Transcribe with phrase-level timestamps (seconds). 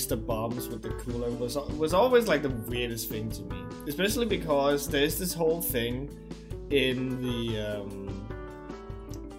[0.00, 3.08] had to to freeze the bombs with the cooler was was always like the weirdest
[3.08, 6.10] thing to me, especially because there's this whole thing
[6.70, 8.28] in the um,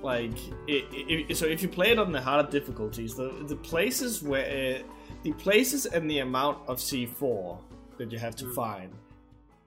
[0.01, 4.23] like it, it, so if you play it on the harder difficulties, the the places
[4.23, 4.83] where uh,
[5.23, 7.59] the places and the amount of C4
[7.97, 8.55] that you have to Mm.
[8.55, 8.93] find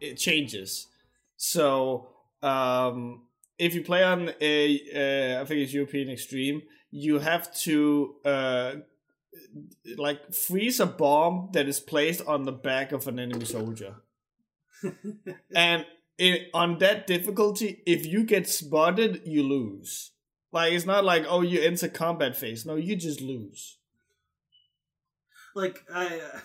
[0.01, 0.89] it changes.
[1.37, 2.09] So
[2.43, 3.23] um,
[3.59, 4.81] if you play on a,
[5.39, 8.73] uh, I think it's European Extreme, you have to uh,
[9.97, 13.97] like freeze a bomb that is placed on the back of an enemy soldier,
[15.55, 15.85] and
[16.55, 20.13] on that difficulty, if you get spotted, you lose.
[20.53, 22.65] Like it's not like oh you enter combat phase.
[22.65, 23.79] No, you just lose.
[25.55, 26.41] like I uh,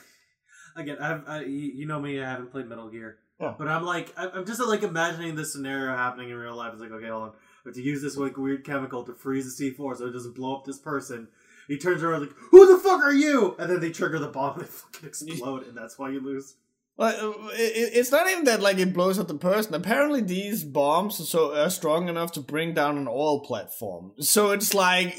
[0.75, 3.53] again, I've I, you know me, I haven't played Metal Gear, Yeah.
[3.57, 6.73] but I'm like I'm just like imagining this scenario happening in real life.
[6.73, 7.33] It's like okay, hold on, I
[7.69, 10.55] have to use this like weird chemical to freeze the C4 so it doesn't blow
[10.57, 11.27] up this person.
[11.71, 14.55] He turns around like, "Who the fuck are you?" And then they trigger the bomb
[14.55, 16.55] and they fucking explode, and that's why you lose.
[16.97, 19.73] Like, uh, it, it's not even that like it blows up the person.
[19.73, 24.11] Apparently, these bombs are so are strong enough to bring down an oil platform.
[24.19, 25.15] So it's like,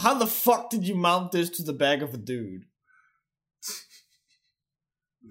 [0.00, 2.64] how the fuck did you mount this to the back of a dude?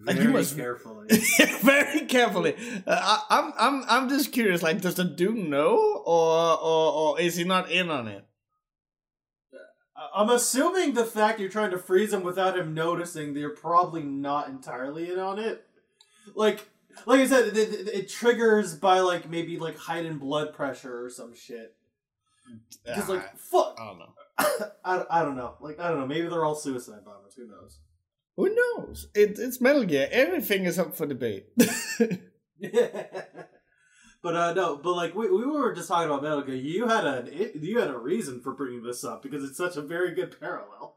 [0.06, 1.08] Like, Very you must- carefully.
[1.62, 2.56] Very carefully.
[2.88, 4.64] Uh, I, I'm I'm I'm just curious.
[4.64, 8.24] Like, does the dude know, or or or is he not in on it?
[10.14, 14.50] I'm assuming the fact you're trying to freeze him without him noticing, they're probably not
[14.50, 15.66] entirely in on it.
[16.36, 16.68] Like,
[17.06, 21.10] like I said, it, it, it triggers by like maybe like heightened blood pressure or
[21.10, 21.76] some shit.
[22.86, 24.14] Because like, fuck, I don't know.
[24.86, 25.56] I, I don't know.
[25.60, 26.08] Like I don't know.
[26.08, 27.36] Maybe they're all suicide bombers.
[27.36, 27.80] Who knows?
[28.38, 29.08] Who knows?
[29.14, 30.08] It, it's Metal Gear.
[30.12, 31.48] Everything is up for debate.
[34.22, 36.56] but uh no, but like we, we were just talking about Metal Gear.
[36.56, 37.26] You had a
[37.56, 40.96] you had a reason for bringing this up because it's such a very good parallel.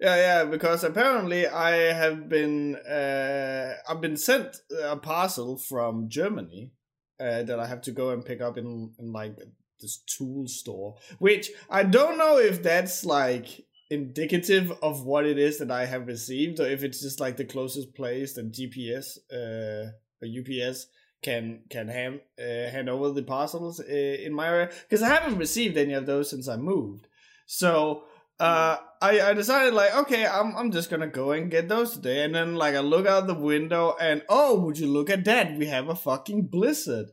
[0.00, 6.72] Yeah, yeah, because apparently I have been uh, I've been sent a parcel from Germany
[7.20, 9.36] uh, that I have to go and pick up in, in like
[9.80, 15.58] this tool store, which I don't know if that's like indicative of what it is
[15.58, 19.92] that I have received, or if it's just like the closest place that GPS uh,
[20.20, 20.86] or UPS
[21.22, 25.38] can can hand uh, hand over the parcels uh, in my area because I haven't
[25.38, 27.06] received any of those since I moved.
[27.46, 28.04] So
[28.40, 32.24] uh, I, I decided like okay I'm, I'm just gonna go and get those today.
[32.24, 35.56] And then like I look out the window and oh would you look at that?
[35.56, 37.06] We have a fucking blizzard.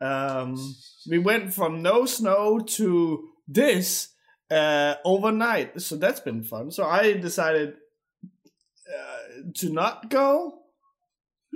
[0.00, 0.56] Um
[1.08, 4.14] we went from no snow to this
[4.50, 5.82] uh overnight.
[5.82, 6.70] So that's been fun.
[6.70, 7.74] So I decided
[8.88, 10.61] uh, to not go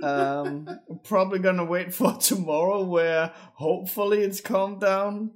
[0.03, 5.31] um I'm probably gonna wait for tomorrow where hopefully it's calmed down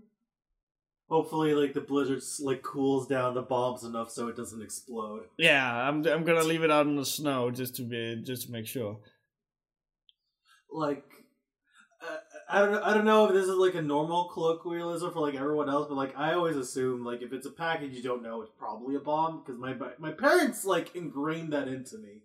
[1.11, 5.23] Hopefully, like the blizzard like cools down the bombs enough so it doesn't explode.
[5.37, 8.51] Yeah, I'm I'm gonna leave it out in the snow just to be just to
[8.53, 8.97] make sure.
[10.71, 11.03] like
[12.01, 12.15] uh,
[12.49, 15.69] I don't I don't know if this is like a normal colloquialism for like everyone
[15.69, 18.51] else, but like I always assume like if it's a package you don't know, it's
[18.57, 22.21] probably a bomb because my my parents like ingrained that into me.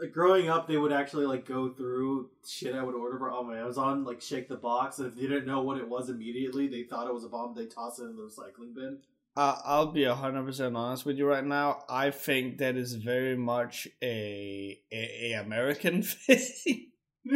[0.00, 3.46] Like growing up, they would actually like go through shit I would order for on
[3.46, 6.66] my Amazon, like shake the box, and if they didn't know what it was immediately,
[6.66, 7.54] they thought it was a bomb.
[7.54, 8.98] They toss it in the recycling bin.
[9.36, 11.84] Uh, I'll be hundred percent honest with you right now.
[11.88, 16.90] I think that is very much a a, a American thing.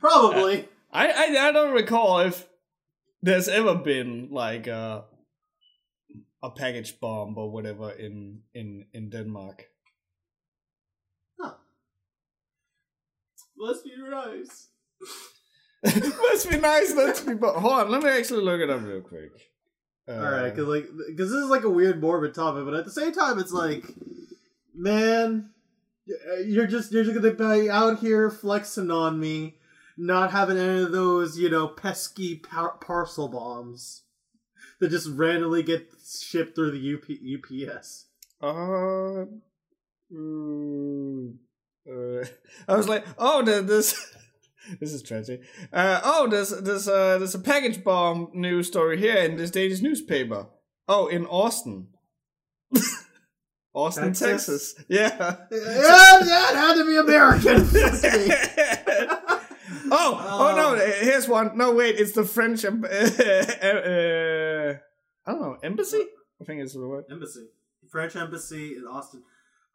[0.00, 0.68] Probably.
[0.92, 2.46] I, I I don't recall if
[3.20, 5.04] there's ever been like a
[6.42, 9.66] a package bomb or whatever in in in Denmark.
[13.56, 14.68] Must be nice.
[15.84, 17.34] Must be nice to be.
[17.34, 19.30] Bo- Hold on, let me actually look it up real quick.
[20.08, 22.84] Uh, All right, because like, because this is like a weird morbid topic, but at
[22.84, 23.84] the same time, it's like,
[24.74, 25.50] man,
[26.46, 29.56] you're just you're just gonna be out here flexing on me,
[29.96, 34.02] not having any of those you know pesky par- parcel bombs
[34.80, 35.88] that just randomly get
[36.20, 38.06] shipped through the UP- UPS.
[38.42, 39.24] Uh,
[40.12, 41.34] mm,
[41.90, 42.24] uh,
[42.68, 43.94] I was like, oh, the, this
[44.80, 45.42] this is tragic.
[45.72, 49.80] Uh, oh, there's there's uh, there's a package bomb news story here in this Danish
[49.80, 50.46] newspaper.
[50.88, 51.88] Oh, in Austin,
[53.74, 54.74] Austin, Texas?
[54.74, 54.84] Texas.
[54.88, 55.16] Yeah.
[55.18, 57.66] yeah, yeah, it had to be American.
[59.90, 60.74] oh, oh no!
[61.00, 61.56] Here's one.
[61.56, 62.64] No, wait, it's the French.
[62.64, 62.88] em- uh,
[65.26, 66.02] I don't know embassy.
[66.40, 67.04] I think it's the word.
[67.10, 67.46] embassy,
[67.90, 69.22] French embassy in Austin.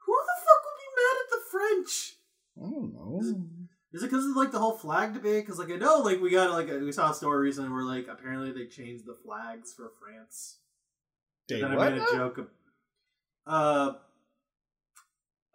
[0.05, 2.15] Who the fuck would be mad at the French?
[2.57, 3.19] I don't know.
[3.91, 5.45] Is it because of like the whole flag debate?
[5.45, 7.83] Because like I know like we got like a, we saw a story recently where
[7.83, 10.57] like apparently they changed the flags for France.
[11.47, 12.37] They and then what I made a joke.
[12.37, 12.47] Of,
[13.47, 13.93] uh,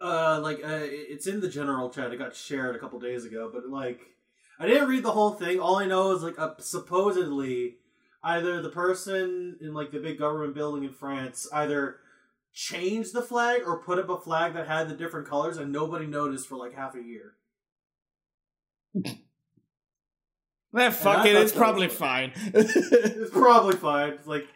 [0.00, 2.12] Uh, like uh, it's in the general chat.
[2.12, 4.00] It got shared a couple days ago, but like
[4.58, 5.61] I didn't read the whole thing.
[5.61, 7.76] All I know is like uh, supposedly
[8.23, 12.00] either the person in like the big government building in France either
[12.54, 16.06] changed the flag or put up a flag that had the different colors and nobody
[16.06, 17.34] noticed for like half a year.
[20.72, 22.32] Nah, fuck it, it's probably fine.
[22.36, 24.12] it's probably fine.
[24.14, 24.46] It's like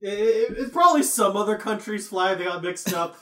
[0.00, 3.16] it, it, it's probably some other country's flag they got mixed up.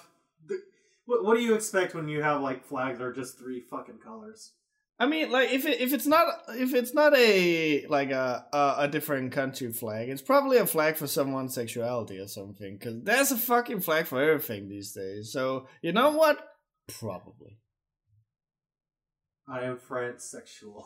[1.07, 3.99] what, what do you expect when you have like flags that are just three fucking
[4.05, 4.53] colors?
[4.99, 8.75] I mean, like if it, if it's not if it's not a like a, a,
[8.79, 12.79] a different country flag, it's probably a flag for someone's sexuality or something.
[12.79, 15.33] Because there's a fucking flag for everything these days.
[15.33, 16.49] So you know what?
[16.89, 17.59] Probably.
[19.49, 20.85] I am French sexual.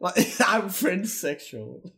[0.00, 1.92] Like I'm French sexual.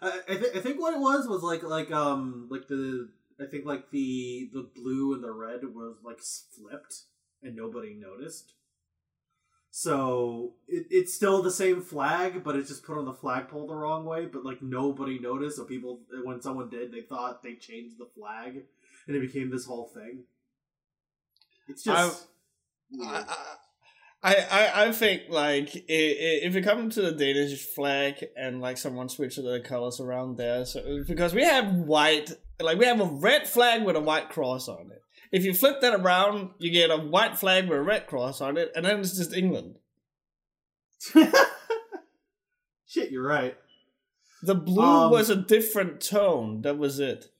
[0.00, 3.08] I I, th- I think what it was was like like um like the
[3.40, 7.02] I think like the the blue and the red was like flipped
[7.42, 8.52] and nobody noticed.
[9.80, 13.76] So it, it's still the same flag, but it's just put on the flagpole the
[13.76, 14.26] wrong way.
[14.26, 15.56] But like nobody noticed.
[15.56, 18.64] So people, when someone did, they thought they changed the flag,
[19.06, 20.24] and it became this whole thing.
[21.68, 22.26] It's just.
[23.00, 23.24] I,
[24.20, 29.08] I, I, I think like if it comes to the Danish flag and like someone
[29.08, 33.46] switches the colors around there, so because we have white, like we have a red
[33.46, 34.97] flag with a white cross on it.
[35.30, 38.56] If you flip that around, you get a white flag with a red cross on
[38.56, 39.76] it, and then it's just England.
[42.86, 43.56] Shit, you're right.
[44.42, 46.62] The blue um, was a different tone.
[46.62, 47.30] That was it.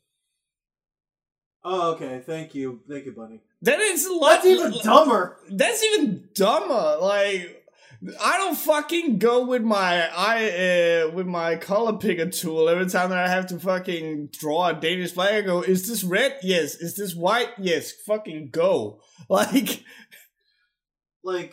[1.65, 2.23] Oh, okay.
[2.25, 3.41] Thank you, thank you, Bunny.
[3.63, 4.43] That is a lot.
[4.43, 5.39] That's even dumber.
[5.51, 6.99] That's even dumber.
[7.01, 7.58] Like
[8.21, 13.11] I don't fucking go with my I uh, with my color picker tool every time
[13.11, 15.35] that I have to fucking draw a Danish flag.
[15.35, 16.39] I go, is this red?
[16.43, 16.77] Yes.
[16.77, 17.51] Is this white?
[17.59, 17.93] Yes.
[17.93, 19.01] Fucking go.
[19.31, 19.85] Like,
[21.23, 21.53] like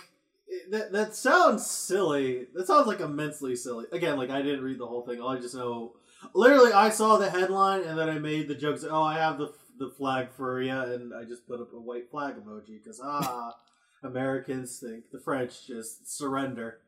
[0.71, 0.93] that.
[0.93, 2.47] That sounds silly.
[2.53, 3.85] That sounds like immensely silly.
[3.91, 5.19] Again, like I didn't read the whole thing.
[5.19, 5.95] All I just know,
[6.33, 8.85] literally, I saw the headline and then I made the jokes.
[8.89, 12.09] Oh, I have the the flag for you, and I just put up a white
[12.09, 13.55] flag emoji because ah.
[14.03, 16.79] Americans think the French just surrender.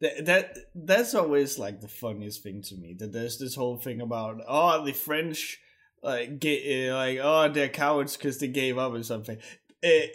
[0.00, 2.94] That, that that's always like the funniest thing to me.
[2.98, 5.58] That there's this whole thing about oh the French
[6.02, 9.38] like get, like oh they're cowards because they gave up or something.
[9.84, 10.06] Uh,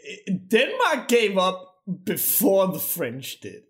[0.48, 3.64] Denmark gave up before the French did,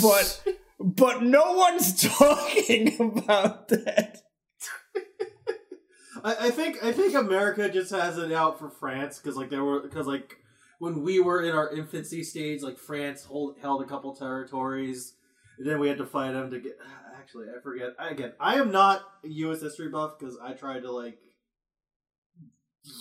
[0.00, 0.42] but
[0.80, 4.22] but no one's talking about that.
[6.24, 9.64] I, I think I think America just has it out for France because like there
[9.64, 10.38] were because like
[10.78, 15.14] when we were in our infancy stage, like France hold, held a couple territories,
[15.58, 16.78] and then we had to fight them to get.
[17.18, 17.94] Actually, I forget.
[17.98, 19.62] Again, I am not a U.S.
[19.62, 21.18] history buff because I tried to like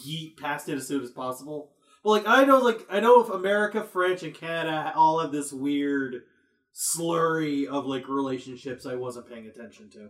[0.07, 1.71] yeet past it as soon as possible.
[2.03, 5.51] But like, I know, like, I know if America, French, and Canada all have this
[5.51, 6.23] weird
[6.73, 10.09] slurry of like relationships I wasn't paying attention to.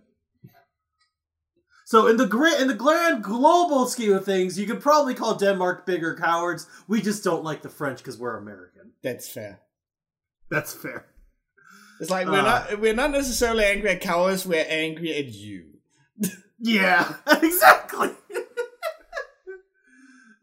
[1.93, 5.35] So in the great in the grand global scheme of things, you could probably call
[5.35, 6.65] Denmark bigger cowards.
[6.87, 8.93] We just don't like the French because we're American.
[9.03, 9.59] That's fair.
[10.49, 11.05] That's fair.
[12.01, 14.43] It's like we're uh, not we're not necessarily angry at cowards.
[14.43, 15.65] We're angry at you.
[16.59, 18.09] yeah, exactly.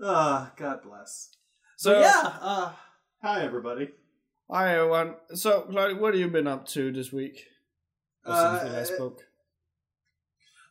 [0.03, 1.31] Ah, uh, God bless.
[1.77, 2.73] So but yeah, uh,
[3.23, 3.91] hi everybody.
[4.49, 5.17] Hi everyone.
[5.35, 7.45] So, Claudia, what have you been up to this week?
[8.25, 9.21] Uh, since we last spoke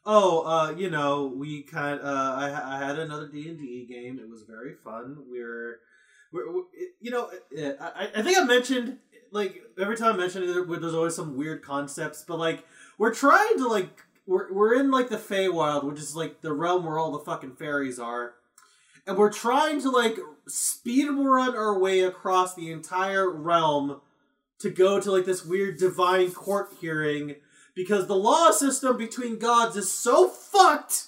[0.05, 1.99] oh, uh, you know, we kind.
[2.01, 4.19] Uh, I, I had another D and D game.
[4.19, 5.17] It was very fun.
[5.29, 5.79] We're,
[6.31, 6.63] we're, we're
[6.99, 8.97] you know, I, I think I mentioned
[9.31, 12.65] like every time I mention it, there's always some weird concepts, but like
[12.97, 16.85] we're trying to like we're we're in like the Feywild, which is like the realm
[16.85, 18.33] where all the fucking fairies are,
[19.05, 24.01] and we're trying to like speed run our way across the entire realm
[24.59, 27.35] to go to like this weird divine court hearing
[27.79, 31.05] because the law system between gods is so fucked.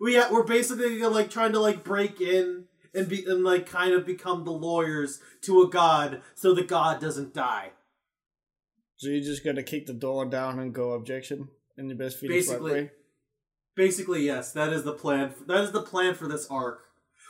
[0.00, 3.92] We ha- we're basically like trying to like break in and be and like kind
[3.92, 7.72] of become the lawyers to a god so the god doesn't die.
[8.96, 12.46] So you're just gonna kick the door down and go objection in your best Phoenix
[12.46, 12.90] basically, way?
[13.76, 14.52] Basically, yes.
[14.52, 15.34] That is the plan.
[15.48, 16.80] That is the plan for this arc.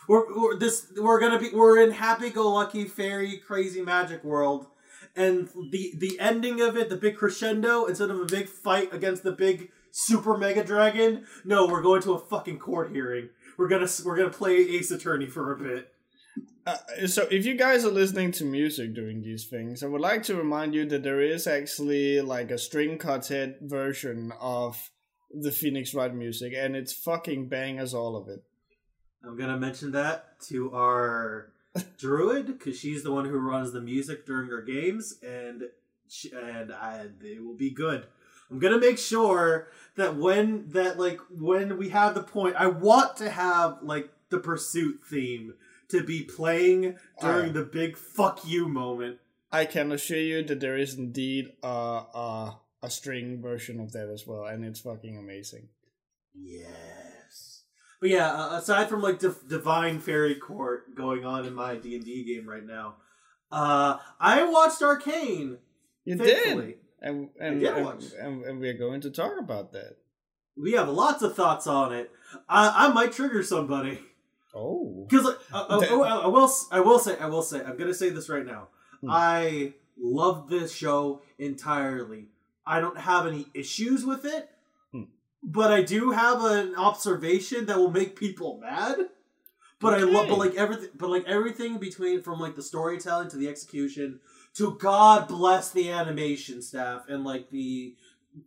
[0.09, 0.87] We're, we're this.
[0.97, 1.50] We're gonna be.
[1.52, 4.68] We're in happy-go-lucky fairy crazy magic world,
[5.17, 9.23] and the the ending of it, the big crescendo, instead of a big fight against
[9.23, 13.31] the big super mega dragon, no, we're going to a fucking court hearing.
[13.57, 15.93] We're gonna we're gonna play Ace Attorney for a bit.
[16.67, 20.23] Uh, so if you guys are listening to music doing these things, I would like
[20.25, 24.91] to remind you that there is actually like a string quartet version of
[25.33, 28.43] the Phoenix Wright music, and it's fucking bang as all of it.
[29.25, 31.53] I'm gonna mention that to our
[31.99, 35.64] druid because she's the one who runs the music during her games, and
[36.08, 38.06] she, and I, they will be good.
[38.50, 43.16] I'm gonna make sure that when that like when we have the point, I want
[43.18, 45.54] to have like the pursuit theme
[45.88, 49.18] to be playing during the big fuck you moment.
[49.50, 54.08] I can assure you that there is indeed a a, a string version of that
[54.08, 55.68] as well, and it's fucking amazing.
[56.35, 56.98] Yes.
[58.00, 61.97] But yeah, uh, aside from like Div- Divine Fairy Court going on in my D
[61.97, 62.97] and D game right now,
[63.50, 65.59] uh, I watched Arcane.
[66.05, 66.67] You Thankfully.
[66.67, 69.97] did, and and, did and, and and we're going to talk about that.
[70.57, 72.11] We have lots of thoughts on it.
[72.49, 74.00] I, I might trigger somebody
[74.55, 76.50] Oh, because uh, uh, That- uh, I will.
[76.71, 77.17] I will say.
[77.19, 77.62] I will say.
[77.62, 78.69] I'm gonna say this right now.
[79.00, 79.09] Hmm.
[79.11, 82.28] I love this show entirely.
[82.67, 84.49] I don't have any issues with it.
[85.42, 88.97] But I do have an observation that will make people mad.
[89.80, 93.37] But I love, but like everything, but like everything between from like the storytelling to
[93.37, 94.18] the execution
[94.54, 97.95] to God bless the animation staff and like the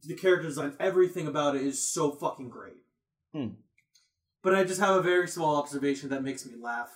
[0.04, 2.84] the character design, everything about it is so fucking great.
[3.34, 3.48] Hmm.
[4.44, 6.90] But I just have a very small observation that makes me laugh,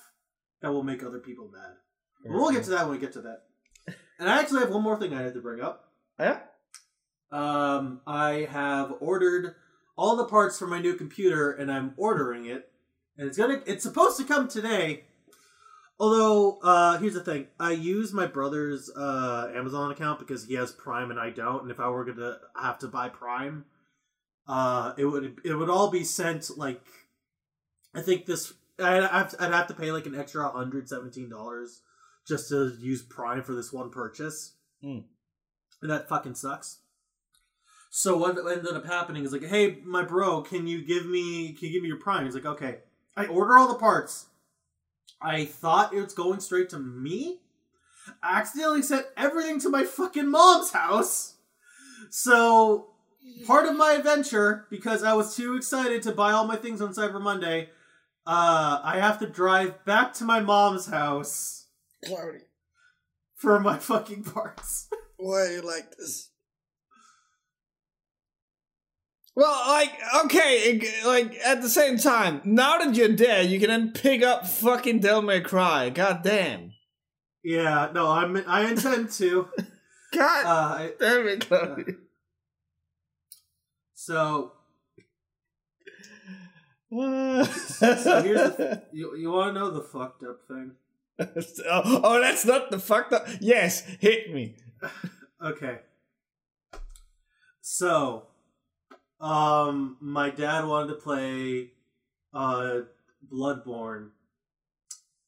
[0.61, 1.75] that will make other people mad.
[2.23, 3.43] But we'll get to that when we get to that.
[4.19, 5.91] And I actually have one more thing I had to bring up.
[6.19, 6.39] Yeah.
[7.31, 9.55] Um, I have ordered
[9.97, 12.69] all the parts for my new computer, and I'm ordering it,
[13.17, 13.61] and it's gonna.
[13.65, 15.03] It's supposed to come today.
[15.97, 20.71] Although, uh, here's the thing: I use my brother's uh, Amazon account because he has
[20.71, 21.61] Prime and I don't.
[21.63, 23.65] And if I were gonna have to buy Prime,
[24.47, 26.81] uh, it would it would all be sent like,
[27.93, 31.81] I think this I'd have, I'd have to pay like an extra hundred seventeen dollars
[32.27, 34.99] just to use Prime for this one purchase, Hmm.
[35.81, 36.79] and that fucking sucks.
[37.97, 41.69] So what ended up happening is like, hey, my bro, can you give me can
[41.69, 42.25] you give me your Prime?
[42.25, 42.79] He's like, okay.
[43.15, 44.25] I order all the parts.
[45.21, 47.39] I thought it was going straight to me.
[48.21, 51.35] I accidentally sent everything to my fucking mom's house.
[52.09, 52.87] So
[53.47, 56.93] part of my adventure, because I was too excited to buy all my things on
[56.93, 57.69] Cyber Monday,
[58.27, 61.67] uh, I have to drive back to my mom's house
[62.05, 62.39] Cloudy,
[63.35, 64.89] for my fucking parts.
[65.15, 66.31] why are you like this?
[69.35, 69.91] Well, like,
[70.25, 74.47] okay, like at the same time, now that you're there, you can then pick up
[74.47, 75.89] fucking Devil May Cry.
[75.89, 76.71] God damn.
[77.43, 79.47] yeah, no, I'm I intend to.
[80.13, 81.83] God Uh, damn it, Chloe.
[83.93, 84.53] so
[86.91, 90.71] so so here's the, you you want to know the fucked up thing?
[91.19, 93.27] oh, oh, that's not the fucked up.
[93.41, 94.55] Yes, hit me.
[95.43, 95.79] Okay.
[97.61, 98.27] So,
[99.19, 101.71] um, my dad wanted to play,
[102.33, 102.81] uh,
[103.31, 104.09] Bloodborne.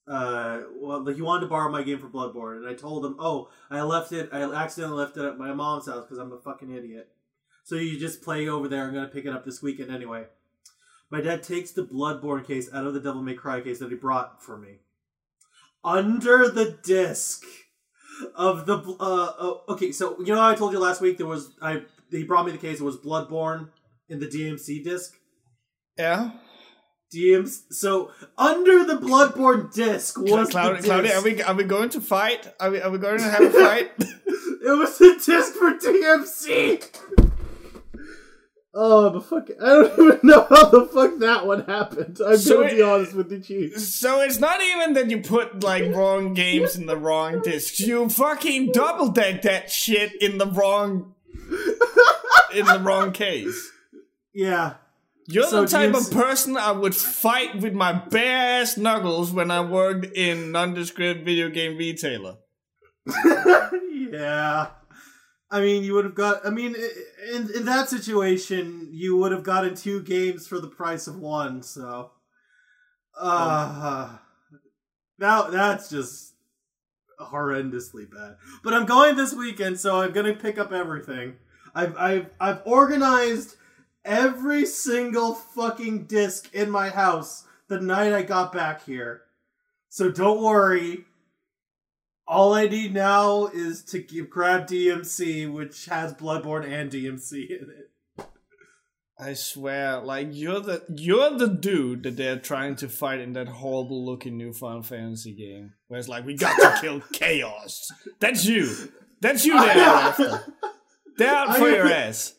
[0.08, 3.17] Uh, well, like he wanted to borrow my game for Bloodborne, and I told him,
[3.20, 4.29] "Oh, I left it.
[4.32, 7.10] I accidentally left it at my mom's house because I'm a fucking idiot."
[7.63, 8.86] So you just play over there.
[8.88, 10.27] I'm gonna pick it up this weekend anyway.
[11.10, 13.96] My dad takes the Bloodborne case out of the Devil May Cry case that he
[13.96, 14.79] brought for me.
[15.84, 17.44] Under the disc
[18.36, 21.51] of the uh oh, okay so you know i told you last week there was
[21.62, 23.70] i he brought me the case it was bloodborne
[24.09, 25.13] in the dmc disc
[25.97, 26.31] Yeah.
[27.13, 31.17] dms so under the bloodborne disc was Cloudy, the Cloudy, disc.
[31.19, 32.47] are we are we going to fight?
[32.59, 33.91] Are we are we going to have a fight?
[33.99, 36.83] it was the disc for dmc
[38.79, 42.61] oh but fuck i don't even know how the fuck that one happened i'm So
[42.61, 46.33] gonna be honest with you chief so it's not even that you put like wrong
[46.33, 47.79] games in the wrong discs.
[47.79, 51.15] You fucking double deck that shit in the wrong
[52.53, 53.71] in the wrong case.
[54.38, 54.75] Yeah
[55.27, 59.32] You're So the type DMC of person I would fight with my bare ass knuckles
[59.34, 62.38] when I worked in nondescript video game retailer.
[64.12, 64.67] yeah.
[65.50, 66.46] I mean, you would have got.
[66.46, 66.75] I mean,
[67.34, 71.63] in in that situation, you would have gotten two games for the price of one.
[71.63, 72.12] So,
[73.20, 74.17] uh,
[75.17, 76.34] now that's just
[77.20, 78.36] horrendously bad.
[78.63, 81.38] But I'm going this weekend, so I'm gonna pick up everything.
[81.74, 83.56] I've I've I've organized
[84.07, 89.21] every single fucking disc in my house the night I got back here.
[89.89, 91.05] So don't worry.
[92.27, 97.69] All I need now is to give, grab DMC, which has Bloodborne and DMC in
[97.69, 98.25] it.
[99.19, 103.47] I swear, like you're the you're the dude that they're trying to fight in that
[103.47, 105.73] horrible looking new Final Fantasy game.
[105.87, 107.87] Where it's like we got to kill chaos.
[108.19, 108.71] That's you.
[109.19, 110.53] That's you they're after.
[111.17, 112.35] They're out for I- your ass.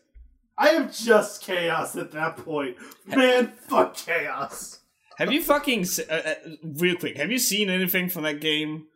[0.59, 2.77] I am just chaos at that point.
[3.07, 4.81] Man, fuck chaos.
[5.17, 7.17] Have you fucking uh, uh, real quick?
[7.17, 8.87] Have you seen anything from that game?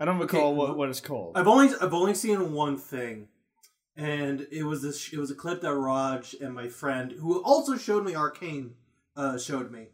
[0.00, 1.36] I don't recall what, what it's called.
[1.36, 3.28] I've only I've only seen one thing,
[3.96, 5.12] and it was this.
[5.12, 8.74] It was a clip that Raj and my friend, who also showed me Arcane,
[9.16, 9.88] uh, showed me,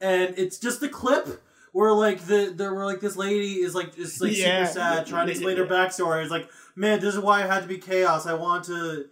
[0.00, 1.42] and it's just a clip
[1.72, 4.64] where like the there were like this lady is like is like Yeah.
[4.66, 6.22] super sad, trying to explain her backstory.
[6.22, 8.26] It's like, man, this is why I had to be chaos.
[8.26, 9.06] I want to.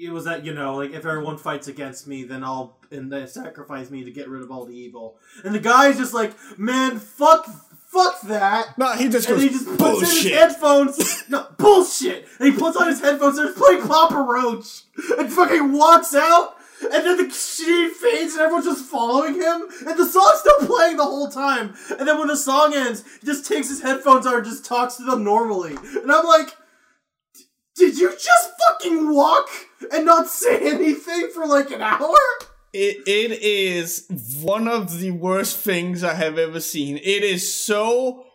[0.00, 3.26] It was that you know, like if everyone fights against me, then I'll and they
[3.26, 5.16] sacrifice me to get rid of all the evil.
[5.44, 7.46] And the guy's just like, man, fuck,
[7.88, 8.78] fuck that.
[8.78, 10.32] no, he just And goes he just puts in his bullshit.
[10.32, 11.24] headphones.
[11.28, 12.26] No bullshit.
[12.38, 14.84] And he puts on his headphones and playing Papa Roach,
[15.18, 16.54] and fucking walks out.
[16.80, 19.62] And then the scene fades, and everyone's just following him.
[19.86, 21.74] And the song's still playing the whole time.
[21.98, 24.94] And then when the song ends, he just takes his headphones out and just talks
[24.96, 25.74] to them normally.
[26.00, 26.56] And I'm like,
[27.78, 29.48] did you just fucking walk
[29.92, 32.16] and not say anything for like an hour?
[32.72, 34.06] It, it is
[34.42, 36.96] one of the worst things I have ever seen.
[36.98, 38.26] It is so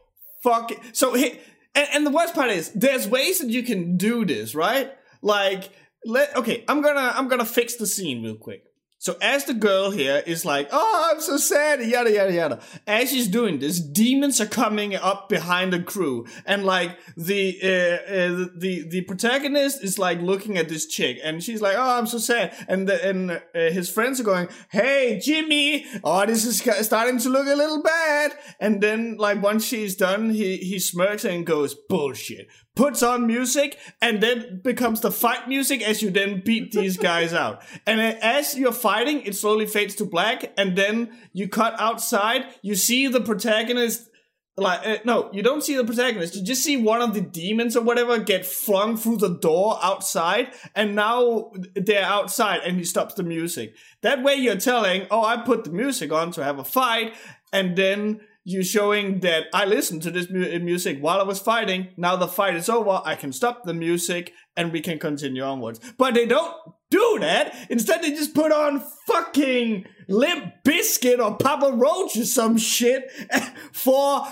[0.41, 1.15] fucking so.
[1.15, 1.37] And,
[1.75, 4.91] and the worst part is, there's ways that you can do this, right?
[5.21, 5.69] Like,
[6.05, 8.63] let okay, I'm gonna I'm gonna fix the scene real quick.
[9.03, 12.59] So as the girl here is like, oh, I'm so sad, yada yada yada.
[12.87, 17.67] As she's doing this, demons are coming up behind the crew, and like the uh,
[17.67, 22.07] uh, the the protagonist is like looking at this chick, and she's like, oh, I'm
[22.07, 26.61] so sad, and the, and uh, his friends are going, hey, Jimmy, oh, this is
[26.85, 28.31] starting to look a little bad,
[28.61, 33.77] and then like once she's done, he he smirks and goes, bullshit, puts on music,
[34.01, 37.61] and then becomes the fight music as you then beat these guys out.
[37.85, 42.45] And as you're fighting, it slowly fades to black, and then you cut outside.
[42.61, 44.09] You see the protagonist.
[44.55, 46.35] Like uh, no, you don't see the protagonist.
[46.35, 50.53] You just see one of the demons or whatever get flung through the door outside,
[50.75, 53.73] and now they're outside, and he stops the music.
[54.03, 57.15] That way, you're telling, "Oh, I put the music on to have a fight,"
[57.51, 61.39] and then you showing that I listened to this mu- uh, music while I was
[61.39, 61.89] fighting.
[61.95, 63.01] Now the fight is over.
[63.05, 65.79] I can stop the music and we can continue onwards.
[65.97, 66.53] But they don't
[66.89, 67.55] do that.
[67.69, 73.09] Instead, they just put on fucking Limp Bizkit or Papa Roach or some shit
[73.71, 74.25] for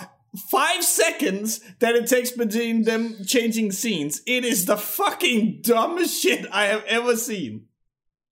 [0.50, 4.22] five seconds that it takes between them changing scenes.
[4.26, 7.68] It is the fucking dumbest shit I have ever seen.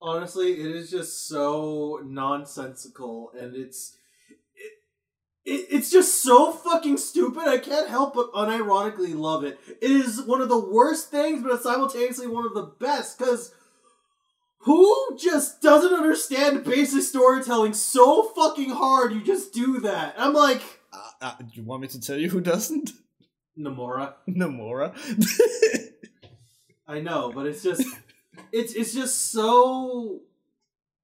[0.02, 3.99] Honestly, it is just so nonsensical, and it's it, it,
[5.52, 7.48] it's just so fucking stupid.
[7.48, 9.60] I can't help but unironically love it.
[9.82, 13.54] It is one of the worst things, but it's simultaneously one of the best because.
[14.64, 19.14] Who just doesn't understand basic storytelling so fucking hard?
[19.14, 20.16] You just do that.
[20.18, 22.92] I'm like Uh, uh, do you want me to tell you who doesn't?
[23.58, 24.16] Namora.
[24.28, 24.94] Namora.
[26.90, 27.86] I know, but it's just
[28.52, 30.22] it's it's just so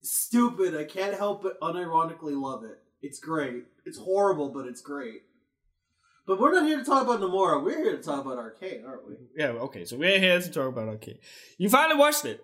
[0.02, 0.76] stupid.
[0.76, 2.80] I can't help but unironically love it.
[3.02, 3.64] It's great.
[3.86, 5.22] It's horrible, but it's great.
[6.28, 7.64] But we're not here to talk about Namora.
[7.64, 9.16] We're here to talk about Arcane, aren't we?
[9.38, 11.20] yeah, okay, so we're here to talk about okay.
[11.58, 12.44] You finally watched it.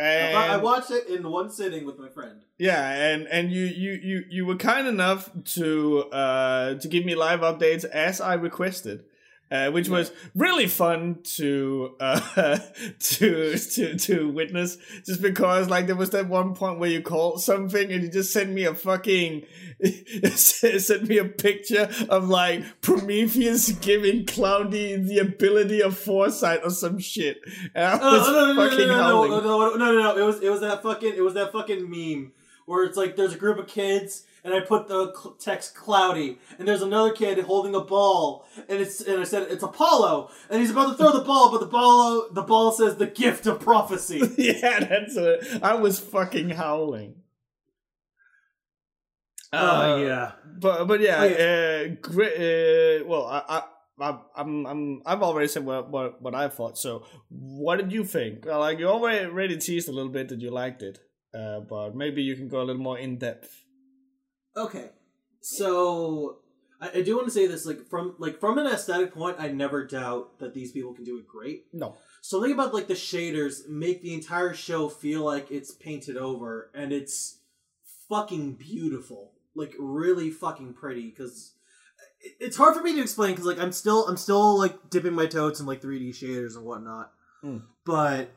[0.00, 2.40] I, And I watched it in one sitting with my friend.
[2.58, 7.14] Yeah, and and you you you you were kind enough to uh to give me
[7.14, 9.04] live updates as I requested.
[9.52, 12.58] Uh, which was really fun to uh
[12.98, 17.38] to to to witness just because like there was that one point where you called
[17.42, 19.42] something and you just sent me a fucking
[20.34, 26.98] sent me a picture of like Prometheus giving Cloudy the ability of foresight or some
[26.98, 27.42] shit
[27.74, 29.30] and I was Oh, no, no, no, fucking no, no, howling.
[29.32, 30.16] no, no, no, no, no, no.
[30.16, 32.32] It was it was that fucking it was that fucking meme
[32.64, 36.66] where it's like there's a group of kids and I put the text cloudy and
[36.66, 40.70] there's another kid holding a ball and it's and I said it's Apollo and he's
[40.70, 44.20] about to throw the ball but the ball the ball says the gift of prophecy.
[44.38, 45.62] yeah, that's it.
[45.62, 47.16] I was fucking howling.
[49.52, 50.32] Oh yeah.
[50.58, 52.34] but but yeah, Oh, uh, great.
[52.34, 53.62] Uh, well, I, I,
[54.00, 56.78] I, I'm, I'm, I've already said what, what, what I thought.
[56.78, 58.46] So, what did you think?
[58.46, 61.00] Well, Like you already, already teased a little bit that you liked it,
[61.34, 63.61] uh, but maybe you can go a little more in depth.
[64.56, 64.90] Okay,
[65.40, 66.38] so
[66.80, 69.48] I, I do want to say this like from like from an aesthetic point, I
[69.48, 71.66] never doubt that these people can do it great.
[71.72, 76.70] No, Something about like the shaders make the entire show feel like it's painted over,
[76.74, 77.38] and it's
[78.08, 81.08] fucking beautiful, like really fucking pretty.
[81.10, 81.52] Because
[82.38, 85.26] it's hard for me to explain because like I'm still I'm still like dipping my
[85.26, 87.10] toes in like 3D shaders and whatnot,
[87.42, 87.62] Mm.
[87.84, 88.30] but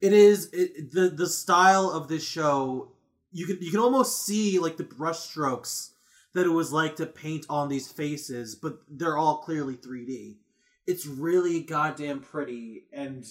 [0.00, 2.92] it is it, the the style of this show.
[3.32, 5.90] You can you can almost see like the brushstrokes
[6.34, 10.36] that it was like to paint on these faces, but they're all clearly 3D.
[10.86, 13.24] It's really goddamn pretty, and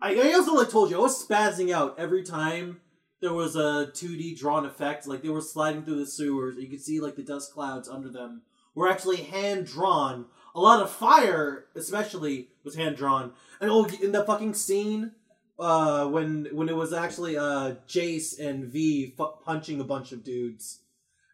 [0.00, 2.80] I, I also like told you I was spazzing out every time
[3.20, 6.56] there was a 2D drawn effect, like they were sliding through the sewers.
[6.56, 8.42] You could see like the dust clouds under them
[8.74, 10.26] were actually hand drawn.
[10.54, 13.32] A lot of fire, especially, was hand drawn.
[13.60, 15.12] And oh, in the fucking scene
[15.60, 20.24] uh, when when it was actually uh, Jace and Vi fu- punching a bunch of
[20.24, 20.80] dudes,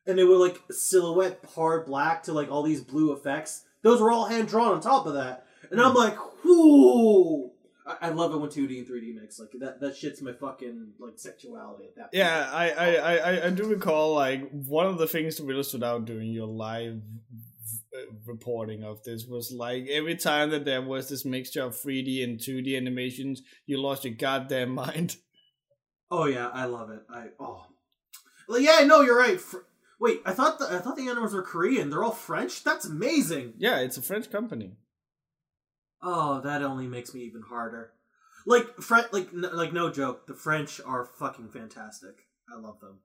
[0.06, 3.64] and they were like silhouette hard black to like all these blue effects.
[3.82, 7.52] Those were all hand drawn on top of that, and I'm like, whoo!
[7.86, 9.38] I, I love it when 2D and 3D mix.
[9.38, 12.02] Like that that shit's my fucking like sexuality at that.
[12.02, 12.14] Point.
[12.14, 15.84] Yeah, I, I, I, I do recall like one of the things that really stood
[15.84, 17.00] out during your live
[18.26, 22.38] reporting of this was like every time that there was this mixture of 3D and
[22.38, 25.16] 2D animations, you lost your goddamn mind.
[26.10, 27.02] Oh yeah, I love it.
[27.10, 27.66] I oh,
[28.48, 29.40] well, yeah, no, you're right.
[29.40, 29.58] Fr-
[29.98, 31.90] Wait, I thought the I thought the animals were Korean.
[31.90, 32.62] They're all French.
[32.62, 33.54] That's amazing.
[33.58, 34.76] Yeah, it's a French company.
[36.02, 37.92] Oh, that only makes me even harder.
[38.46, 40.26] Like French, like n- like no joke.
[40.26, 42.14] The French are fucking fantastic.
[42.54, 43.00] I love them.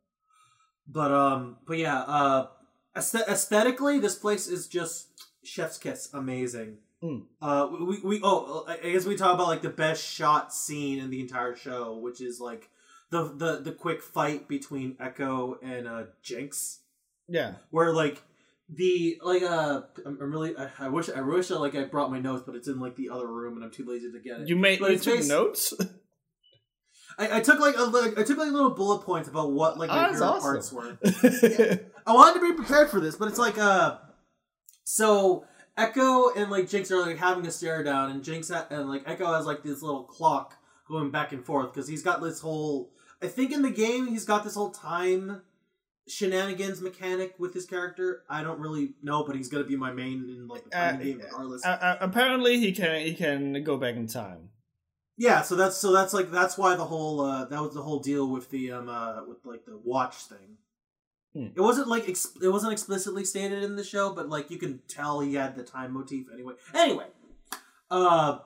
[0.88, 2.48] But um, but yeah, uh,
[2.96, 5.08] aesthetically, this place is just
[5.44, 6.78] chef's kiss, amazing.
[7.04, 7.24] Mm.
[7.42, 11.10] Uh, we, we oh, I guess we talk about like the best shot scene in
[11.10, 12.70] the entire show, which is like
[13.10, 16.80] the the the quick fight between Ekko and uh Jinx
[17.28, 17.54] Yeah.
[17.72, 18.22] where like
[18.70, 22.12] the like uh I'm, I'm really I, I wish I wish I like I brought
[22.12, 24.42] my notes but it's in like the other room and I'm too lazy to get
[24.42, 24.48] it.
[24.48, 25.74] You made But you took notes?
[27.18, 29.90] I, I took like a like, I took like little bullet points about what like
[29.90, 30.42] my Oh, favorite awesome.
[30.42, 31.80] parts were.
[32.06, 33.98] I wanted to be prepared for this, but it's like uh
[34.84, 35.46] so
[35.78, 39.06] Ekko and like Jinx are like having a stare down and Jinx ha- and like
[39.06, 40.56] Ekko has like this little clock
[40.88, 44.26] going back and forth because he's got this whole I think in the game he's
[44.26, 45.42] got this whole time
[46.08, 48.24] shenanigans mechanic with his character.
[48.30, 51.20] I don't really know, but he's gonna be my main in like the Uh, game
[51.24, 51.66] regardless.
[51.66, 54.50] Uh, uh, apparently, he can he can go back in time.
[55.18, 58.00] yeah, so that's so that's like that's why the whole uh that was the whole
[58.00, 60.58] deal with the um uh with like the watch thing.
[61.34, 61.48] Hmm.
[61.56, 64.82] It wasn't like ex- it wasn't explicitly stated in the show, but like you can
[64.88, 66.54] tell he had the time motif anyway.
[66.74, 67.06] Anyway,
[67.90, 68.40] uh,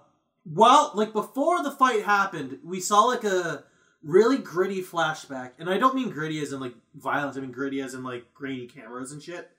[0.43, 3.63] while like before the fight happened, we saw like a
[4.03, 7.37] really gritty flashback, and I don't mean gritty as in like violence.
[7.37, 9.49] I mean gritty as in like grainy cameras and shit.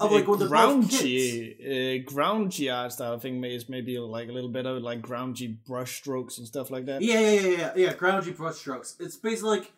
[0.00, 1.02] Of like when they're both kids.
[2.10, 3.14] grounchy, uh, art style.
[3.14, 6.70] I think is maybe like a little bit of like grounchy brush strokes and stuff
[6.70, 7.02] like that.
[7.02, 7.92] Yeah, yeah, yeah, yeah, yeah.
[7.92, 8.96] Groundy brush strokes.
[8.98, 9.72] It's basically like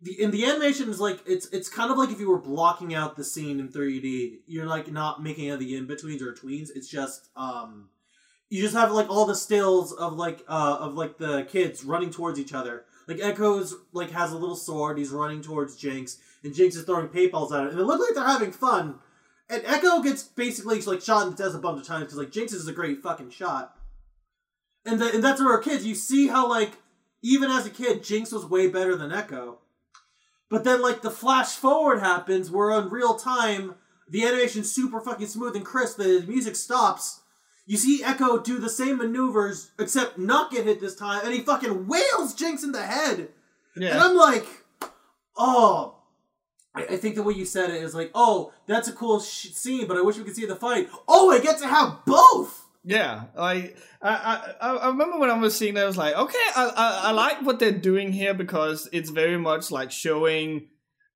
[0.00, 2.94] the in the animation is like it's it's kind of like if you were blocking
[2.94, 4.40] out the scene in 3D.
[4.46, 6.68] You're like not making any of the in betweens or tweens.
[6.74, 7.88] It's just um
[8.50, 12.10] you just have like all the stills of like uh of like the kids running
[12.10, 12.84] towards each other.
[13.08, 14.98] Like Ekko's like has a little sword.
[14.98, 18.14] He's running towards Jinx, and Jinx is throwing paintballs at it, and it looks like
[18.14, 18.98] they're having fun.
[19.48, 22.32] And Ekko gets basically like shot in the chest a bunch of times because like
[22.32, 23.76] Jinx is a great fucking shot.
[24.84, 26.72] And, the, and that's where our kids, you see how like
[27.22, 29.56] even as a kid, Jinx was way better than Ekko.
[30.48, 33.74] But then like the flash forward happens where on real time
[34.08, 37.20] the animation's super fucking smooth and crisp, the music stops.
[37.66, 41.40] You see Ekko do the same maneuvers, except not get hit this time, and he
[41.40, 43.28] fucking wails Jinx in the head.
[43.90, 43.98] And.
[44.00, 44.46] I'm like,
[45.36, 45.96] oh.
[46.76, 49.48] I, I think the way you said it is like, oh, that's a cool sh-
[49.50, 50.88] scene, but I wish we could see the fight.
[51.08, 52.65] Oh, I get to have both.
[52.88, 56.38] Yeah, like I, I I remember when I was seeing that, I was like, okay,
[56.54, 60.68] I, I I like what they're doing here because it's very much like showing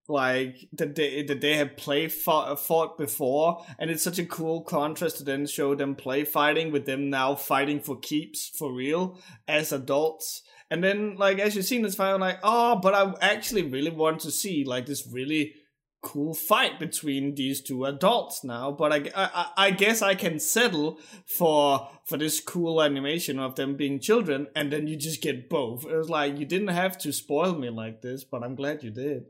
[0.09, 4.62] like that they that they have play fought, fought before, and it's such a cool
[4.64, 9.20] contrast to then show them play fighting with them now fighting for keeps for real
[9.46, 10.42] as adults.
[10.72, 14.22] And then, like as you've seen this I'm like, oh, but I actually really want
[14.22, 15.54] to see like this really
[16.02, 20.98] cool fight between these two adults now but I, I, I guess i can settle
[21.26, 25.84] for for this cool animation of them being children and then you just get both
[25.84, 28.90] it was like you didn't have to spoil me like this but i'm glad you
[28.90, 29.24] did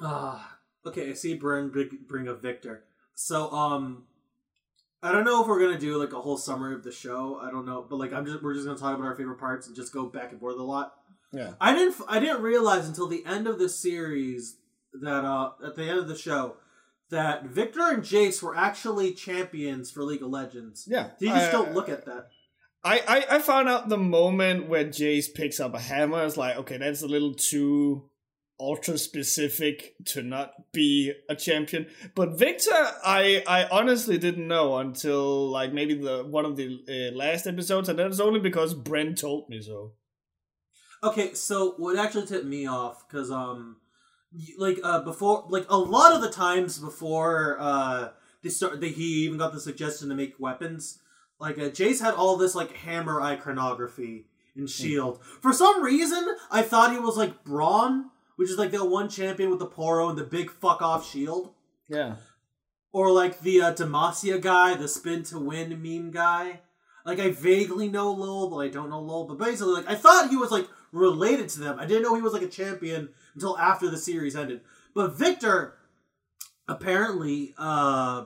[0.00, 1.10] Ah, okay.
[1.10, 1.72] I see bring,
[2.06, 2.84] bring up Viktor.
[3.14, 4.04] So, um,
[5.02, 7.38] I don't know if we're gonna do like a whole summary of the show.
[7.40, 9.66] I don't know, but like I'm just we're just gonna talk about our favorite parts
[9.66, 10.94] and just go back and forth a lot.
[11.32, 14.56] yeah I didn't I didn't realize until the end of the series
[15.02, 16.56] that uh at the end of the show
[17.10, 20.86] that Viktor and Jace were actually champions for League of Legends.
[20.88, 22.28] yeah You just I- don't look at that.
[22.84, 26.24] I, I, I found out the moment where Jace picks up a hammer.
[26.24, 28.08] It's like, okay, that's a little too
[28.60, 31.86] ultra specific to not be a champion.
[32.14, 37.16] But Viktor, I I honestly didn't know until like maybe the one of the uh,
[37.16, 39.92] last episodes, and that's only because Brent told me so.
[41.02, 43.78] Okay, so what actually tipped me off because um,
[44.58, 48.08] like uh before like a lot of the times before uh
[48.42, 50.98] they start they, he even got the suggestion to make weapons.
[51.38, 55.20] Like uh, Jace had all this like hammer iconography, and Shield.
[55.42, 59.48] For some reason, I thought he was like Braum which is like the one champion
[59.50, 61.54] with the Poro and the big fuck off shield,
[61.88, 62.16] Yeah.
[62.92, 66.60] or like the uh, Demacia guy, the spin to win meme guy.
[67.06, 69.24] Like I vaguely know Lowell, but I don't know Lowell.
[69.24, 71.78] But basically, like I thought he was like related to them.
[71.78, 74.62] I didn't know he was like a champion until after the series ended.
[74.94, 75.74] But Viktor,
[76.68, 78.24] apparently, uh,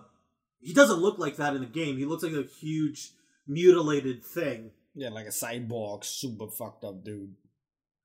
[0.61, 1.99] he doesn't look like that in the game.
[1.99, 3.11] He looks like a huge
[3.47, 7.35] mutilated thing, Yeah, like a cyborg, super fucked up dude.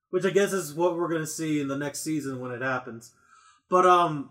[0.09, 3.13] which I guess is what we're gonna see in the next season when it happens.
[3.69, 4.29] But um,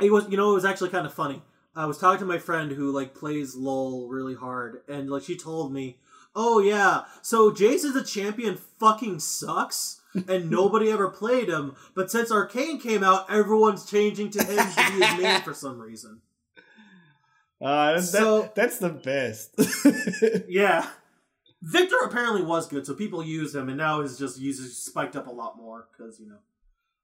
[0.00, 1.42] it was you know it was actually kind of funny.
[1.76, 5.36] I was talking to my friend who like plays LOL really hard, and like she
[5.36, 5.98] told me,
[6.34, 12.10] "Oh yeah, so Jace is a champion fucking sucks." And nobody ever played him, but
[12.10, 16.20] since Arcane came out, everyone's changing to him to be his main for some reason.
[17.60, 19.54] Uh, that, So- that, that's the best.
[20.48, 20.88] Yeah.
[21.60, 25.26] Viktor apparently was good, so people use him, and now his just usage spiked up
[25.26, 26.38] a lot more because you know,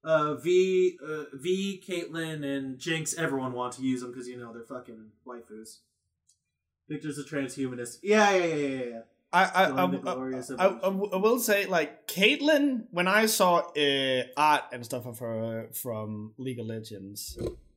[0.05, 3.14] uh, Vi, uh, Vi, Caitlyn, and Jinx.
[3.14, 5.79] Everyone want to use him because you know they're fucking waifus.
[6.88, 7.99] Viktor's a transhumanist.
[8.05, 9.01] Yeah, yeah, yeah, yeah, yeah.
[9.35, 13.27] I, I, I, I, glorious I, I w- I will say, like, Caitlyn, when I
[13.27, 17.37] saw uh, art and stuff of her from League of Legends,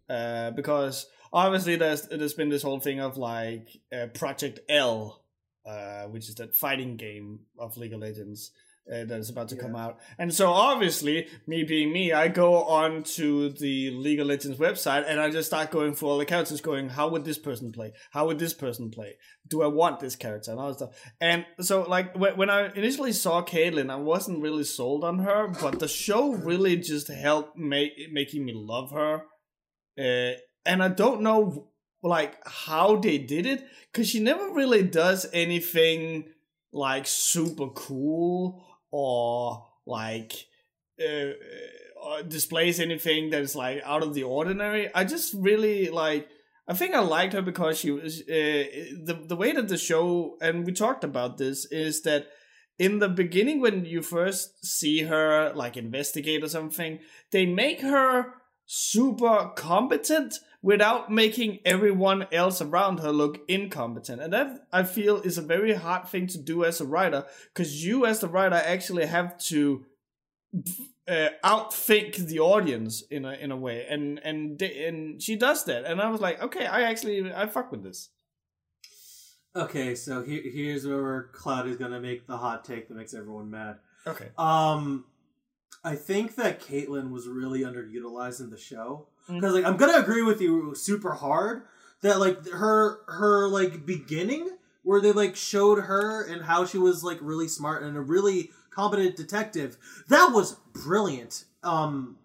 [0.09, 5.23] uh, because obviously there's there's been this whole thing of like uh, Project L,
[5.65, 8.51] uh, which is that fighting game of League of Legends
[8.91, 12.63] uh, that is about to come out, and so obviously me being me, I go
[12.63, 16.25] on to the League of Legends website and I just start going through all the
[16.25, 17.93] characters, going, how would this person play?
[18.11, 19.15] How would this person play?
[19.47, 21.11] Do I want this character and all that stuff?
[21.21, 25.47] And so, like, when, when I initially saw Caitlyn, I wasn't really sold on her,
[25.47, 29.23] but the show really just helped make making me love her.
[29.97, 31.69] Uh, and I don't know,
[32.03, 36.25] like, how they did it, because she never really does anything
[36.73, 40.47] like super cool or like
[41.01, 41.31] uh,
[42.03, 44.93] uh, displays anything that is like out of the ordinary.
[44.93, 46.27] I just really like.
[46.69, 50.37] I think I liked her because she was uh, the the way that the show
[50.41, 52.27] and we talked about this is that
[52.77, 56.99] in the beginning when you first see her like investigate or something,
[57.31, 58.33] they make her
[58.65, 64.21] super competent without making everyone else around her look incompetent.
[64.21, 67.85] And that I feel is a very hard thing to do as a writer because
[67.85, 69.85] you as the writer actually have to
[71.07, 75.85] uh, outthink the audience in a in a way, and and and she does that,
[75.85, 78.09] and I was like, okay, I actually I fuck with this.
[79.55, 83.49] Okay, so here, here's where Cloud is gonna make the hot take that makes everyone
[83.49, 83.77] mad.
[84.05, 85.05] Okay, Um,
[85.83, 89.07] I think that Caitlyn was really underutilized in the show.
[89.29, 91.63] Because, like, I'm gonna agree with you super hard
[92.01, 94.49] that like her her like beginning
[94.83, 98.49] where they like showed her and how she was like really smart and a really
[98.69, 101.43] competent detective that was brilliant.
[101.63, 102.17] Um,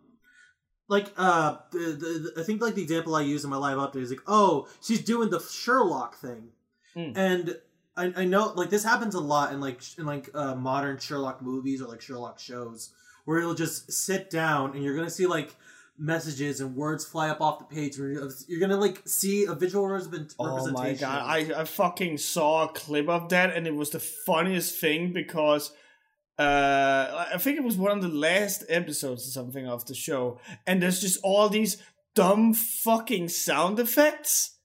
[0.88, 3.78] like uh, the, the, the- I think like the example I use in my live
[3.78, 6.48] update is like, oh, she's doing the Sherlock thing,
[6.94, 7.16] Mm.
[7.16, 7.56] and
[7.96, 11.40] I, I know like this happens a lot in like in like uh, modern Sherlock
[11.40, 12.90] movies or like Sherlock shows
[13.24, 15.54] where you'll just sit down and you're gonna see like
[15.98, 18.10] messages and words fly up off the page where
[18.48, 20.74] you're, gonna like see a visual represent- Oh representation.
[20.84, 21.22] my god,
[21.56, 25.70] I, I fucking saw a clip of that and it was the funniest thing because
[26.38, 30.40] uh I think it was one of the last episodes or something of the show
[30.66, 31.76] and there's just all these
[32.14, 34.56] dumb fucking sound effects.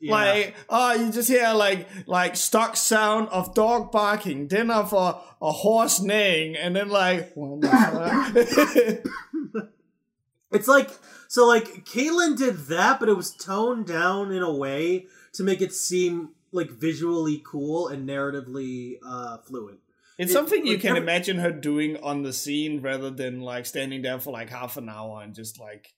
[0.00, 0.12] Yeah.
[0.12, 5.18] Like, oh, you just hear like like stock sound of dog barking, then of a,
[5.42, 9.02] a horse neighing, and then like what the
[9.52, 9.64] fuck?
[10.50, 10.90] It's like
[11.28, 15.60] so like Caitlyn did that, but it was toned down in a way to make
[15.60, 19.78] it seem like visually cool and narratively uh fluid.
[20.18, 23.40] It's It- something you like, can every- imagine her doing on the scene rather than
[23.40, 25.92] like standing there for like half an hour and just like.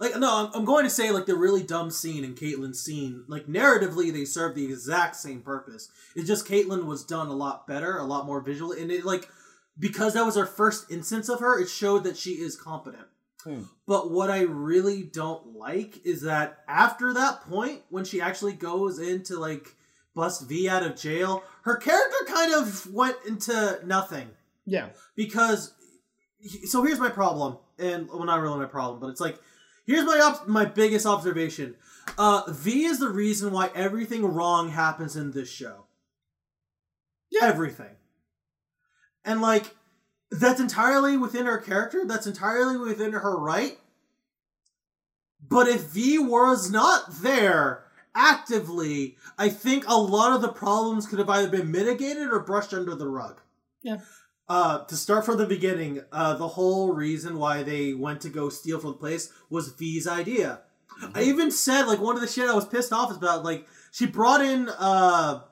[0.00, 3.24] Like no, I'm, I'm going to say like the really dumb scene in Caitlyn's scene,
[3.28, 5.90] like narratively they serve the exact same purpose.
[6.16, 9.28] It's just Caitlyn was done a lot better, a lot more visually, and it like
[9.80, 13.06] because that was our first instance of her, it showed that she is competent.
[13.42, 13.62] Hmm.
[13.86, 18.98] But what I really don't like is that after that point, when she actually goes
[19.00, 19.74] into like
[20.14, 24.28] bust Vi out of jail, her character kind of went into nothing
[24.66, 24.90] Yeah.
[25.16, 25.72] because
[26.66, 29.38] so here's my problem and well not really my problem but it's like
[29.86, 31.74] here's my op- my biggest observation
[32.16, 35.84] uh v is the reason why everything wrong happens in this show
[37.30, 37.44] Yeah.
[37.46, 37.94] everything
[39.24, 39.74] and like
[40.30, 43.78] that's entirely within her character that's entirely within her right
[45.48, 51.18] but if v was not there actively, I think a lot of the problems could
[51.18, 53.40] have either been mitigated or brushed under the rug.
[53.82, 53.98] Yeah.
[54.48, 58.48] Uh, to start from the beginning, uh, the whole reason why they went to go
[58.48, 60.60] steal from the place was V's idea.
[61.00, 61.18] Mm-hmm.
[61.18, 63.44] I even said like one of the shit I was pissed off about.
[63.44, 65.42] Like she brought in uh,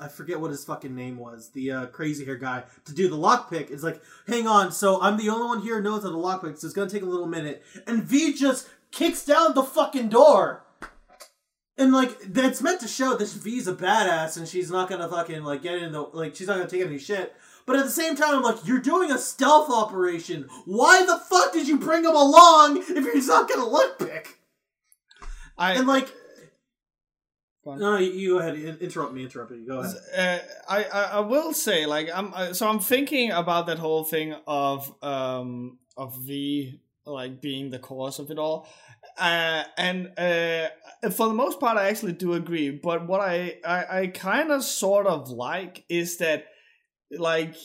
[0.00, 3.16] I forget what his fucking name was, the uh, crazy hair guy, to do the
[3.16, 3.70] lockpick.
[3.70, 6.58] It's like, hang on, so I'm the only one here who knows how to lockpick,
[6.58, 7.62] so it's gonna take a little minute.
[7.86, 10.64] And V just kicks down the fucking door.
[11.76, 15.42] And like that's meant to show that V's a badass and she's not gonna fucking
[15.44, 17.34] like get in the like she's not gonna take any shit.
[17.64, 20.46] But at the same time, I'm like, you're doing a stealth operation.
[20.66, 24.26] Why the fuck did you bring him along if you're not gonna lockpick?
[25.56, 26.12] I And like,
[27.64, 28.78] Go no, you, you go ahead.
[28.80, 29.24] Interrupt me.
[29.24, 29.66] Interrupt me.
[29.66, 29.94] Go ahead.
[30.16, 34.04] uh, I, I I will say like I'm uh, so I'm thinking about that whole
[34.04, 38.68] thing of um of V like being the cause of it all,
[39.18, 40.68] uh, and uh,
[41.10, 42.70] for the most part I actually do agree.
[42.70, 46.46] But what I I, I kind of sort of like is that
[47.10, 47.56] like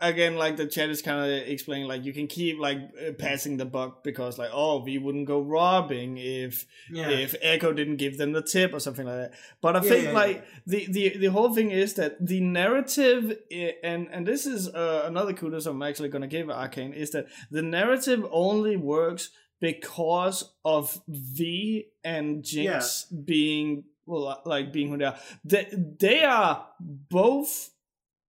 [0.00, 3.56] again like the chat is kind of explaining like you can keep like uh, passing
[3.56, 7.10] the buck because like oh we wouldn't go robbing if Yeah.
[7.10, 9.32] if Ekko didn't give them the tip or something like that.
[9.60, 13.36] But I Yeah, think yeah, like the, the the whole thing is that the narrative
[13.82, 17.62] and and this is uh, another kudos I'm actually gonna give Arcane is that the
[17.62, 25.18] narrative only works because of V and Jinx being well like being who they are.
[25.44, 25.66] They,
[25.98, 27.70] they are both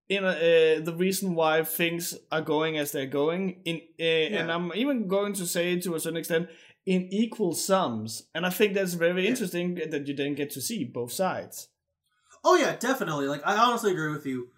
[0.10, 4.52] in a, uh, the reason why things are going as they're going in uh, and
[4.52, 6.50] I'm even going to say to a certain extent
[6.86, 9.30] in equal sums and I think that's very Yeah.
[9.32, 11.68] interesting that you then get to see both sides.
[12.44, 13.28] Oh yeah, definitely.
[13.28, 14.50] Like I honestly agree with you.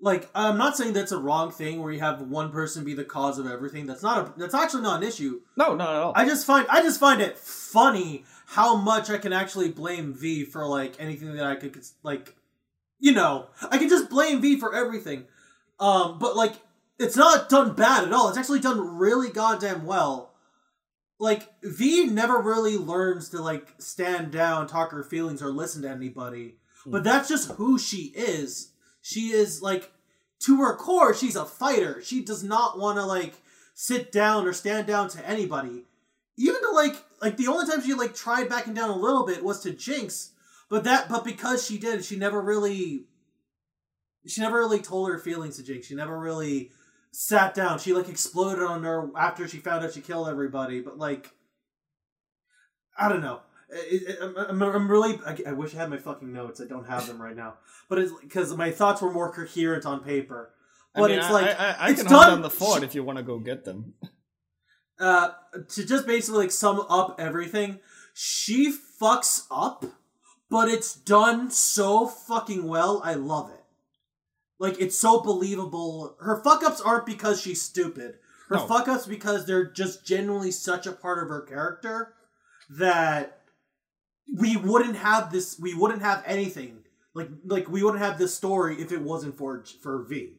[0.00, 3.04] Like I'm not saying that's a wrong thing where you have one person be the
[3.04, 3.86] cause of everything.
[3.86, 5.40] That's not a that's actually not an issue.
[5.56, 6.12] No, not at all.
[6.14, 10.44] I just find I just find it funny how much I can actually blame V
[10.44, 12.35] for like anything that I could like
[12.98, 15.24] you know, I can just blame V for everything.
[15.78, 16.54] Um but like
[16.98, 18.28] it's not done bad at all.
[18.28, 20.34] It's actually done really goddamn well.
[21.18, 25.90] Like V never really learns to like stand down, talk her feelings or listen to
[25.90, 26.56] anybody.
[26.84, 28.70] But that's just who she is.
[29.02, 29.92] She is like
[30.40, 32.00] to her core, she's a fighter.
[32.02, 33.34] She does not want to like
[33.74, 35.84] sit down or stand down to anybody.
[36.36, 39.42] Even to like like the only time she like tried backing down a little bit
[39.42, 40.32] was to Jinx,
[40.68, 43.06] but that but because she did, she never really
[44.26, 45.86] she never really told her feelings to Jinx.
[45.86, 46.70] She never really
[47.12, 47.78] sat down.
[47.78, 51.30] She like exploded on her after she found out she killed everybody, but like
[52.98, 53.40] I don't know.
[53.68, 55.18] It, it, I'm, I'm, really.
[55.26, 56.60] I, I wish I had my fucking notes.
[56.60, 57.54] I don't have them right now.
[57.88, 60.50] But it's because my thoughts were more coherent on paper.
[60.94, 62.50] I But mean, it's I- like I, I, I it's can hold done- down the
[62.50, 63.94] fort if you want to go get them.
[65.00, 65.30] uh,
[65.68, 67.80] to just basically like sum up everything,
[68.14, 69.84] she fucks up,
[70.50, 73.00] but it's done so fucking well.
[73.04, 73.64] I love it.
[74.58, 76.16] Like it's so believable.
[76.20, 78.14] Her fuck ups aren't because she's stupid.
[78.48, 78.66] Her No.
[78.66, 82.14] fuck ups because they're just genuinely such a part of her character
[82.78, 83.40] that
[84.34, 85.58] we wouldn't have this.
[85.58, 86.84] We wouldn't have anything.
[87.14, 90.38] Like like we wouldn't have this story if it wasn't for for V.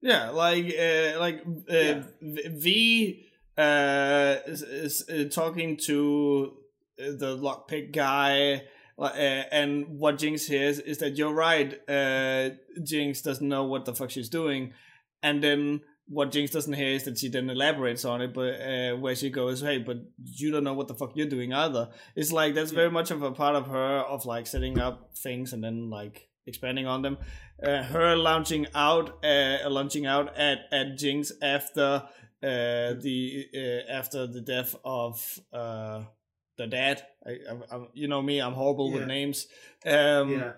[0.00, 2.02] Yeah, like uh, like uh, Yeah.
[2.20, 6.56] V- uh, is, is uh, talking to
[6.98, 8.62] the lockpick guy,
[8.98, 11.78] uh, and what Jinx hears is that you're right.
[11.88, 12.50] Uh,
[12.82, 14.72] Jinx doesn't know what the fuck she's doing,
[15.22, 18.96] and then what Jinx doesn't hear is that she then elaborates on it, but uh,
[18.96, 22.32] where she goes, "Hey, but you don't know what the fuck you're doing either." It's
[22.32, 25.64] like that's very much of a part of her of like setting up things and
[25.64, 27.18] then like expanding on them.
[27.62, 32.02] Uh, her launching out, uh, launching out at at Jinx after
[32.42, 35.40] uh, the uh, after the death of
[36.56, 37.02] the dad.
[37.26, 38.98] I, I, I, you know me, I'm horrible Yeah.
[38.98, 39.46] with names.
[39.86, 40.52] Um, yeah.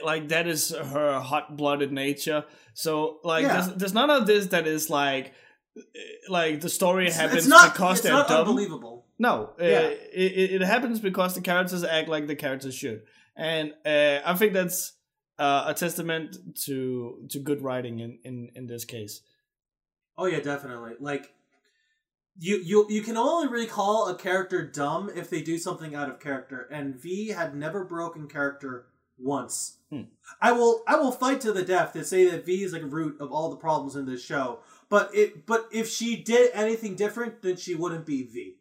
[0.00, 2.44] uh, like that is her hot-blooded nature.
[2.74, 3.52] So like Yeah.
[3.60, 5.32] there's, there's none of this that is like
[5.76, 5.80] uh,
[6.28, 7.72] like the story It's, happens it's not.
[7.72, 8.40] because it's they're not dumb.
[8.48, 9.06] unbelievable.
[9.18, 9.80] No, uh, Yeah.
[9.80, 13.02] it, it it happens because the characters act like the characters should,
[13.36, 14.92] and uh, I think that's
[15.38, 16.36] uh, a testament
[16.66, 19.20] to to good writing in in in this case.
[20.16, 20.92] Oh yeah, definitely.
[21.00, 21.32] Like
[22.38, 26.08] you you you can only really call a character dumb if they do something out
[26.08, 28.86] of character, and V had never broken character
[29.18, 29.78] once.
[29.90, 30.02] Hmm.
[30.40, 32.86] I will I will fight to the death to say that V is like a
[32.86, 34.60] root of all the problems in this show.
[34.88, 38.56] But it but if she did anything different, then she wouldn't be V.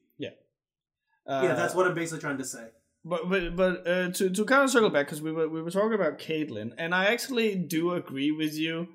[1.25, 2.67] Uh, yeah, that's what I'm basically trying to say.
[3.05, 5.71] But but but uh, to to kind of circle back because we were we were
[5.71, 8.87] talking about Caitlyn, and I actually do agree with you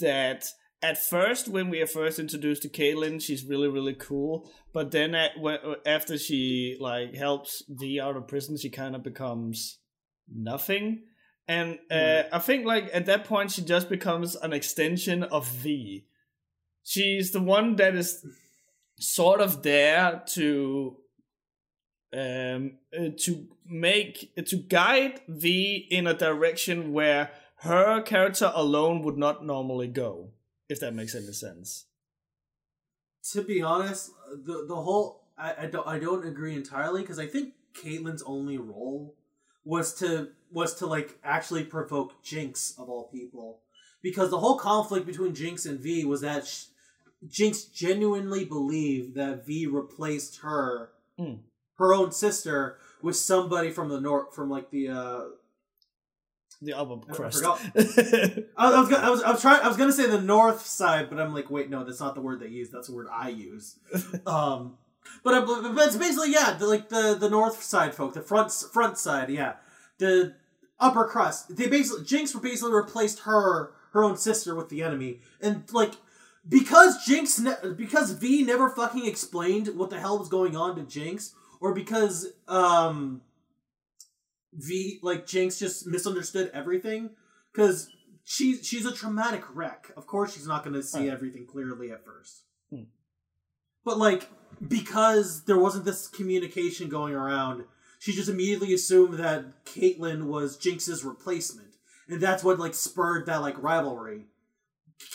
[0.00, 0.46] that
[0.82, 4.50] at first when we are first introduced to Caitlyn, she's really really cool.
[4.72, 9.02] But then at, when, after she like helps V out of prison, she kind of
[9.02, 9.78] becomes
[10.28, 11.04] nothing.
[11.46, 16.06] And uh, I think like at that point she just becomes an extension of V.
[16.84, 18.24] She's the one that is
[18.98, 20.96] sort of there to
[22.14, 27.30] um uh, to make to guide V in a direction where
[27.60, 30.30] her character alone would not normally go
[30.68, 31.86] if that makes any sense.
[33.32, 34.10] To be honest,
[34.44, 38.58] the the whole I, I don't I don't agree entirely because I think Caitlyn's only
[38.58, 39.14] role
[39.64, 43.60] was to was to like actually provoke Jinx of all people
[44.02, 46.64] because the whole conflict between Jinx and V was that sh-
[47.28, 50.90] Jinx genuinely believed that V replaced her
[51.20, 51.40] Mm.
[51.76, 55.20] her own sister with somebody from the north from like the uh
[56.62, 57.38] The upper I crust.
[57.38, 57.60] forgot.
[58.56, 61.18] I was, I was I was trying I was gonna say the north side, but
[61.18, 62.70] I'm like, wait, no, that's not the word they use.
[62.70, 63.76] That's the word I use.
[64.26, 64.78] um,
[65.24, 68.52] but, I, but it's basically yeah, the, like the the north side folk, the front
[68.52, 69.54] front side, yeah,
[69.98, 70.36] the
[70.78, 71.56] upper crust.
[71.56, 75.94] They basically Jinx basically replaced her her own sister with the enemy, and like
[76.48, 80.82] because Jinx ne- because V never fucking explained what the hell was going on to
[80.82, 83.22] Jinx, or because um
[84.52, 87.10] V like Jinx just misunderstood everything
[87.52, 87.88] because
[88.24, 89.90] she she's a traumatic wreck.
[89.96, 92.44] Of course, she's not going to see everything clearly at first.
[92.70, 92.84] Hmm.
[93.84, 94.28] But like
[94.66, 97.64] because there wasn't this communication going around,
[97.98, 101.76] she just immediately assumed that Caitlyn was Jinx's replacement,
[102.08, 104.26] and that's what like spurred that like rivalry.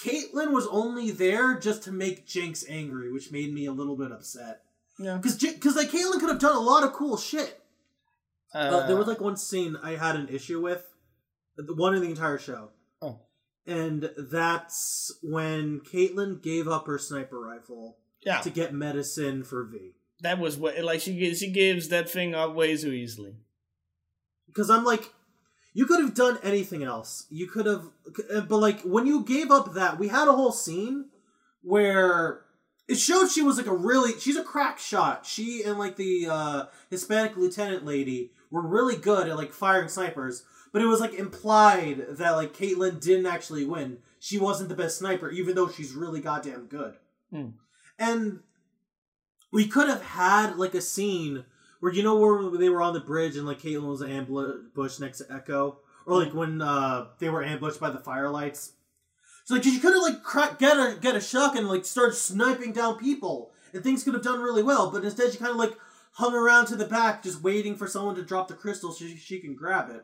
[0.03, 4.11] Caitlyn was only there just to make Jinx angry, which made me a little bit
[4.11, 4.61] upset.
[4.99, 5.15] yeah.
[5.15, 7.61] Because because like Caitlyn could have done a lot of cool shit.
[8.58, 10.84] Uh, Uh, there was like one scene I had an issue with,
[11.58, 13.20] one in the entire show, Oh.
[13.66, 18.41] and that's when Caitlyn gave up her sniper rifle yeah.
[18.41, 19.93] to get medicine for V.
[20.22, 23.36] That was what like she gives she gives that thing up way too easily.
[24.47, 25.14] Because I'm like,
[25.74, 27.28] you could have done anything else.
[27.30, 27.84] You could have,
[28.49, 31.10] but like when you gave up that, we had a whole scene
[31.62, 32.41] where
[32.88, 35.26] it showed she was like a really she's a crack shot.
[35.26, 40.43] She and like the uh, Hispanic lieutenant lady were really good at like firing snipers,
[40.71, 43.99] but it was like implied that like Caitlyn didn't actually win.
[44.19, 46.95] She wasn't the best sniper, even though she's really goddamn good.
[47.31, 47.49] Hmm.
[47.99, 48.41] And
[49.51, 51.45] we could have had like a scene
[51.79, 55.19] where you know where they were on the bridge and like Caitlyn was ambushed next
[55.19, 58.71] to Ekko, or like when uh they were ambushed by the firelights.
[59.45, 62.15] So like you could have like crack, get a get a shotgun and like start
[62.15, 64.91] sniping down people, and things could have done really well.
[64.91, 65.77] But instead, you kind of like
[66.18, 69.15] hung around to the back, just waiting for someone to drop the crystal so she,
[69.15, 70.03] she can grab it.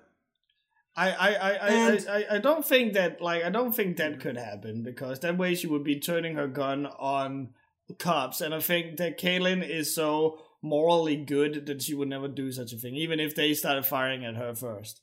[0.95, 4.19] I I, I, I, And- I, I don't think that like I don't think that
[4.19, 7.49] could happen because that way she would be turning her gun on
[7.97, 12.51] cops and I think that Caitlyn is so morally good that she would never do
[12.51, 15.01] such a thing, even if they started firing at her first.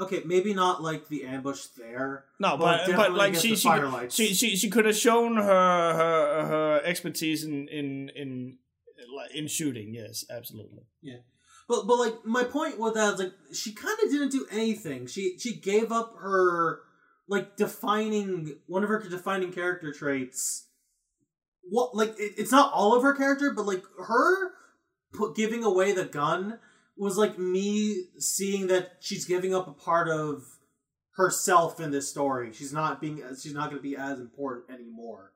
[0.00, 2.24] Okay, maybe not like the ambush there.
[2.38, 3.70] No, But but but like she she,
[4.10, 5.42] she she she could have shown her
[5.94, 8.58] her her expertise in in in
[9.34, 9.94] in shooting.
[9.94, 10.84] Yes, absolutely.
[11.02, 11.18] Yeah.
[11.68, 15.06] But but like my point with that like she kind of didn't do anything.
[15.06, 16.80] She she gave up her
[17.28, 20.66] like defining one of her defining character traits.
[21.62, 24.52] What like it, it's not all of her character, but like her
[25.12, 26.58] put giving away the gun
[26.96, 30.42] was like me seeing that she's giving up a part of
[31.16, 32.52] herself in this story.
[32.52, 35.32] She's not being she's not going to be as important anymore.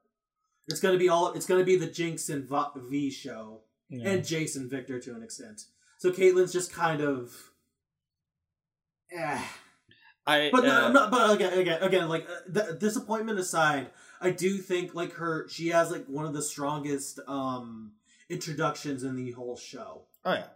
[0.66, 3.60] It's going to be all it's going to be the Jinx and V show
[3.92, 4.08] Yeah.
[4.08, 5.66] and Jason Viktor to an extent.
[5.98, 7.32] So Caitlyn's just kind of,
[9.12, 9.40] eh.
[10.26, 13.90] I But uh, no, no, but again, again, again, like uh, the disappointment aside,
[14.20, 17.92] I do think like her, she has like one of the strongest um
[18.28, 20.02] introductions in the whole show.
[20.24, 20.46] oh yeah.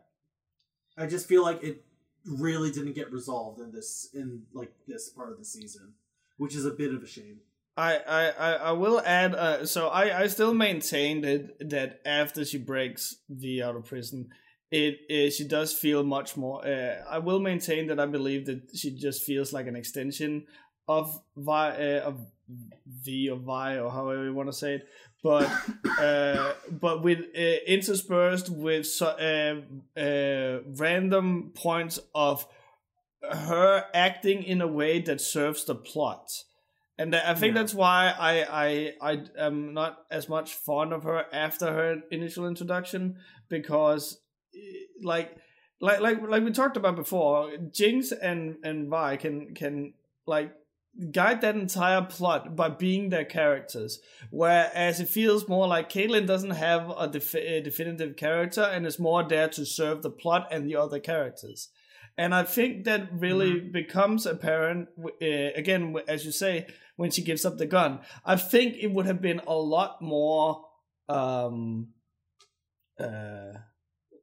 [0.97, 1.85] I just feel like it
[2.25, 5.93] really didn't get resolved in this in like this part of the season,
[6.39, 7.41] which is a bit of a shame.
[7.77, 9.35] I, I, I will add.
[9.35, 14.31] Uh, so I, I still maintain that that after she breaks the out of prison,
[14.71, 16.67] it, it she does feel much more.
[16.67, 20.47] Uh, I will maintain that I believe that she just feels like an extension
[20.89, 22.27] of Vi uh, of
[22.87, 24.89] V or Vi or however you want to say it.
[25.23, 25.51] But
[26.01, 29.57] uh, but with uh, interspersed with uh,
[30.01, 32.47] uh, random points of
[33.23, 36.31] her acting in a way that serves the plot
[36.99, 37.61] and I think Yeah.
[37.63, 42.47] that's why I, I I am not as much fond of her after her initial
[42.47, 43.19] introduction
[43.49, 44.21] because
[45.03, 45.37] like
[45.81, 49.93] like like like we talked about before, Jinx and and Vi can can
[50.27, 50.55] like
[51.11, 54.01] guide that entire plot by being their characters.
[54.31, 58.99] Whereas it feels more like Caitlyn doesn't have a, defi- a definitive character and is
[58.99, 61.69] more there to serve the plot and the other characters.
[62.17, 63.73] And I think that really mm-hmm.
[63.73, 66.67] becomes apparent uh, again, as you say,
[66.97, 68.01] when she gives up the gun.
[68.25, 70.65] I think it would have been a lot more.
[71.09, 71.89] Um,
[72.99, 73.53] uh,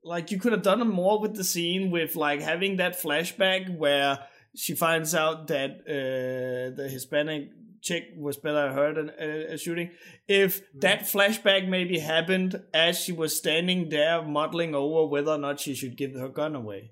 [0.04, 4.20] like you could have done more with the scene with like having that flashback where
[4.56, 7.50] she finds out that uh, the Hispanic
[7.82, 9.92] chick was better at her than uh, shooting.
[10.28, 10.80] If mm-hmm.
[10.80, 15.76] that flashback maybe happened as she was standing there muddling over whether or not she
[15.76, 16.92] should give her gun away,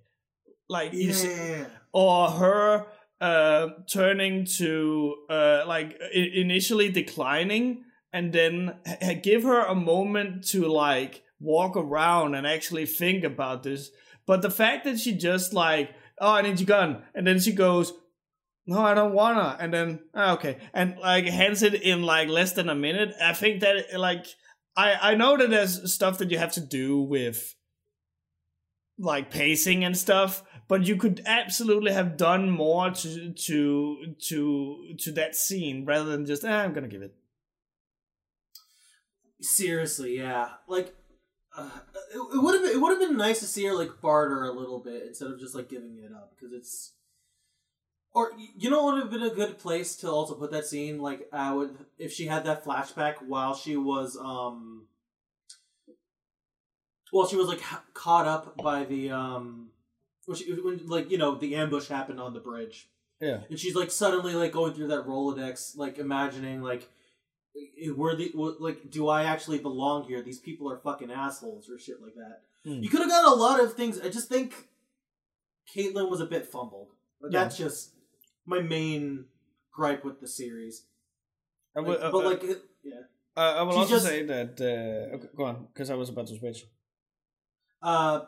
[0.70, 2.88] like yeah, or her
[3.22, 8.76] uh, turning to uh, like I- initially declining and then
[9.24, 13.92] give her a moment to like walk around and actually think about this.
[14.26, 15.92] But the fact that she just like
[16.22, 17.02] oh, I need your gun.
[17.14, 17.92] And then she goes,
[18.68, 19.58] no, I don't wanna.
[19.60, 20.58] And then, oh, okay.
[20.74, 23.14] And like hands it in like less than a minute.
[23.22, 24.28] I think that like,
[24.78, 27.56] I, I know that there's stuff that you have to do with
[29.00, 35.12] like pacing and stuff, but you could absolutely have done more to to to to
[35.12, 37.14] that scene rather than just eh, I'm gonna give it.
[39.42, 40.52] Seriously, yeah.
[40.70, 40.96] Like
[41.58, 41.70] uh,
[42.16, 44.80] it, would have it would have been nice to see her like barter a little
[44.80, 46.94] bit instead of just like giving it up because it's
[48.14, 51.00] or you know what would have been a good place to also put that scene
[51.02, 54.88] like I would if she had that flashback while she was um
[57.12, 59.71] well she was like ha- caught up by the um
[60.34, 63.92] she, when like you know the ambush happened on the bridge yeah and she's like
[63.92, 66.90] suddenly like going through that rolodex like imagining like
[67.96, 70.22] were the like do I actually belong here?
[70.22, 72.42] These people are fucking assholes or shit like that.
[72.64, 72.84] Hmm.
[72.84, 74.00] You could have got a lot of things.
[74.00, 74.54] I just think
[75.76, 76.90] Caitlyn was a bit fumbled.
[77.20, 77.44] But yeah.
[77.44, 77.92] That's just
[78.46, 79.26] my main
[79.72, 80.86] gripe with the series.
[81.76, 82.94] Like, will, uh, but like, it, yeah.
[83.36, 84.60] Uh, I will She's also just, say that.
[84.60, 86.66] Uh, okay, go on, because I was about to switch.
[87.82, 88.22] Uh,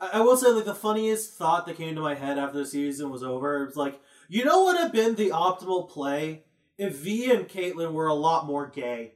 [0.00, 3.10] I, will say like the funniest thought that came to my head after the season
[3.10, 3.64] was over.
[3.66, 6.44] Was like, you know what would have been the optimal play
[6.78, 9.14] if V and Caitlyn were a lot more gay.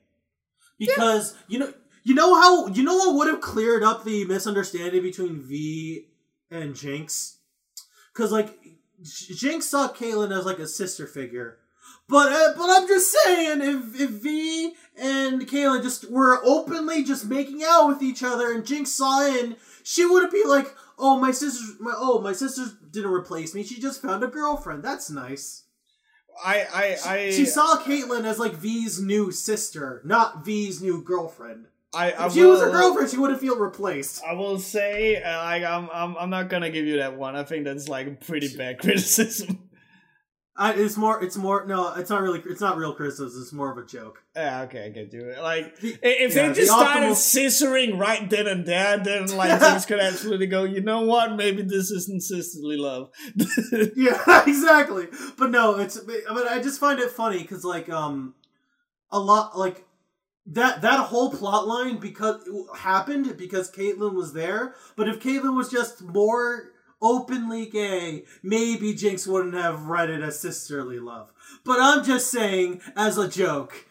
[0.78, 1.40] Because yeah.
[1.48, 5.40] you know you know how you know what would have cleared up the misunderstanding between
[5.42, 6.08] V
[6.50, 7.38] and Jinx?
[8.12, 8.58] Cause like
[9.02, 11.58] Jinx saw Caitlyn as like a sister figure.
[12.08, 17.26] But uh, but I'm just saying, if if V and Caitlyn just were openly just
[17.26, 21.30] making out with each other, and Jinx saw in, she wouldn't be like, "Oh, my
[21.30, 23.62] sister, my oh, my sister didn't replace me.
[23.62, 24.82] She just found a girlfriend.
[24.82, 25.62] That's nice."
[26.44, 27.30] I, I, I.
[27.30, 31.66] She saw Caitlyn as like V's new sister, not V's new girlfriend.
[31.94, 34.22] I, I if she will, was her girlfriend, she wouldn't feel replaced.
[34.24, 37.36] I will say, uh, like, I'm, I'm, I'm not gonna give you that one.
[37.36, 39.70] I think that's like pretty bad criticism.
[40.56, 41.22] I, it's more.
[41.22, 41.66] It's more.
[41.66, 42.40] No, it's not really.
[42.46, 43.42] It's not real criticism.
[43.42, 44.22] It's more of a joke.
[44.36, 45.42] Yeah, okay, I can do it.
[45.42, 47.12] Like, if yeah, they just the started optimal...
[47.12, 50.62] scissoring right then and there, then like things could absolutely go.
[50.62, 51.34] You know what?
[51.34, 53.10] Maybe this isn't sisterly love.
[53.96, 55.08] yeah, exactly.
[55.36, 55.98] But no, it's.
[55.98, 58.36] But I just find it funny because like um,
[59.10, 59.84] a lot like
[60.46, 64.76] that that whole plot line because happened because Caitlyn was there.
[64.94, 66.73] But if Caitlyn was just more
[67.04, 71.32] openly gay, maybe Jinx wouldn't have read it as sisterly love.
[71.64, 73.86] But I'm just saying, as a joke.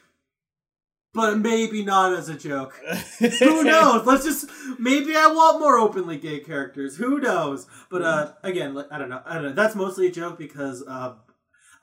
[1.14, 2.74] But maybe not as a joke.
[3.20, 4.04] Who knows?
[4.04, 4.50] Let's just
[4.80, 6.98] maybe I want more openly gay characters.
[6.98, 7.68] Who knows?
[7.92, 9.22] But uh again, I don't know.
[9.24, 9.54] I don't know.
[9.54, 11.14] That's mostly a joke because uh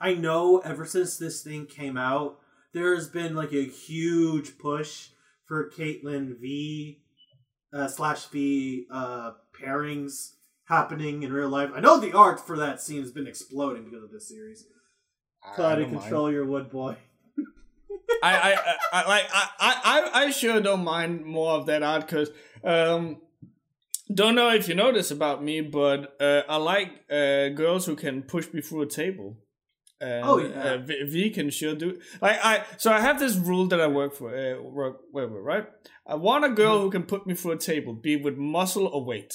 [0.01, 2.39] I know ever since this thing came out,
[2.73, 5.11] there's been like a huge push
[5.47, 7.01] for Caitlyn V
[7.73, 10.31] uh, slash V uh, pairings
[10.71, 11.69] happening in real life.
[11.75, 14.65] I know the art for that scene has been exploding because of this series.
[15.55, 16.35] Try to control mind.
[16.35, 16.95] your wood boy.
[18.23, 22.29] I, I, I, like I, I, I sure don't mind more of that art because
[22.63, 23.17] um,
[24.13, 27.95] don't know if you know this about me, but uh, I like uh, girls who
[27.95, 29.37] can push me through a table.
[29.99, 31.99] And, oh yeah, uh, v, v, can sure do.
[32.21, 35.67] Like I, so I have this rule that I work for, uh, work with, right?
[36.07, 36.83] I want a girl mm-hmm.
[36.85, 39.33] who can put me through a table, be with muscle or weight.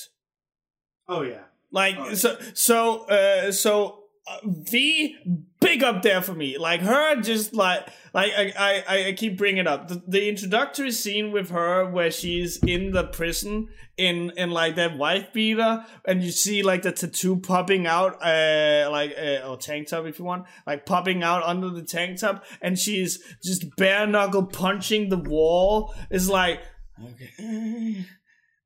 [1.08, 1.42] Oh yeah.
[1.70, 2.14] Like oh, yeah.
[2.14, 5.16] so so uh so uh, V
[5.60, 6.58] big up there for me.
[6.58, 10.90] Like her, just like like I I, I keep bringing it up the, the introductory
[10.90, 16.22] scene with her where she's in the prison in in like that wife beater, and
[16.22, 20.24] you see like the tattoo popping out, uh like uh, or tank top if you
[20.24, 25.18] want, like popping out under the tank top, and she's just bare knuckle punching the
[25.18, 25.94] wall.
[26.10, 26.60] Is like
[27.00, 28.04] okay.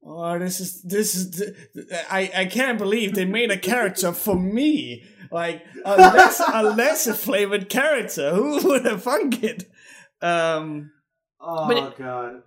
[0.02, 1.42] Oh, this is this is
[2.10, 5.04] I I can't believe they made a character for me.
[5.30, 8.34] like a less a less flavored character.
[8.34, 9.70] Who would have thunk it?
[10.22, 10.90] Um,
[11.40, 12.42] Oh But it- god.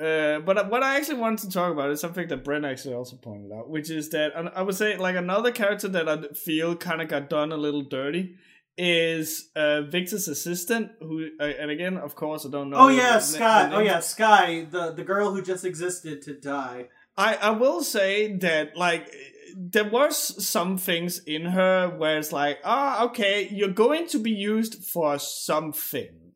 [0.00, 3.16] uh, but what I actually wanted to talk about is something that Brent actually also
[3.16, 6.74] pointed out, which is that and I would say like another character that I feel
[6.76, 8.36] kind of got done a little dirty
[8.78, 12.76] is uh, Viktor's assistant, who uh, and again, of course, I don't know.
[12.78, 13.70] Oh yeah, Sky.
[13.72, 16.86] Oh yeah, Sky, the the girl who just existed to die.
[17.16, 19.12] I I will say that like
[19.56, 20.16] there was
[20.46, 25.18] some things in her where it's like, ah, okay, you're going to be used for
[25.18, 26.28] something.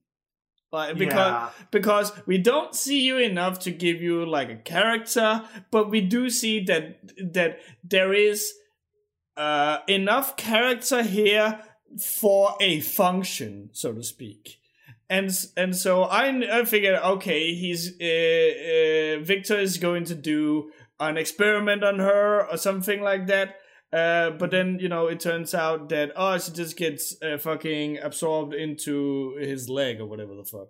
[0.72, 1.51] Like because yeah.
[1.70, 6.28] because we don't see you enough to give you like a character, but we do
[6.28, 6.99] see that
[7.34, 8.53] that there is
[9.36, 11.61] uh enough character here
[12.01, 14.59] for a function, so to speak.
[15.09, 20.70] And and so I I figured okay, he's uh, uh, Viktor is going to do
[20.99, 23.57] an experiment on her or something like that.
[23.93, 27.99] Uh, but then you know it turns out that oh she just gets uh, fucking
[27.99, 30.68] absorbed into his leg or whatever the fuck,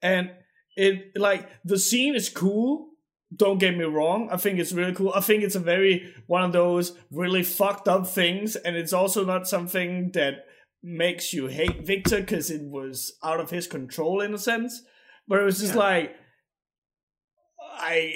[0.00, 0.30] and
[0.76, 2.88] it like the scene is cool.
[3.36, 4.28] Don't get me wrong.
[4.30, 5.12] I think it's really cool.
[5.14, 9.26] I think it's a very one of those really fucked up things, and it's also
[9.26, 10.46] not something that
[10.84, 14.82] makes you hate Viktor because it was out of his control in a sense.
[15.26, 15.80] But it was just Yeah.
[15.80, 16.16] like
[17.76, 18.12] I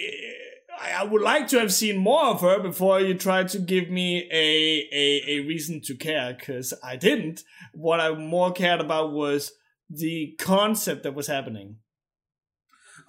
[0.81, 4.29] I would like to have seen more of her before you tried to give me
[4.31, 7.43] a a, a reason to care because I didn't.
[7.73, 9.53] What I more cared about was
[9.91, 11.77] the concept that was happening.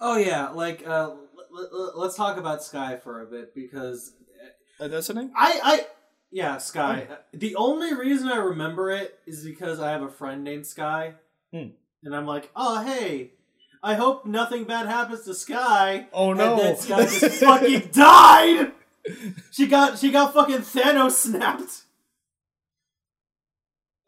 [0.00, 1.18] Oh yeah, like uh, l-
[1.72, 4.12] l- let's talk about Sky for a bit because
[4.80, 5.30] Uh, that's the name.
[5.36, 5.86] I I
[6.30, 7.06] yeah Sky.
[7.10, 11.14] Uh, The only reason I remember it is because I have a friend named Sky,
[11.52, 11.68] Hmm.
[12.04, 13.32] and I'm like, oh hey,
[13.82, 16.08] I hope nothing bad happens to Sky.
[16.12, 16.56] Oh And no!
[16.56, 18.72] then Sky just fucking died.
[19.50, 21.82] She got she got fucking Thanos snapped.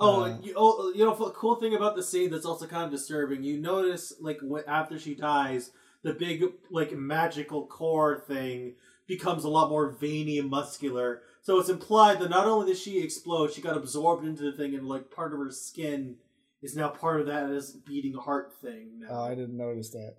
[0.01, 0.39] Oh, Uh.
[0.43, 3.45] you, oh, you know, cool thing about the scene that's also kind of disturbing.
[3.45, 5.71] You notice, like, after she dies,
[6.03, 8.75] the big, like, magical core thing
[9.07, 11.23] becomes a lot more veiny and muscular.
[11.43, 14.75] So it's implied that not only did she explode, she got absorbed into the thing,
[14.75, 16.17] and like part of her skin
[16.63, 19.01] is now part of that as beating heart thing.
[19.01, 19.09] Now.
[19.11, 20.15] Oh, I didn't notice that.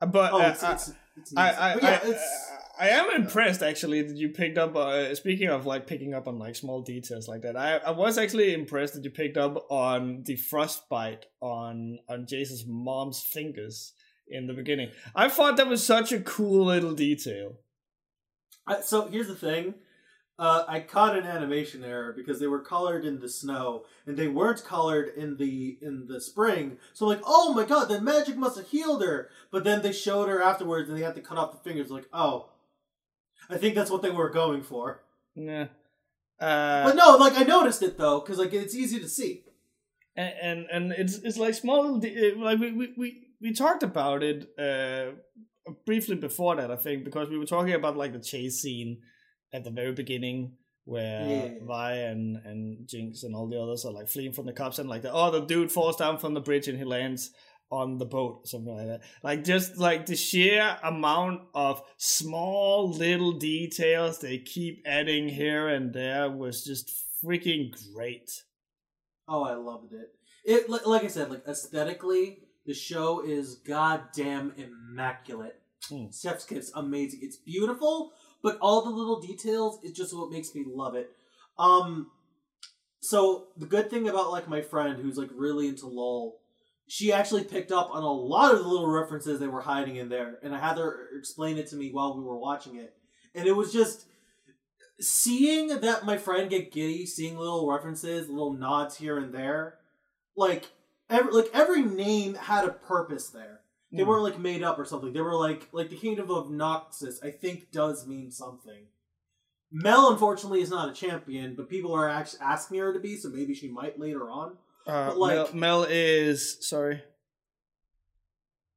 [0.00, 1.50] Uh, But oh, uh, it's, I- it's, it's I.
[1.50, 2.00] I, But yeah,
[2.78, 4.74] I, I am impressed actually that you picked up.
[4.74, 8.16] Uh, speaking of like picking up on like small details like that, I, I was
[8.16, 13.92] actually impressed that you picked up on the frostbite on on Jayce's mom's fingers
[14.26, 14.90] in the beginning.
[15.14, 17.58] I thought that was such a cool little detail.
[18.82, 19.74] So here's the thing.
[20.38, 24.28] Uh, I caught an animation error because they were colored in the snow and they
[24.28, 26.78] weren't colored in the in the spring.
[26.92, 29.30] So like, oh my god, the magic must have healed her.
[29.50, 31.90] But then they showed her afterwards and they had to cut off the fingers.
[31.90, 32.50] Like, oh,
[33.50, 35.02] I think that's what they were going for.
[35.34, 35.66] Yeah.
[36.40, 39.42] Uh, but no, like I noticed it though because like it's easy to see.
[40.16, 41.98] and and, and it's it's like small little
[42.40, 45.12] uh, like we, we we we talked about it uh
[45.84, 48.98] briefly before that i think because we were talking about like the chase scene
[49.52, 50.52] at the very beginning
[50.84, 51.64] where Yeah.
[51.66, 54.88] Vi and and Jinx and all the others are like fleeing from the cops and
[54.88, 57.30] like the oh the dude falls down from the bridge and he lands
[57.70, 63.32] on the boat something like that like just like the sheer amount of small little
[63.32, 66.90] details they keep adding here and there was just
[67.22, 68.30] freaking great
[69.30, 70.14] Oh, I loved it.
[70.44, 75.60] It like I said, like aesthetically, the show is goddamn immaculate.
[75.90, 76.18] Mm.
[76.18, 77.20] Chef's Kiss, amazing.
[77.22, 78.12] It's beautiful,
[78.42, 81.10] but all the little details is just what makes me love it.
[81.58, 82.10] Um,
[83.00, 86.40] so the good thing about like my friend who's like really into LOL,
[86.86, 90.08] she actually picked up on a lot of the little references they were hiding in
[90.08, 92.94] there, and I had her explain it to me while we were watching it,
[93.34, 94.06] and it was just
[95.00, 99.74] seeing that my friend get giddy, seeing little references, little nods here and there,
[100.36, 100.70] like
[101.10, 103.57] every like every name had a purpose there.
[103.90, 104.08] They Hmm.
[104.08, 105.12] weren't like made up or something.
[105.12, 107.24] They were like like the kingdom of Noxus.
[107.24, 108.86] I think does mean something.
[109.70, 113.28] Mel, unfortunately, is not a champion, but people are actually asking her to be, so
[113.28, 114.56] maybe she might later on.
[114.86, 117.02] Uh, But, like- Mel, Mel is sorry.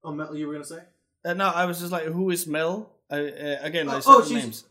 [0.03, 0.83] Oh, Mel, you were gonna say?
[1.23, 2.89] Uh, no, I was just like, who is Mel?
[3.09, 4.63] I, uh, again, I Oh, said oh, she's- names.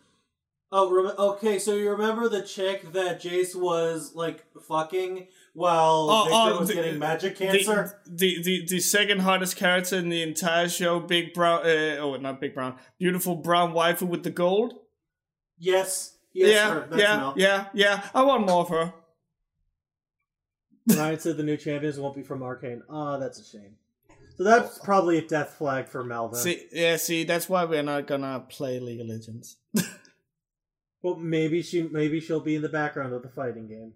[0.72, 1.58] Oh, rem- okay.
[1.58, 5.26] So you remember the chick that Jayce was like fucking
[5.60, 8.00] while Oh, Viktor oh, was the- getting magic cancer?
[8.06, 11.60] The, the the the second hottest character in the entire show, Big Brown.
[11.66, 12.76] Uh, oh, not Big Brown.
[12.98, 14.74] Beautiful brown waifu with the gold.
[15.58, 16.86] yes, yes, yeah, her.
[16.88, 17.34] That's yeah, Mel.
[17.36, 18.08] yeah, yeah.
[18.14, 18.94] I want more of her.
[20.96, 22.82] Ryan said the new champions won't be from Arcane.
[22.90, 23.76] Ah, that's a shame.
[24.36, 26.40] So that's probably a death flag for Melvin.
[26.40, 29.56] See, yeah, see, that's why we're not gonna play League of Legends.
[31.02, 33.92] well, maybe she maybe she'll be in the background of the fighting game.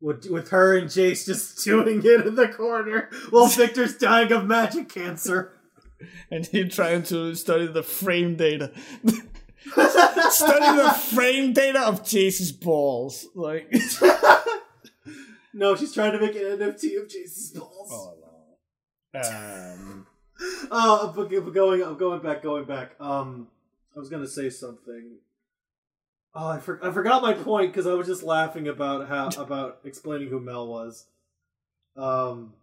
[0.00, 4.46] With with her and Jayce just doing it in the corner while Viktor's dying of
[4.46, 5.52] magic cancer.
[6.30, 8.72] and he trying to study the frame data.
[10.30, 13.26] study the frame data of Jayce's balls.
[13.34, 13.72] Like
[15.52, 17.90] No, she's trying to make an NFT of Jayce's balls.
[17.92, 18.14] Oh
[19.12, 19.20] no.
[19.20, 20.06] Um
[20.70, 22.92] Oh, but going, I'm going back, going back.
[23.00, 23.48] Um,
[23.94, 25.18] I was gonna say something.
[26.34, 29.80] Oh, I, for, I forgot my point because I was just laughing about how about
[29.84, 31.06] explaining who Mel was.
[31.96, 32.54] Um,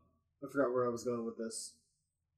[0.44, 1.74] I forgot where I was going with this.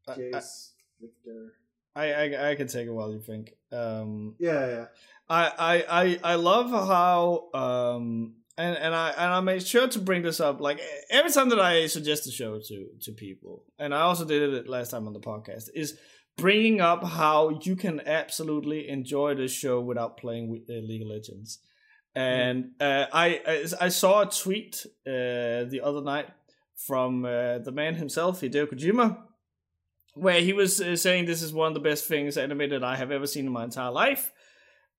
[0.07, 0.69] Jayce,
[0.99, 1.53] Viktor.
[1.95, 3.53] I, I I can take it while you think.
[3.71, 4.85] Um Yeah, yeah.
[5.27, 9.99] I, I, I, I love how um and, and I and I made sure to
[9.99, 13.93] bring this up like every time that I suggest a show to to people, and
[13.93, 15.97] I also did it last time on the podcast, is
[16.39, 21.07] bringing up how you can absolutely enjoy this show without playing with, uh, League of
[21.07, 21.59] Legends.
[22.15, 26.27] And uh, I, I saw a tweet uh, the other night
[26.75, 29.17] from uh, the man himself, Hideo Kojima,
[30.15, 33.11] where he was uh, saying this is one of the best things animated I have
[33.11, 34.31] ever seen in my entire life.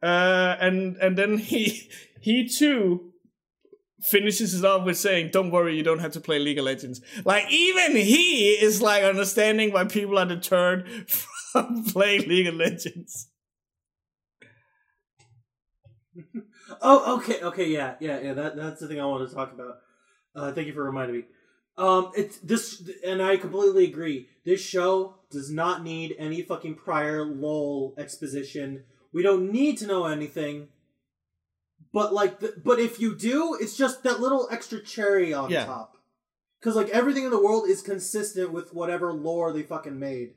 [0.03, 3.10] Uh, and and then he he too
[4.03, 7.01] finishes it off with saying, "Don't worry, you don't have to play League of Legends."
[7.25, 13.29] Like even he is like understanding why people are deterred from playing League of Legends.
[16.83, 18.33] Oh, okay, okay, yeah, yeah, yeah.
[18.33, 19.81] That that's the thing I wanted to talk about.
[20.35, 21.25] Uh, thank you for reminding me.
[21.77, 24.29] Um, it's this, and I completely agree.
[24.45, 28.85] This show does not need any fucking prior lol exposition.
[29.13, 30.69] We don't need to know anything.
[31.93, 35.64] But like, the, but if you do, it's just that little extra cherry on Yeah.
[35.66, 35.97] top.
[36.61, 40.34] Because like everything in the world is consistent with whatever lore they fucking made.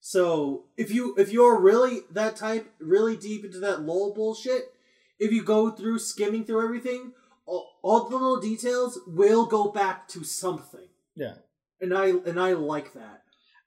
[0.00, 4.72] So if you if you're really that type, really deep into that lore bullshit,
[5.18, 7.12] if you go through skimming through everything,
[7.44, 11.34] all, all the little details will go back to something, Yeah,
[11.80, 13.22] and I and I like that.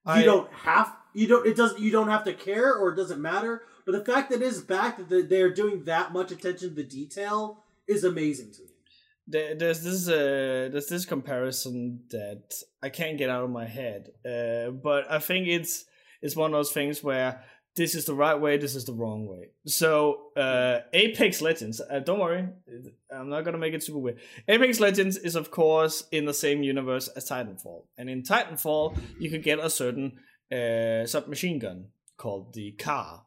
[0.08, 3.22] You don't have you don't it doesn't you don't have to care or it doesn't
[3.22, 3.64] matter.
[3.90, 6.76] But the fact that it is back that they- they're doing that much attention to
[6.76, 9.56] the detail is amazing to me.
[9.62, 12.46] there's this uh, there's this comparison that
[12.82, 14.02] I can't get out of my head.
[14.26, 15.86] Uh, but I think it's
[16.22, 17.44] it's one of those things where
[17.76, 19.50] this is the right way, this is the wrong way.
[19.66, 22.46] So uh, Apex Legends, uh, don't worry,
[23.16, 24.20] I'm not gonna make it super weird.
[24.48, 29.30] Apex Legends is of course in the same universe as Titanfall, and in Titanfall you
[29.32, 30.08] could get a certain
[30.52, 31.80] uh, submachine gun
[32.18, 33.26] called the Car.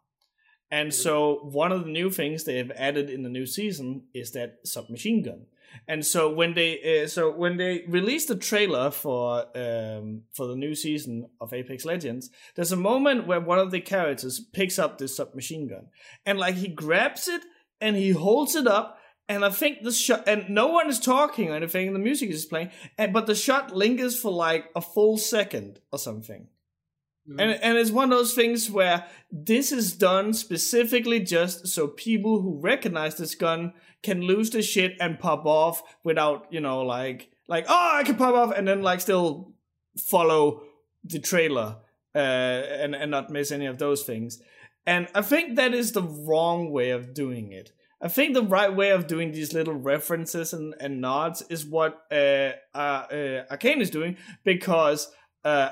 [0.73, 4.33] And so one of the new things they have added in the new season is
[4.33, 5.43] that submachine gun.
[5.87, 10.57] And so when they uh, so when they released the trailer for um, for the
[10.57, 14.97] new season of Apex Legends, there's a moment where one of the characters picks up
[14.99, 15.89] this submachine gun
[16.27, 17.43] and like he grabs it
[17.81, 18.99] and he holds it up
[19.29, 21.93] and I think the shot and no one is talking or anything.
[21.93, 25.99] The music is playing, and but the shot lingers for like a full second or
[25.99, 26.49] something.
[27.27, 32.41] And and it's one of those things where this is done specifically just so people
[32.41, 37.31] who recognize this gun can lose the shit and pop off without, you know, like
[37.47, 39.53] like oh I can pop off and then like still
[39.97, 40.65] follow
[41.05, 41.77] the trailer
[42.15, 44.43] uh and, and not miss any of those things.
[44.85, 47.71] And I think that is the wrong way of doing it.
[48.01, 52.03] I think the right way of doing these little references and, and nods is what
[52.11, 55.09] uh, uh, uh, Arcane is doing because
[55.45, 55.71] uh,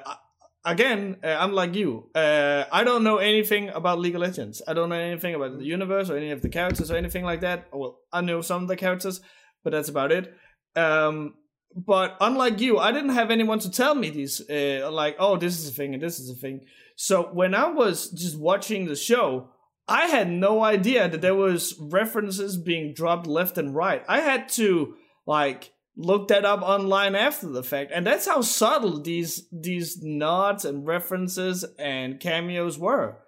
[0.65, 2.11] again, uh, I'm like you.
[2.15, 4.63] Uh, I don't know anything about League of Legends.
[4.67, 7.41] I don't know anything about the universe or any of the characters or anything like
[7.41, 7.69] that.
[7.73, 9.21] Well, I know some of the characters,
[9.65, 10.35] but that's about it.
[10.77, 11.35] Um,
[11.75, 15.59] but unlike you, I didn't have anyone to tell me these, uh, like, oh, this
[15.59, 16.61] is a thing and this is a thing.
[16.97, 19.51] So when I was just watching the show,
[19.89, 24.05] I had no idea that there was references being dropped left and right.
[24.09, 24.95] I had to
[25.27, 30.65] like look that up online after the fact, and that's how subtle these these nods
[30.65, 33.19] and references and cameos were.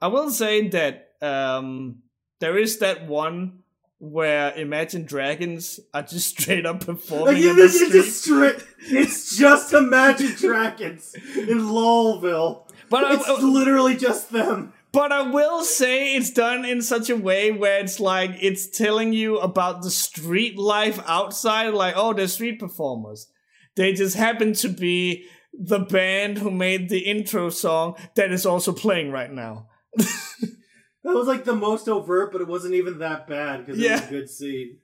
[0.00, 2.02] I will say that um,
[2.40, 3.58] there is that one
[3.98, 7.92] where Imagine Dragons are just straight up performing Like, in the street.
[7.92, 12.66] just straight, it's just Imagine Dragons in Lowellville.
[12.88, 14.72] But I- it's literally just them.
[14.92, 19.12] But I will say it's done in such a way where it's like it's telling
[19.12, 23.28] you about the street life outside, like, oh, they're street performers.
[23.76, 28.72] They just happen to be the band who made the intro song that is also
[28.72, 29.68] playing right now.
[31.02, 34.02] That was like the most overt, but it wasn't even that bad because it was
[34.02, 34.78] a good scene.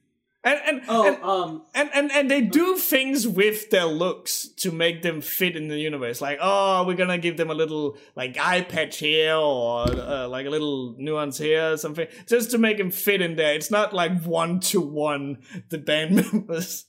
[0.46, 4.70] And and, oh, and, um, and, and and they do things with their looks to
[4.70, 6.20] make them fit in the universe.
[6.20, 10.46] Like, oh, we're gonna give them a little like eye patch here, or uh, like
[10.46, 13.54] a little nuance here, or something, just to make them fit in there.
[13.54, 15.38] It's not like one to one
[15.70, 16.84] the band members.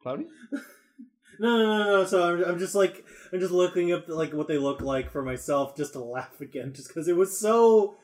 [0.00, 0.28] Cloudy?
[1.40, 2.04] no, no, no, no.
[2.04, 5.22] So I'm, I'm just like I'm just looking up like what they look like for
[5.22, 7.96] myself, just to laugh again, just because it was so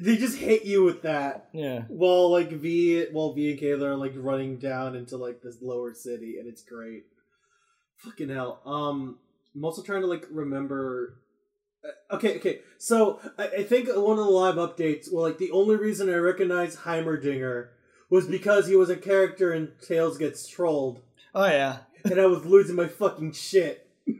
[0.00, 1.82] they just hit you with that Yeah.
[1.88, 5.94] while like V, while V and Kayla are like running down into like this lower
[5.94, 7.04] city, and it's great.
[7.98, 8.60] Fucking hell.
[8.64, 9.18] Um,
[9.54, 11.18] I'm also trying to like remember.
[11.84, 12.60] uh, Okay, okay.
[12.78, 16.14] So I, I think one of the live updates, well, like the only reason I
[16.16, 17.68] recognize Heimerdinger
[18.10, 21.00] was because he was a character in Tails Gets Trolled,
[21.34, 21.78] Oh yeah.
[22.04, 23.84] and I was losing my fucking shit.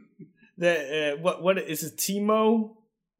[0.57, 1.95] That uh, what what is it?
[1.95, 2.71] Teemo,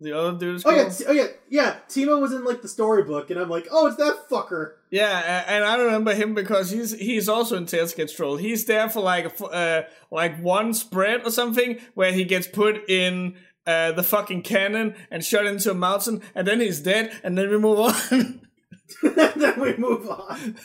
[0.02, 1.76] the other dude dude's Oh yeah, oh yeah, yeah.
[1.90, 4.74] Teemo was in like the storybook, and I'm like, oh, it's that fucker.
[4.92, 8.40] Yeah, and I remember him because he's he's also in Tails Gets Trolled.
[8.40, 13.36] He's there for like uh, like one spread or something where he gets put in
[13.68, 17.50] uh, the fucking cannon and shot into a mountain, and then he's dead, and then
[17.50, 18.42] we move on.
[19.04, 20.56] then we move on.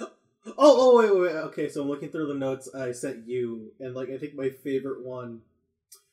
[0.00, 1.40] Oh, oh, wait, wait, wait.
[1.46, 4.50] Okay, so I'm looking through the notes I sent you, and like I think my
[4.50, 5.40] favorite one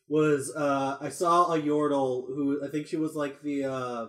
[0.07, 4.07] was uh I saw a Yordle who I think she was like the uh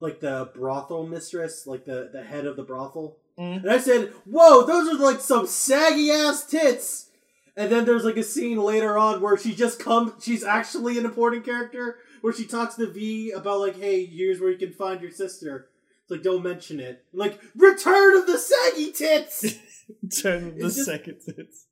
[0.00, 3.62] like the brothel mistress, like the the head of the brothel, Mm.
[3.62, 7.10] and I said, "Whoa, those are like some saggy ass tits."
[7.56, 10.24] And then there's like a scene later on where she just comes.
[10.24, 14.50] She's actually an important character where she talks to V about like, "Hey, here's where
[14.50, 15.68] you can find your sister."
[16.02, 17.02] It's like, don't mention it.
[17.14, 19.40] Like, return of the saggy tits.
[20.20, 21.16] Turn the It's just- second.
[21.26, 21.66] It's,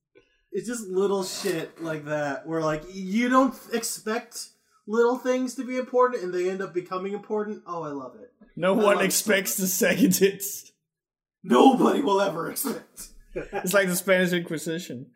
[0.53, 4.49] it's just little shit like that where like you don't expect
[4.87, 7.63] little things to be important and they end up becoming important.
[7.67, 8.31] Oh, I love it.
[8.57, 10.73] no I one expects the second hits.
[11.43, 13.09] Nobody will ever expect.
[13.35, 15.07] It's like the Spanish Inquisition.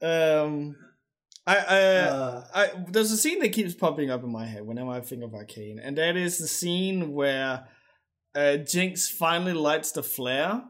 [0.00, 0.76] Um,
[1.46, 4.90] I, I, Uh, I, there's a scene that keeps popping up in my head whenever
[4.90, 7.66] I think of Arcane, and that is the scene where
[8.34, 10.62] uh, Jinx finally lights the flare.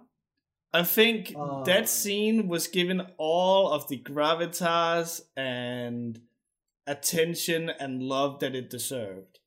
[0.73, 1.65] I think Oh.
[1.65, 6.21] that scene was given all of the gravitas and
[6.87, 9.39] attention and love that it deserved.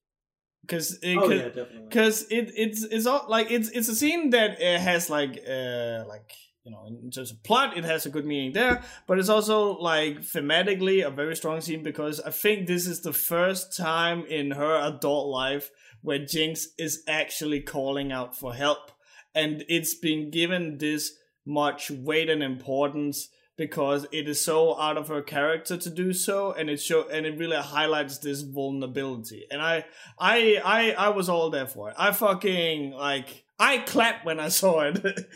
[0.61, 1.49] Because oh yeah,
[1.89, 6.05] because it it's it's all like it's it's a scene that uh, has like uh
[6.07, 6.31] like
[6.63, 9.73] you know in terms of plot it has a good meaning there but it's also
[9.79, 14.51] like thematically a very strong scene because i think this is the first time in
[14.51, 15.69] her adult life
[16.01, 18.93] where jinx is actually calling out for help
[19.35, 21.13] and it's been given this
[21.45, 26.51] much weight and importance because it is so out of her character to do so
[26.53, 29.85] and it show and it really highlights this vulnerability and i
[30.17, 31.95] I I I was all there for it.
[31.97, 35.27] I fucking like I clapped when I saw it.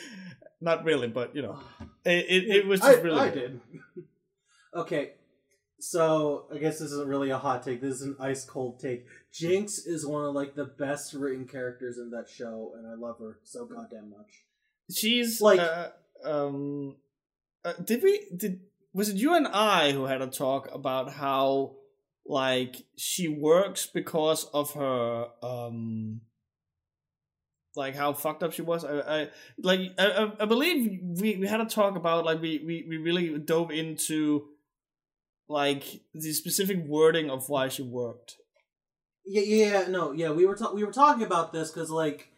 [0.59, 1.59] Not really, but you know,
[2.05, 3.19] it it, it was just I, really.
[3.19, 3.61] I did.
[4.75, 5.11] okay,
[5.79, 7.81] so I guess this isn't really a hot take.
[7.81, 9.05] This is an ice cold take.
[9.38, 13.17] Jinx is one of like the best written characters in that show, and I love
[13.19, 14.43] her so goddamn much.
[14.93, 15.89] She's Like- uh,
[16.23, 16.95] um.
[17.65, 18.61] Uh, did we did
[18.93, 21.75] was it you and I who had a talk about how
[22.25, 26.21] like she works because of her um
[27.75, 29.29] like how fucked up she was i, I
[29.61, 32.97] like I, I- I believe we, we had a talk about like we, we we
[32.97, 34.45] really dove into
[35.47, 38.35] like the specific wording of why she worked
[39.28, 40.32] Yeah, yeah, no, yeah.
[40.32, 42.30] We were ta- we were talking about this because like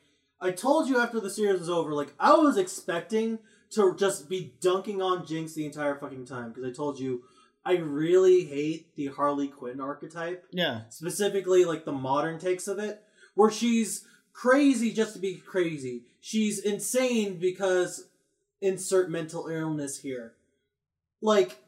[0.42, 3.40] I told you after the series was over, like I was expecting
[3.72, 7.24] to just be dunking on Jinx the entire fucking time because I told you
[7.64, 10.46] I really hate the Harley Quinn archetype.
[10.52, 13.04] yeah specifically like the modern takes of it,
[13.36, 16.04] where she's crazy just to be crazy.
[16.22, 18.06] She's insane because
[18.62, 20.34] insert mental illness here.
[21.22, 21.60] Like,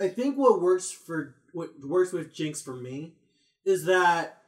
[0.00, 3.14] I think what works for what works with Jinx for me
[3.64, 4.38] is that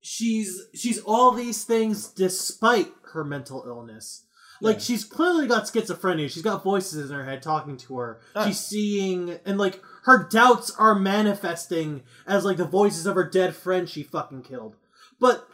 [0.00, 4.24] she's she's all these things despite her mental illness.
[4.60, 4.80] Like Yeah.
[4.82, 6.30] she's clearly got schizophrenia.
[6.30, 8.20] She's got voices in her head talking to her.
[8.34, 8.46] Ah.
[8.46, 13.54] She's seeing and like her doubts are manifesting as like the voices of her dead
[13.54, 14.76] friend she fucking killed.
[15.20, 15.46] But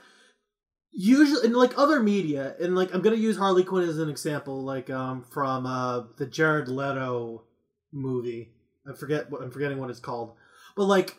[0.93, 4.63] usually in like other media, and like I'm gonna use Harley Quinn as an example,
[4.63, 7.45] like um from uh the Jared Leto
[7.93, 8.53] movie.
[8.89, 10.35] I forget what I'm forgetting what it's called.
[10.77, 11.17] But like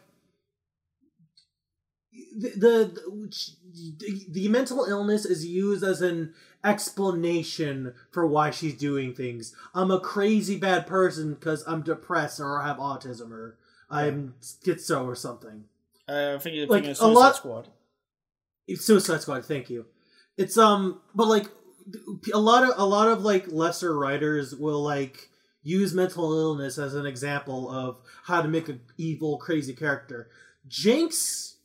[2.36, 3.00] the
[3.74, 6.34] the, the mental illness is used as an
[6.64, 9.56] explanation for why she's doing things.
[9.74, 13.58] I'm a crazy bad person because I'm depressed or I have autism or
[13.90, 15.66] I'm schizo or something.
[16.10, 17.68] uh, i think you're Like, thinking of a Suicide lot- squad
[18.76, 19.46] Suicide Squad.
[19.46, 19.86] Thank you.
[20.38, 21.48] It's um, but like
[22.34, 25.30] a lot of a lot of like lesser writers will like
[25.64, 30.30] use mental illness as an example of how to make an evil, crazy character.
[30.68, 31.56] Jinx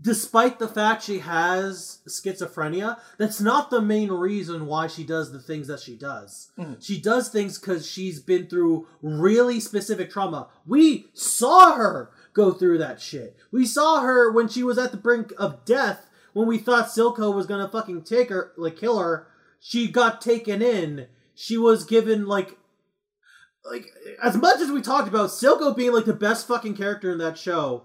[0.00, 5.38] despite the fact she has schizophrenia, that's not the main reason why she does the
[5.38, 6.50] things that she does.
[6.58, 6.76] Mhm.
[6.82, 10.48] She does things because she's been through really specific trauma.
[10.66, 13.36] We saw her go through that shit.
[13.52, 17.32] We saw her when she was at the brink of death when we thought Silco
[17.32, 19.28] was gonna fucking take her, like kill her.
[19.60, 21.06] She got taken in.
[21.34, 22.58] She was given like
[23.64, 23.86] like
[24.22, 27.38] as much as we talked about Silco being like the best fucking character in that
[27.38, 27.84] show,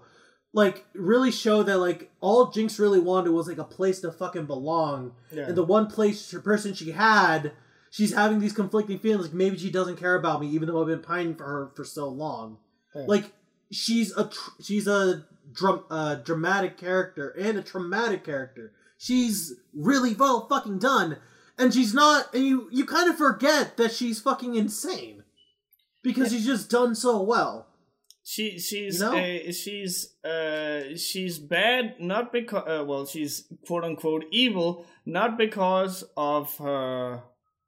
[0.52, 4.46] like really show that like all Jinx really wanted was like a place to fucking
[4.46, 5.12] belong.
[5.30, 5.46] Yeah.
[5.46, 7.52] And the one place her person she had,
[7.90, 10.88] she's having these conflicting feelings like maybe she doesn't care about me even though I've
[10.88, 12.58] been pining for her for so long.
[12.94, 13.04] Yeah.
[13.06, 13.32] Like
[13.70, 18.72] she's a tr- she's a drum uh, dramatic character and a traumatic character.
[18.98, 21.16] She's really well fucking done,
[21.56, 22.34] and she's not.
[22.34, 25.22] And you you kind of forget that she's fucking insane
[26.02, 27.68] because she's just done so well.
[28.32, 29.16] She she's You know?
[29.18, 29.94] uh, she's
[30.32, 33.34] uh she's bad not because uh, well she's
[33.66, 34.70] quote unquote evil
[35.18, 37.22] not because of her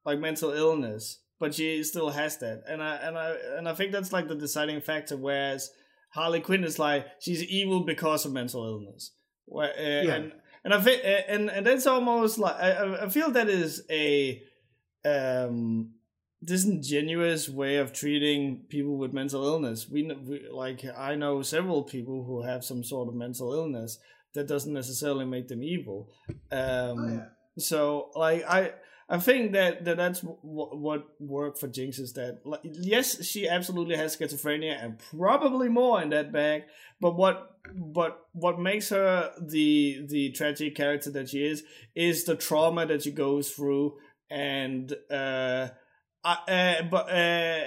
[0.07, 1.03] like mental illness
[1.41, 4.37] but she still has that and I and I and I think that's like the
[4.47, 5.71] deciding factor whereas
[6.17, 9.03] Harley Quinn is like she's evil because of mental illness
[9.47, 10.15] Where, uh, Yeah.
[10.17, 10.33] and
[10.65, 10.99] and I think
[11.35, 14.41] and and that's almost like I I- I feel that is a
[15.05, 15.95] um
[16.45, 19.89] disingenuous way of treating people with mental illness.
[19.89, 23.99] We, we like I know several people who have some sort of mental illness
[24.35, 26.11] that doesn't necessarily make them evil.
[26.51, 27.25] Um, Oh, yeah.
[27.59, 28.73] So like I
[29.09, 33.47] I think that, that that's w- what worked for Jinx is that like, yes she
[33.49, 36.63] absolutely has schizophrenia and probably more in that bag,
[37.01, 41.63] but what but what makes her the the tragic character that she is
[41.95, 43.95] is the trauma that she goes through
[44.31, 45.69] and uh
[46.25, 47.65] uh, but uh,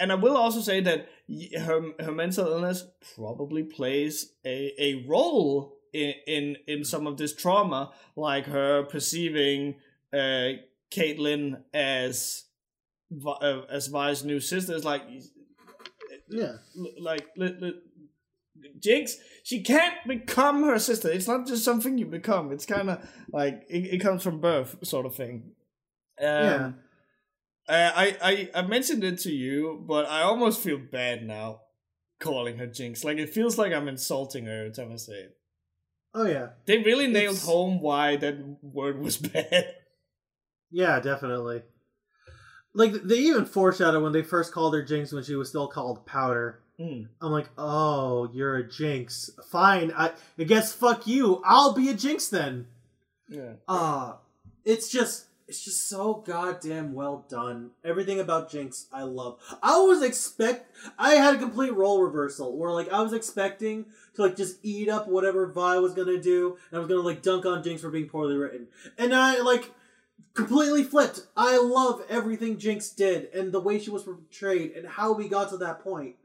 [0.00, 1.08] and I will also say that
[1.58, 2.84] her her mental illness
[3.14, 9.76] probably plays a, a role in, in in some of this trauma, like her perceiving
[10.12, 10.58] uh,
[10.90, 12.44] Caitlyn as
[13.26, 14.74] uh, as Vi's new sister.
[14.74, 15.02] Is like
[16.28, 16.56] Yeah.
[17.00, 17.80] like li- li-
[18.78, 21.10] Jinx, she can't become her sister.
[21.10, 22.52] It's not just something you become.
[22.52, 25.52] It's kind of like it, it comes from birth, sort of thing.
[26.20, 26.72] Um, Yeah.
[27.68, 31.60] Uh, I, I I mentioned it to you, but I almost feel bad now
[32.20, 33.04] calling her Jinx.
[33.04, 35.36] Like it feels like I'm insulting her every time I say it.
[36.14, 36.48] Oh yeah.
[36.66, 39.74] They really nailed It's- home why that word was bad.
[40.70, 41.62] Yeah, definitely.
[42.74, 46.06] Like they even foreshadowed when they first called her Jinx when she was still called
[46.06, 46.60] Powder.
[46.80, 47.08] Mm.
[47.20, 49.30] I'm like, oh, you're a Jinx.
[49.50, 49.92] Fine.
[49.96, 51.42] I, I guess fuck you.
[51.44, 52.66] I'll be a Jinx then.
[53.28, 53.52] Yeah.
[53.68, 54.14] Uh
[54.64, 57.70] it's just it's just so goddamn well done.
[57.84, 59.38] Everything about Jinx I love.
[59.62, 64.22] I was expect I had a complete role reversal where like I was expecting to
[64.22, 67.46] like just eat up whatever Vi was gonna do and I was gonna like dunk
[67.46, 68.68] on Jinx for being poorly written.
[68.98, 69.70] And I like
[70.34, 71.26] completely flipped.
[71.36, 75.50] I love everything Jinx did and the way she was portrayed and how we got
[75.50, 76.16] to that point.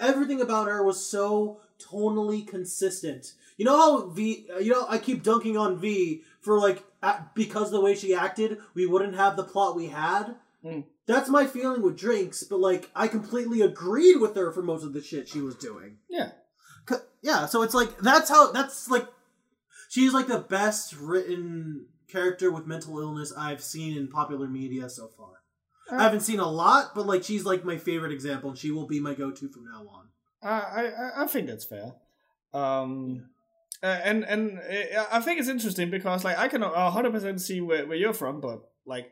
[0.00, 3.34] Everything about her was so tonally consistent.
[3.56, 6.82] You know how Vi, you know, I keep dunking on Vi for like
[7.34, 10.34] because the way she acted, we wouldn't have the plot we had.
[10.64, 10.84] Mm.
[11.06, 14.92] That's my feeling with Jinx, but like I completely agreed with her for most of
[14.92, 15.98] the shit she was doing.
[16.08, 16.30] Yeah.
[17.22, 19.06] Yeah, so it's like that's how that's like
[19.88, 25.08] she's like the best written character with mental illness I've seen in popular media so
[25.08, 25.39] far.
[25.90, 28.86] I haven't seen a lot, but like she's like my favorite example, and she will
[28.86, 30.06] be my go-to from now on.
[30.42, 31.94] I, I I think that's fair.
[32.52, 33.30] Um,
[33.82, 37.60] uh, and and uh, I think it's interesting because like I can hundred percent see
[37.60, 39.10] where, where you're from, but like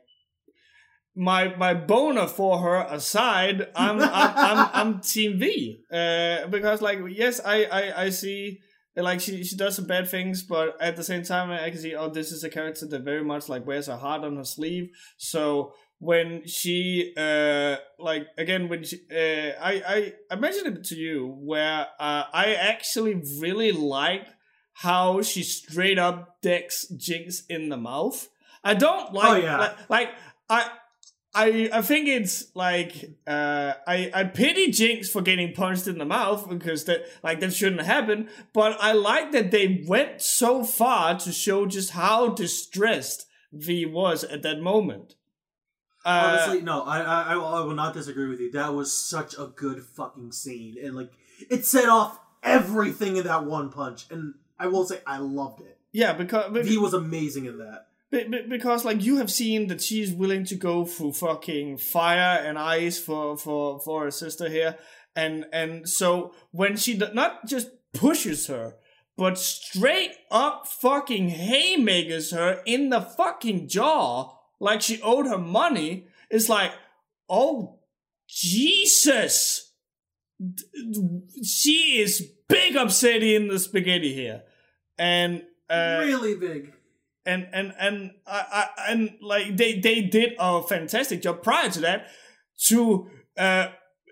[1.14, 5.80] my my boner for her aside, I'm I'm, I'm, I'm Team Vi.
[5.90, 8.60] Uh, because like yes, I I I see.
[8.96, 11.94] Like she, she does some bad things, but at the same time, I can see
[11.94, 14.90] oh, this is a character that very much like wears her heart on her sleeve.
[15.18, 20.94] So when she uh like again when she uh I I I mentioned it to
[20.96, 24.30] you where uh I actually really liked
[24.74, 28.28] how she straight up decks Jinx in the mouth.
[28.62, 29.58] I don't like Oh, yeah.
[29.58, 30.08] like, like
[30.48, 30.70] I
[31.34, 32.94] I I think it's like
[33.26, 37.52] uh I I pity Jinx for getting punched in the mouth because that like that
[37.52, 43.26] shouldn't happen, but I like that they went so far to show just how distressed
[43.52, 45.14] Vi was at that moment.
[46.04, 48.50] Uh, Honestly, no, I, I I will- not disagree with you.
[48.52, 51.10] That was such a good fucking scene, and like
[51.50, 54.06] it set off everything in that one punch.
[54.10, 55.78] And I will say, I loved it.
[55.92, 57.86] yeah, because He was amazing in that.
[58.10, 62.58] Be- because like you have seen that she's willing to go through fucking fire and
[62.58, 64.78] ice for for for her sister here
[65.14, 68.76] and and so when she not just pushes her
[69.18, 76.06] but straight up fucking haymakers her in the fucking jaw like she owed her money.
[76.30, 76.72] It's like,
[77.28, 77.78] oh,
[78.28, 79.72] Jesus.
[81.44, 84.42] She is big upset in the spaghetti here.
[84.98, 86.72] And, uh, really big.
[87.26, 91.80] and and and I, I, and like they they did a fantastic job prior to
[91.80, 92.06] that
[92.64, 93.68] to uh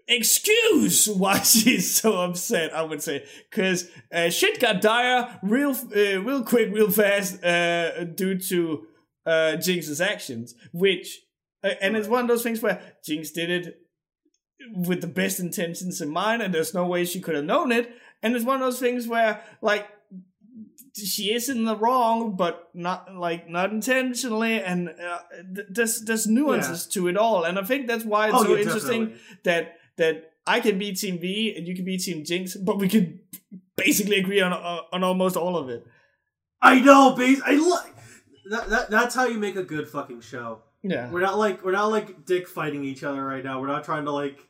[0.07, 6.21] excuse why she's so upset i would say because uh, shit got dire real uh,
[6.23, 8.87] real quick real fast uh due to
[9.27, 11.21] uh jinx's actions which
[11.65, 13.81] uh, and it's one of those things where jinx did it
[14.75, 17.91] with the best intentions in mind and there's no way she could have known it
[18.23, 19.87] and it's one of those things where like
[20.95, 25.19] she is in the wrong, but not like not intentionally, and uh,
[25.55, 28.55] th- there's there's nuances to it all, and I think that's why it's Oh, so
[28.55, 29.21] yeah, interesting definitely.
[29.45, 32.89] that that I can be Team Vi and you can be Team Jinx, but we
[32.89, 33.21] can
[33.77, 35.85] basically agree on uh, on almost all of it.
[36.63, 37.43] I know, base.
[37.45, 37.96] I like
[38.51, 38.91] that, that.
[38.91, 40.63] That's how you make a good fucking show.
[40.83, 43.61] Yeah, We're not like we're not like dick fighting each other right now.
[43.61, 44.47] We're not trying to like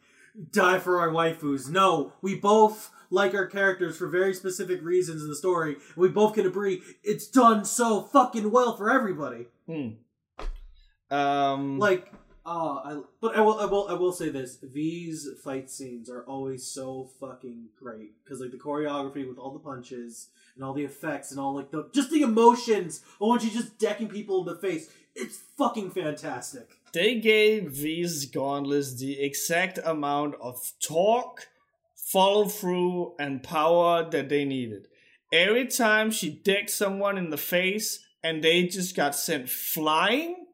[0.53, 1.69] die for our waifus.
[1.71, 5.77] No, we both like our characters for very specific reasons in the story.
[5.97, 9.47] We both can agree it's done so fucking well for everybody.
[9.67, 11.15] Hmm.
[11.15, 12.13] um, Like,
[12.45, 16.25] uh, I, but I will, I will, I will say this: these fight scenes are
[16.25, 20.85] always so fucking great because like the choreography with all the punches and all the
[20.85, 23.03] effects and all like the just the emotions.
[23.21, 26.69] Oh, when she's just decking people in the face, it's fucking fantastic.
[26.93, 31.49] they gave these gauntlets the exact amount of torque,
[31.95, 34.89] follow through, and power that they needed.
[35.33, 40.47] Every time she decked someone in the face and they just got sent flying,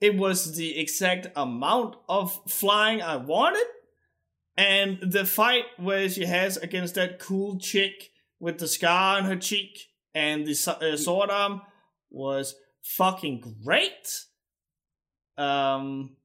[0.00, 3.66] it was the exact amount of flying I wanted.
[4.56, 8.09] And the fight where she has against that cool chick
[8.40, 11.62] with the scar on her cheek and the uh, sword arm
[12.10, 14.24] was fucking great.
[15.38, 16.16] Um,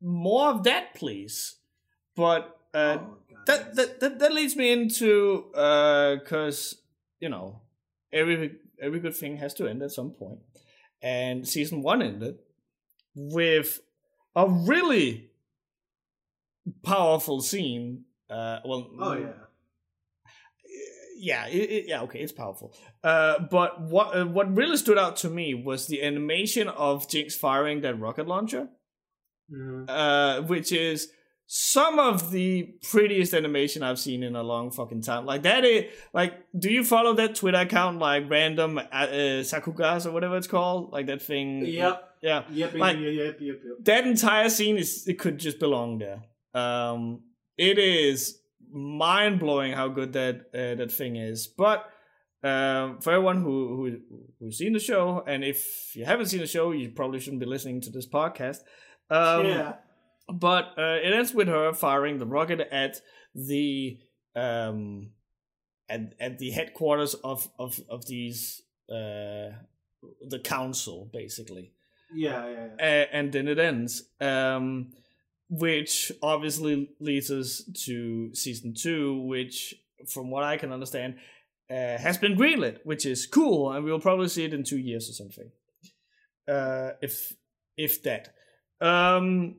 [0.00, 1.56] more of that, please.
[2.14, 3.16] But uh, oh,
[3.46, 6.76] that, that that that leads me into because
[7.20, 7.60] you know
[8.12, 10.38] every every good thing has to end at some point,
[11.02, 12.38] and season one ended
[13.14, 13.80] with
[14.34, 15.30] a really
[16.82, 18.04] powerful scene.
[18.28, 19.32] Uh, well, oh yeah.
[21.18, 22.74] Yeah, it, it- yeah, okay, it's powerful.
[23.02, 27.34] Uh, but what uh, what really stood out to me was the animation of Jinx
[27.34, 28.68] firing that rocket launcher,
[29.52, 29.84] Mhm.
[29.88, 31.08] uh, which is
[31.48, 35.26] some of the prettiest animation I've seen in a long fucking time.
[35.26, 40.06] Like that is like, do you follow that Twitter account like random uh, uh, Sakugas
[40.06, 40.92] or whatever it's called?
[40.92, 41.64] Like that thing.
[41.64, 42.02] Yep.
[42.22, 42.74] Yeah Yep.
[42.74, 43.12] Like- yep.
[43.12, 43.36] Yep.
[43.40, 43.56] Yep.
[43.64, 43.76] Yep.
[43.84, 46.22] that entire scene is it could just belong there.
[46.52, 47.20] Um,
[47.56, 48.40] it is
[48.76, 51.46] mind blowing how good that uh, that thing is.
[51.46, 51.86] But
[52.42, 53.98] um, for everyone who who
[54.38, 57.46] who's seen the show, and if you haven't seen the show, you probably shouldn't be
[57.46, 58.58] listening to this podcast.
[59.10, 59.74] Um, yeah.
[60.28, 63.00] But uh, it ends with her firing the rocket at
[63.34, 63.98] the
[64.34, 65.10] um
[65.88, 69.50] at at the headquarters of of of these uh
[70.28, 71.72] the council basically
[72.14, 72.46] Yeah.
[72.48, 72.66] Yeah.
[72.78, 72.84] yeah.
[72.84, 74.02] uh, and then it ends.
[74.20, 74.92] Um,
[75.48, 79.74] which obviously leads us to season two, which,
[80.12, 81.16] from what I can understand,
[81.70, 85.08] uh, has been greenlit, which is cool, and we'll probably see it in two years
[85.08, 85.50] or something,
[86.48, 87.32] uh, if
[87.76, 88.34] if that.
[88.80, 89.56] Um,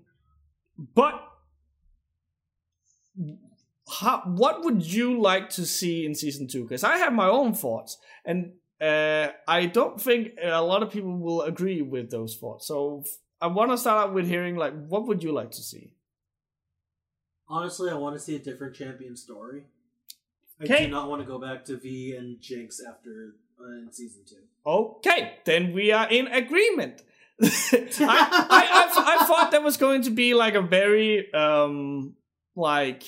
[0.95, 1.21] but
[3.99, 6.63] how, what would you like to see in season two?
[6.63, 11.17] Because I have my own thoughts, and uh, I don't think a lot of people
[11.17, 12.67] will agree with those thoughts.
[12.67, 13.03] So
[13.39, 15.93] I want to start out with hearing like, what would you like to see?
[17.49, 19.63] Honestly, I want to see a different champion story.
[20.59, 24.23] I do not want to go back to Vi and Jinx after uh, in season
[24.27, 24.37] two.
[24.65, 27.03] Okay, then we are in agreement.
[27.41, 27.47] I,
[28.01, 32.15] I, I, I thought that was going to be like a very um
[32.55, 33.03] like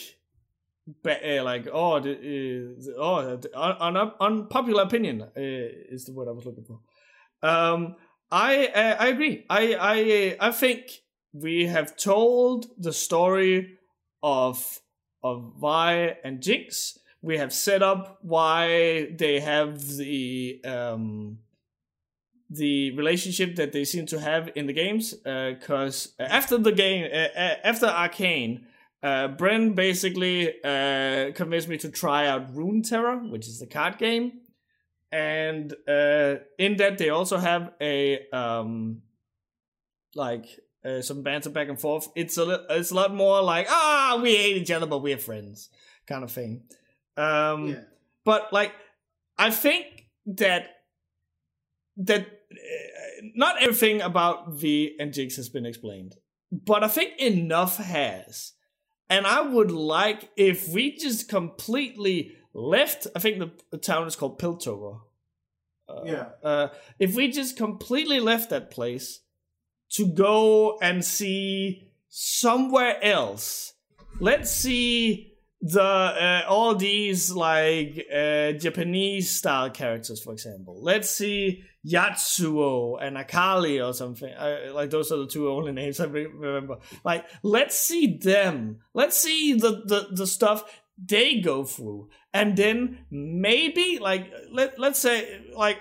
[1.03, 6.14] ba- uh, like oh the, uh, oh the, un, un, unpopular opinion uh, is the
[6.14, 6.80] word I was looking for.
[7.41, 7.95] Um,
[8.31, 9.45] I uh, I agree.
[9.49, 11.01] I I uh, I think
[11.34, 13.77] we have told the story
[14.22, 14.80] of
[15.23, 16.99] of Vi and Jinx.
[17.22, 21.39] We have set up why they have the um
[22.49, 27.39] the relationship that they seem to have in the games because after the game uh,
[27.39, 28.65] uh, after arcane
[29.01, 34.41] uh, Bren basically uh, convinced me to try out Runeterra, which is the card game,
[35.11, 39.02] and uh, in that they also have a um,
[40.15, 40.45] like
[40.86, 42.07] uh, some banter back and forth.
[42.15, 45.18] It's a li- it's a lot more like ah we hate each other but we're
[45.18, 45.69] friends
[46.07, 46.64] kind of thing.
[47.18, 47.81] Um, yeah.
[48.23, 48.73] but like
[49.38, 49.86] I think
[50.26, 50.68] that
[51.98, 56.15] that uh, not everything about Vi and Jinx has been explained,
[56.52, 58.53] but I think enough has.
[59.11, 63.08] And I would like if we just completely left.
[63.16, 65.02] I think the, the town is called Piltover.
[65.88, 66.30] Uh, Yeah.
[66.44, 66.68] Uh,
[67.00, 69.22] if we just completely left that place
[69.92, 73.74] to go and see somewhere else,
[74.20, 80.82] let's see the uh, all these like uh, Japanese style characters, for example.
[80.82, 84.32] Let's see Yasuo and Akali or something.
[84.34, 86.78] Uh, like those are the two only names I re- remember.
[87.04, 88.80] Like let's see them.
[88.94, 90.64] Let's see the the, the stuff
[91.04, 95.78] they go through, and then maybe like let let's say like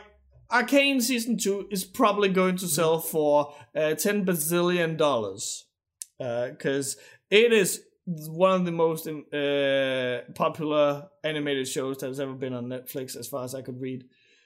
[0.50, 5.66] Arcane season two is probably going to sell for uh, ten bazillion dollars
[6.18, 6.96] because
[7.30, 12.66] it is one of the most uh, popular animated shows that has ever been on
[12.66, 14.04] Netflix, as far as I could read.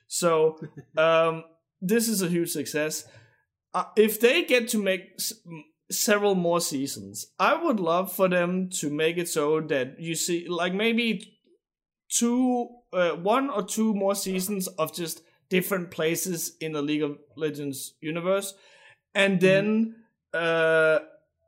[0.09, 0.59] So
[0.97, 1.44] um,
[1.81, 3.07] this is a huge success.
[3.73, 5.19] Uh, if they get to make
[5.93, 10.48] several more seasons, I would love for them to make it so that you see,
[10.48, 11.39] like maybe
[12.09, 17.19] two, uh, one or two more seasons of just different places in the League of
[17.36, 18.55] Legends universe,
[19.14, 19.97] and then
[20.32, 21.01] uh,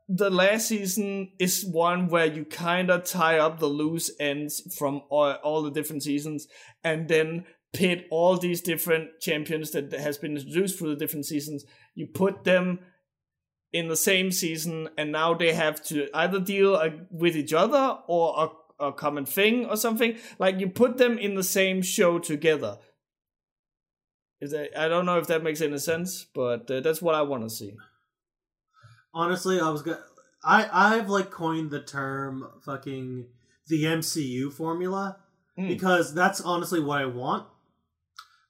[0.07, 5.01] the last season is one where you kind of tie up the loose ends from
[5.09, 6.47] all, all the different seasons,
[6.83, 11.65] and then pit all these different champions that has been introduced through the different seasons.
[11.95, 12.79] You put them
[13.75, 17.99] in the same season, and now they have to either deal uh, with each other
[18.07, 18.25] or
[18.79, 20.17] a, a common thing or something.
[20.39, 22.77] Like you put them in the same show together.
[24.41, 27.21] Is that, I don't know if that makes any sense, but uh, that's what I
[27.21, 27.73] want to see.
[29.13, 30.03] Honestly, I was gonna.
[30.43, 33.27] I I've like coined the term fucking
[33.67, 35.17] the MCU formula
[35.57, 35.69] Mm.
[35.69, 37.47] because that's honestly what I want.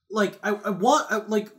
[0.09, 1.49] Like I, I want I, like.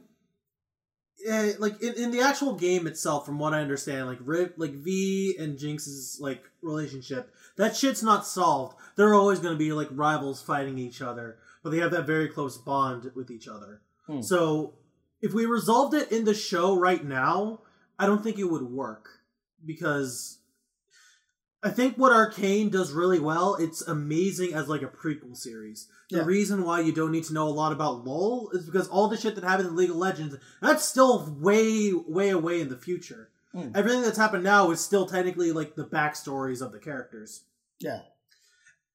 [1.28, 4.74] Uh, like in, in the actual game itself, from what I understand, like Riv, like
[4.74, 8.77] Vi and Jinx's like relationship, that shit's not solved.
[8.97, 12.28] They're always going to be like rivals fighting each other, but they have that very
[12.28, 13.81] close bond with each other.
[14.07, 14.20] Hmm.
[14.20, 14.74] So
[15.20, 17.61] if we resolved it in the show right now,
[17.98, 19.09] I don't think it would work
[19.65, 20.39] because
[21.62, 25.89] I think what Arcane does really well, it's amazing as like a prequel series.
[26.11, 26.24] The Yeah.
[26.24, 29.16] reason why you don't need to know a lot about LoL is because all the
[29.16, 33.31] shit that happened in League of Legends, that's still way, way away in the future.
[33.55, 33.73] Mm.
[33.74, 37.43] Everything that's happened now is still technically like the backstories of the characters.
[37.81, 38.03] Yeah.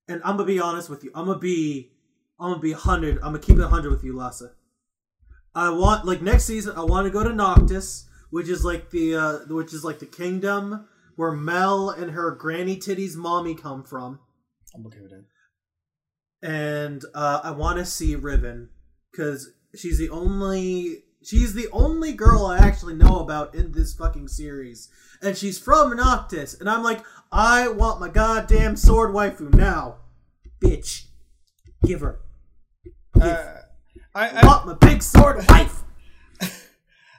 [0.07, 1.11] And I'm gonna be honest with you.
[1.15, 1.91] I'm gonna be,
[2.39, 3.17] I'm gonna be hundred.
[3.17, 4.51] I'm gonna keep it hundred with you, Lassa.
[5.53, 6.75] I want like next season.
[6.77, 10.05] I want to go to Noxus, which is like the, uh which is like the
[10.05, 10.87] kingdom
[11.21, 14.19] where Mel and her granny titties mommy come from,
[14.73, 15.25] I'm okay with that.
[16.41, 18.69] and uh I want to see Riven
[19.11, 21.03] because she's the only.
[21.23, 24.89] She's the only girl I actually know about in this fucking series.
[25.21, 26.59] And she's from Noxus.
[26.59, 29.97] And I'm like, I want my goddamn sword waifu now.
[30.59, 31.03] Bitch.
[31.85, 32.21] Give her.
[33.21, 33.43] Uh,
[34.15, 35.83] I, I I, want my big sword wife.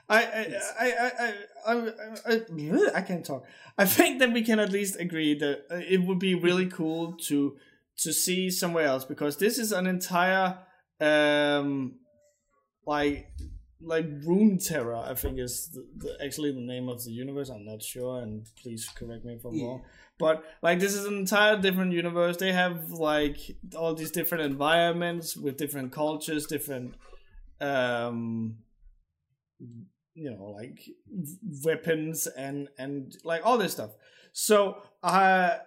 [0.09, 1.33] I, I, I, I,
[1.65, 1.91] I,
[2.27, 3.45] I, I, can't talk.
[3.77, 7.13] I think that we can at least agree that uh, it would be really cool
[7.27, 7.57] to
[7.99, 10.57] to see somewhere else because this is an entire
[10.99, 11.95] um
[12.85, 13.31] like
[13.81, 17.81] like Runeterra i think is the, the, actually the name of the universe i'm not
[17.81, 19.65] sure and please correct me if i'm Yeah.
[19.65, 19.81] wrong
[20.17, 23.37] but like this is an entire different universe they have like
[23.75, 26.95] all these different environments with different cultures different
[27.59, 28.57] um
[30.13, 30.79] you know like
[31.63, 33.91] weapons and and like all this stuff
[34.31, 35.57] so uh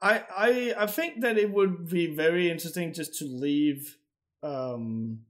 [0.00, 3.98] i i i think that it would be very interesting just to leave
[4.42, 5.20] um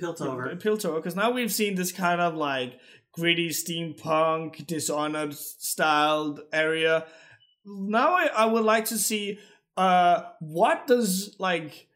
[0.00, 0.60] Piltover.
[0.60, 2.78] Piltover, because now we've seen this kind of like
[3.12, 7.06] gritty steampunk, dishonored styled area.
[7.64, 9.38] Now I, I would like to see
[9.76, 11.88] uh what does like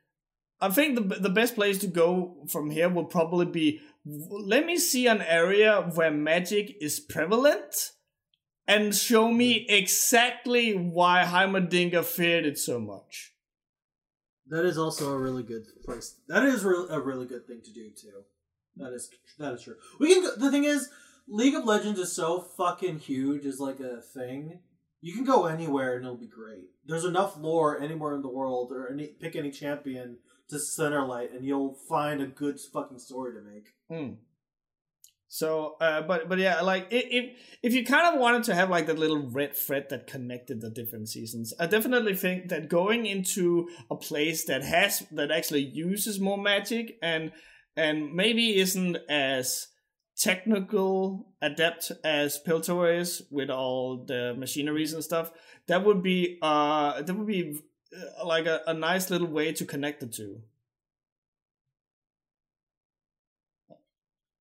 [0.61, 4.79] I think the the best place to go from here would probably be let me
[4.79, 7.93] see an area where magic is prevalent
[8.67, 9.67] and show me mm.
[9.69, 13.33] exactly why Heimerdinger feared it so much.
[14.47, 16.17] That is also a really good place.
[16.29, 18.25] That is re- a really good thing to do too.
[18.77, 19.77] That is that is true.
[19.99, 20.23] We can.
[20.23, 20.89] Go, the thing is,
[21.29, 24.61] League of Legends is so fucking huge as like a thing.
[25.01, 26.71] You can go anywhere and it'll be great.
[26.85, 30.19] There's enough lore anywhere in the world, or any pick any champion
[30.51, 33.69] to center light, and you'll find a good fucking story to make.
[33.89, 34.15] Hmm.
[35.33, 38.87] So, uh, but but yeah, like if if you kind of wanted to have like
[38.87, 43.69] that little red thread that connected the different seasons, I definitely think that going into
[43.89, 47.31] a place that has that actually uses more magic and
[47.77, 49.69] and maybe isn't as
[50.19, 55.31] technical adept as Piltover is with all the machineries and stuff,
[55.69, 57.61] that would be uh that would be
[58.25, 60.43] like a, a nice little way to connect the two.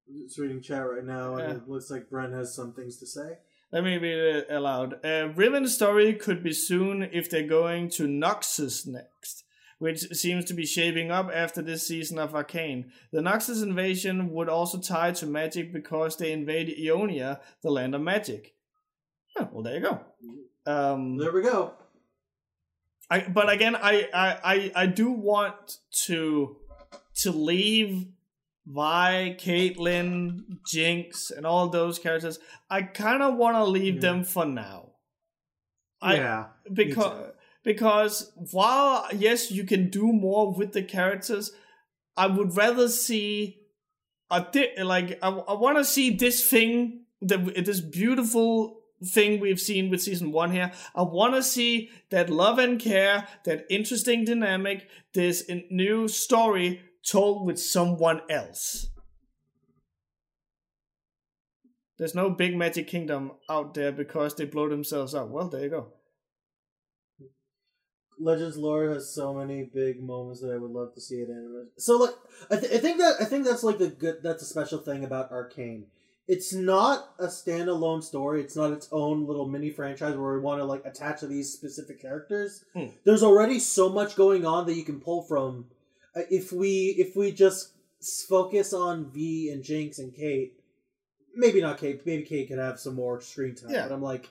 [0.07, 1.55] It's reading chat right now, and Yeah.
[1.57, 3.37] it looks like Brent has some things to say.
[3.71, 5.03] Let me read it aloud.
[5.05, 9.43] Uh, Riven's story could be soon if they're going to Noxus next,
[9.77, 12.91] which seems to be shaping up after this season of Arcane.
[13.11, 18.01] The Noxus invasion would also tie to magic because they invade Ionia, the land of
[18.01, 18.55] magic.
[19.37, 19.99] Oh, well, there you go.
[20.65, 21.73] Um, There we go.
[23.09, 26.57] I, but again, I, I, I, I do want to
[27.21, 28.05] to leave
[28.67, 32.37] Vi, Caitlyn, Jinx, and all those characters.
[32.69, 34.01] I kind of want to leave Yeah.
[34.01, 34.91] them for now.
[36.01, 36.45] I, yeah.
[36.71, 37.31] because
[37.63, 41.51] because while yes you can do more with the characters
[42.15, 43.57] i would rather see
[44.31, 49.59] a di- like i, I want to see this thing the, this beautiful thing we've
[49.59, 54.25] seen with season one here i want to see that love and care that interesting
[54.25, 58.87] dynamic this new story told with someone else
[61.97, 65.69] there's no big magic kingdom out there because they blow themselves up well there you
[65.69, 65.93] go
[68.21, 71.67] Legends lore has so many big moments that I would love to see it in.
[71.77, 72.15] So like,
[72.51, 74.17] I, th- I think that I think that's like the good.
[74.21, 75.85] That's a special thing about Arcane.
[76.31, 78.41] It's not a standalone story.
[78.41, 81.51] It's not its own little mini franchise where we want to like attach to these
[81.51, 82.63] specific characters.
[82.75, 82.89] Hmm.
[83.03, 85.65] There's already so much going on that you can pull from.
[86.15, 87.71] Uh, If we if we just
[88.29, 90.53] focus on Vi and Jinx and Kate,
[91.33, 92.05] maybe not Kate.
[92.05, 93.71] Maybe Kate could have some more screen time.
[93.71, 93.87] Yeah.
[93.87, 94.29] But I'm like,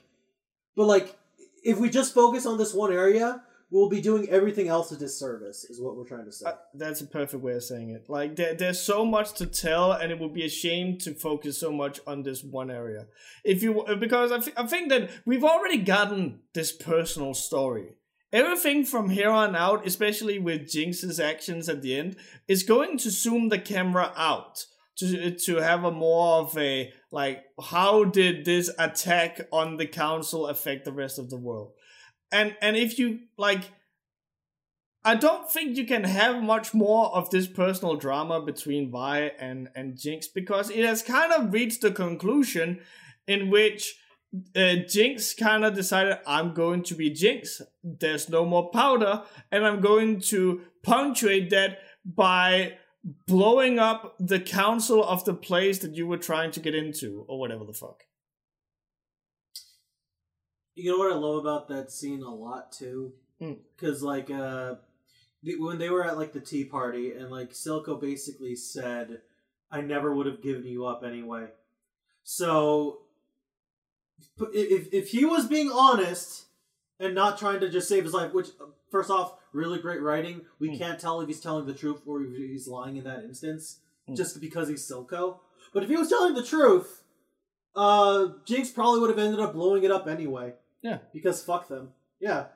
[0.77, 1.17] but like,
[1.65, 5.65] if we just focus on this one area, we'll be doing everything else a disservice.
[5.65, 6.47] Is what we're trying to say.
[6.47, 8.09] Uh, that's a perfect way of saying it.
[8.09, 11.59] Like there, there's so much to tell, and it would be a shame to focus
[11.59, 13.07] so much on this one area.
[13.43, 17.95] If you because I I think that we've already gotten this personal story.
[18.31, 22.15] Everything from here on out, especially with Jinx's actions at the end,
[22.47, 24.65] is going to zoom the camera out
[24.97, 30.47] to to have a more of a like how did this attack on the council
[30.47, 31.71] affect the rest of the world?
[32.31, 33.71] And and if you like
[35.03, 39.69] I don't think you can have much more of this personal drama between Vi and,
[39.73, 42.81] and Jinx because it has kind of reached the conclusion
[43.25, 43.97] in which
[44.55, 47.61] uh, Jinx kind of decided, I'm going to be Jinx.
[47.83, 52.77] There's no more powder, and I'm going to punctuate that by
[53.25, 57.39] blowing up the council of the place that you were trying to get into, or
[57.39, 58.03] whatever the fuck.
[60.75, 63.53] You know what I love about that scene a lot too, Hmm.
[63.75, 64.75] because like uh,
[65.43, 69.21] the- when they were at like the tea party and like Silco basically said,
[69.71, 71.51] "I never would have given you up anyway."
[72.23, 73.01] So
[74.53, 76.45] if if he was being honest
[76.99, 78.49] and not trying to just save his life, which
[78.89, 80.45] first off, really great writing.
[80.59, 80.77] We Hmm.
[80.77, 84.15] can't tell if he's telling the truth or if he's lying in that instance, Hmm.
[84.15, 85.39] just because he's Silco.
[85.73, 86.98] But if he was telling the truth,
[87.79, 90.53] uh, Jinx probably would have ended up blowing it up anyway.
[90.81, 90.97] Yeah.
[91.13, 91.89] Because fuck them.
[92.19, 92.47] Yeah.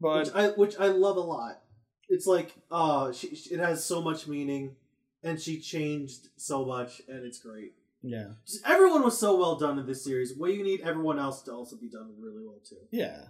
[0.00, 1.60] But which I which I love a lot.
[2.08, 4.74] It's like, uh, she, it has so much meaning,
[5.22, 7.72] and she changed so much, and it's great.
[8.02, 10.34] yeah, Just, everyone was so well done in this series.
[10.36, 12.78] Well, you need everyone else to also be done really well too.
[12.90, 13.26] Yeah,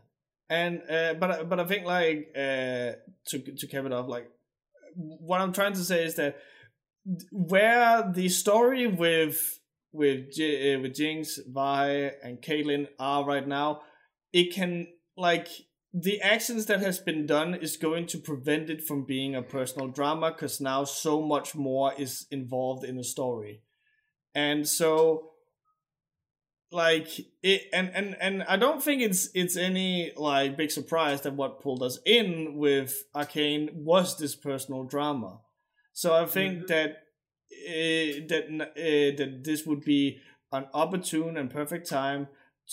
[0.48, 2.92] and uh, but but I think like uh,
[3.26, 4.30] to to cap it off, like
[4.94, 6.38] what I'm trying to say is that
[7.32, 9.59] where the story with
[9.92, 11.88] with J- uh, with Jinx, Vi,
[12.22, 13.82] and Caitlyn are right now,
[14.32, 15.48] it can like
[15.92, 19.88] the actions that has been done is going to prevent it from being a personal
[19.88, 23.62] drama because now so much more is involved in the story,
[24.34, 25.26] and so
[26.72, 27.08] like
[27.42, 31.60] it and and and I don't think it's it's any like big surprise that what
[31.60, 35.40] pulled us in with Arcane was this personal drama.
[35.92, 36.66] So I think Mhm.
[36.68, 36.96] that
[37.52, 40.20] uh, that uh, that this would be
[40.52, 42.28] an opportune and perfect time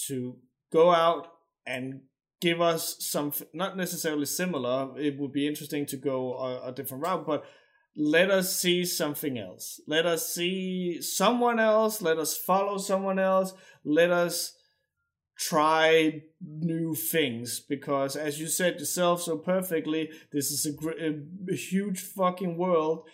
[0.08, 0.38] to
[0.72, 1.28] go out
[1.66, 2.02] and
[2.40, 4.98] give us some not necessarily similar.
[5.00, 7.46] It would be interesting to go a, a different route, but
[7.96, 9.82] let us see something else.
[9.88, 12.02] Let us see someone else.
[12.02, 13.54] Let us follow someone else.
[13.84, 14.54] Let us
[15.38, 22.02] try new things because, as you said yourself so perfectly, this is a, a huge
[22.02, 23.08] fucking world.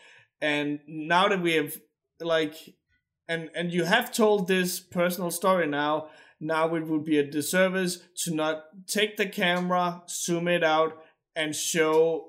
[0.44, 1.78] And now that we have,
[2.20, 2.76] like,
[3.30, 6.10] and and you have told this personal story now.
[6.42, 11.02] Now it would be a disservice to not take the camera, zoom it out,
[11.34, 12.26] and show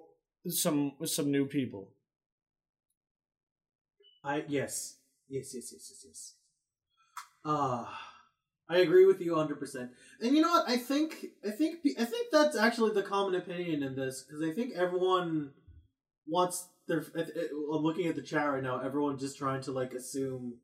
[0.47, 1.91] some some new people.
[4.23, 6.35] I yes, yes, yes, yes, yes, yes.
[7.45, 7.85] Uh
[8.69, 9.59] I agree with you 100.
[9.59, 10.69] percent And you know what?
[10.69, 14.53] I think I think I think that's actually the common opinion in this because I
[14.53, 15.51] think everyone
[16.27, 17.05] wants their.
[17.17, 18.81] I'm looking at the chat right now.
[18.81, 20.55] Everyone just trying to like assume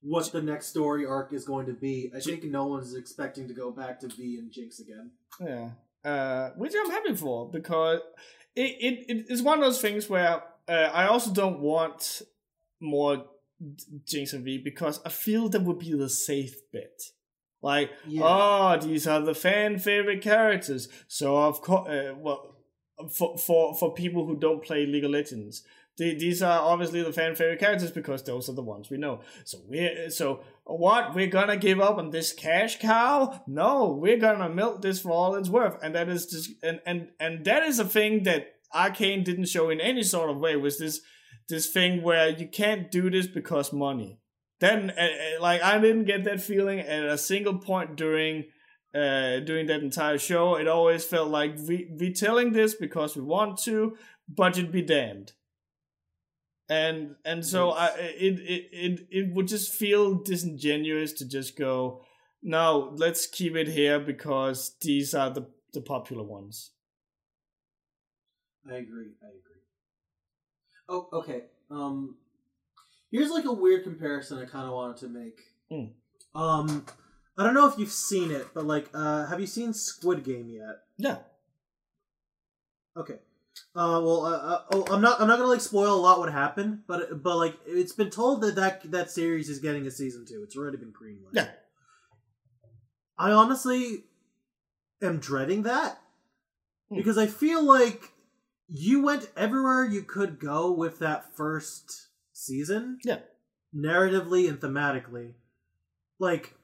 [0.00, 2.10] what the next story arc is going to be.
[2.14, 5.10] I think no one's expecting to go back to Vi and Jinx again.
[5.40, 5.70] Yeah,
[6.08, 8.00] uh, which I'm happy for because
[8.54, 12.22] it, it, it is one of those things where uh, I also don't want
[12.80, 13.24] more
[14.04, 17.00] Jinx and Vi because I feel that would be the safe bet.
[17.62, 18.22] Like, yeah.
[18.24, 20.88] oh, these are the fan favorite characters.
[21.06, 22.56] So of course, uh, well,
[23.10, 25.62] for for for people who don't play League of Legends,
[25.96, 29.20] the, these are obviously the fan favorite characters because those are the ones we know.
[29.44, 33.42] So we're so what we're gonna give up on this cash cow?
[33.46, 37.08] No, we're gonna milk this for all it's worth, and that is just and and
[37.18, 40.56] and that is a thing that Arcane didn't show in any sort of way.
[40.56, 41.00] Was this
[41.48, 44.18] this thing where you can't do this because money?
[44.62, 45.08] then uh,
[45.40, 48.44] like I didn't get that feeling at a single point during
[48.94, 50.56] uh during that entire show.
[50.56, 53.96] It always felt like we we telling this because we want to,
[54.28, 55.32] budget be damned.
[56.68, 62.04] And and so I it, it it it would just feel disingenuous to just go,
[62.42, 66.70] no, let's keep it here because these are the the popular ones.
[68.66, 69.10] I agree.
[69.22, 69.62] I agree.
[70.88, 71.42] Oh, okay.
[71.70, 72.16] Um,
[73.12, 75.40] Here's like a weird comparison I kind of wanted to make.
[75.70, 75.90] Mm.
[76.34, 76.86] Um,
[77.38, 80.50] I don't know if you've seen it, but like, uh, have you seen Squid Game
[80.50, 80.82] yet?
[80.98, 81.18] Yeah.
[82.96, 83.18] Okay.
[83.74, 85.20] Uh, well, uh, uh, oh, I'm not.
[85.20, 88.42] I'm not gonna like spoil a lot what happened, but but like it's been told
[88.42, 90.42] that that that series is getting a season two.
[90.42, 91.32] It's already been greenlit.
[91.32, 91.48] Yeah.
[93.18, 94.04] I honestly
[95.02, 95.98] am dreading that
[96.88, 96.96] hmm.
[96.96, 98.12] because I feel like
[98.68, 102.98] you went everywhere you could go with that first season.
[103.04, 103.18] Yeah.
[103.74, 105.34] Narratively and thematically.
[106.18, 106.54] Like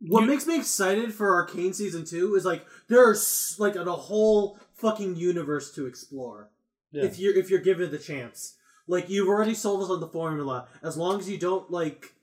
[0.00, 4.58] what you, makes me excited for Arcane season 2 is like there's like a whole
[4.74, 6.50] fucking universe to explore.
[6.92, 7.04] Yeah.
[7.04, 8.54] If you're if you're given the chance.
[8.86, 10.66] Like you've already sold us on the formula.
[10.82, 12.14] As long as you don't like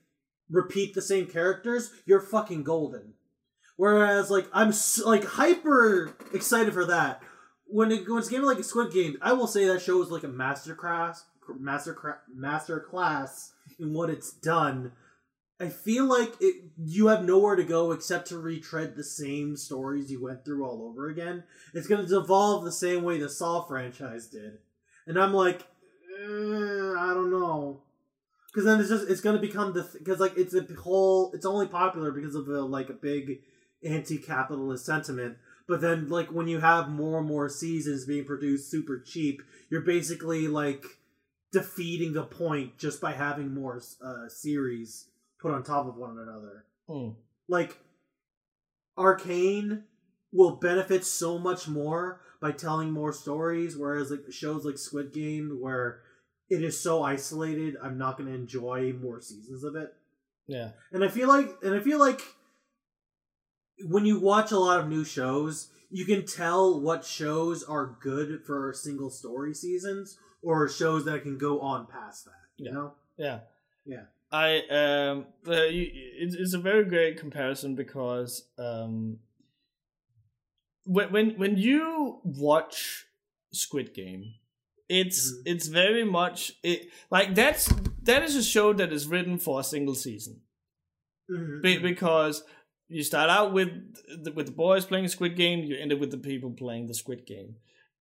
[0.50, 3.14] repeat the same characters, you're fucking golden.
[3.76, 4.72] Whereas like I'm
[5.04, 7.22] like hyper excited for that.
[7.66, 10.02] When it when it's a game like a Squid Game, I will say that show
[10.02, 11.22] is like a masterclass
[11.58, 14.92] master master class in what it's done.
[15.58, 20.10] I feel like it, you have nowhere to go except to retread the same stories
[20.10, 21.44] you went through all over again.
[21.72, 24.58] It's going to devolve the same way the Saw franchise did,
[25.06, 27.80] and I'm like, eh, I don't know,
[28.48, 31.46] because then it's just it's going to become the because like it's a whole it's
[31.46, 33.40] only popular because of a like a big
[33.82, 35.38] anti-capitalist sentiment.
[35.66, 39.80] But then like when you have more and more seasons being produced super cheap, you're
[39.80, 40.84] basically like
[41.50, 45.06] defeating the point just by having more uh, series
[45.46, 46.64] put on top of one another.
[46.88, 47.14] Mm.
[47.48, 47.78] Like
[48.98, 49.84] Arcane
[50.32, 55.58] will benefit so much more by telling more stories, whereas like shows like Squid Game,
[55.60, 56.00] where
[56.50, 59.92] it is so isolated, I'm not going to enjoy more seasons of it.
[60.48, 62.20] Yeah, and I feel like, and I feel like
[63.84, 68.44] when you watch a lot of new shows, you can tell what shows are good
[68.44, 72.32] for single story seasons or shows that can go on past that.
[72.56, 72.72] You yeah.
[72.72, 72.94] know?
[73.16, 73.38] Yeah.
[73.84, 74.02] Yeah.
[74.36, 79.18] I um, it's a very great comparison because um,
[80.84, 83.06] when when when you watch
[83.52, 84.34] Squid Game,
[84.88, 85.42] it's mm-hmm.
[85.46, 87.72] it's very much it like that's
[88.02, 90.40] that is a show that is written for a single season
[91.30, 91.60] mm-hmm.
[91.62, 92.44] Be, because
[92.88, 93.70] you start out with
[94.22, 96.94] the, with the boys playing Squid Game, you end up with the people playing the
[96.94, 97.56] Squid Game,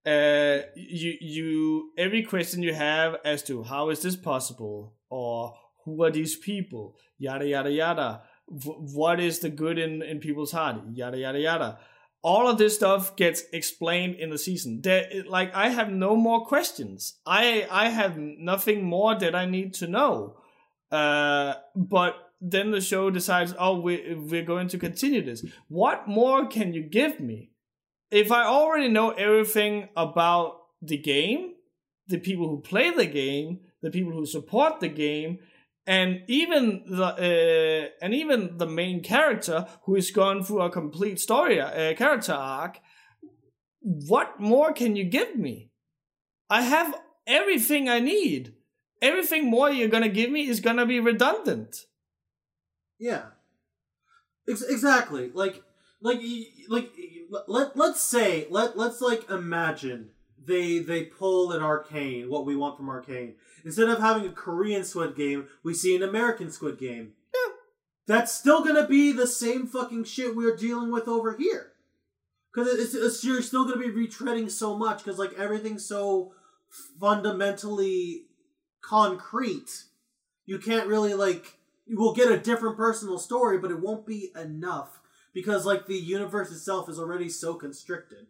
[0.07, 5.55] uh, you you every question you have as to how is this possible or
[5.85, 6.97] who are these people?
[7.19, 8.23] Yada yada yada.
[8.47, 10.77] What is the good in in people's heart?
[10.93, 11.79] Yada yada yada.
[12.23, 14.83] All of this stuff gets explained in the season.
[15.27, 17.19] Like i have no more questions.
[17.27, 20.37] I i have nothing more that i need to know.
[20.91, 25.45] Uh but then the show decides oh we, we're going to continue this.
[25.69, 27.51] What more can you give me?
[28.11, 31.55] If I already know everything about the game,
[32.09, 35.39] the people who play the game, the people who support the game,
[35.87, 41.19] and even the uh, and even the main character who is gone through a complete
[41.19, 42.79] story uh, character arc,
[43.81, 45.71] what more can you give me?
[46.49, 46.95] I have
[47.27, 48.55] everything I need.
[49.01, 51.77] Everything more you're gonna give me is gonna be redundant.
[52.99, 53.27] Yeah.
[54.49, 55.31] Ex- exactly.
[55.35, 55.63] Like
[56.01, 56.21] like
[56.69, 56.93] like
[57.49, 60.11] let let's say let let's like imagine
[60.47, 63.35] they they pull an arcane what we want from arcane.
[63.65, 67.13] Instead of having a korean squid game we see an american squid game.
[67.35, 67.53] Yeah.
[68.07, 71.73] that's still gonna be the same fucking shit we're dealing with over here.
[72.53, 76.33] Because it's, it's you're still gonna be retreading so much because like everything's so
[77.01, 78.27] fundamentally
[78.83, 79.85] concrete.
[80.47, 84.31] You can't really like you will get a different personal story but it won't be
[84.37, 85.01] enough
[85.33, 88.27] because like the universe itself is already so constricted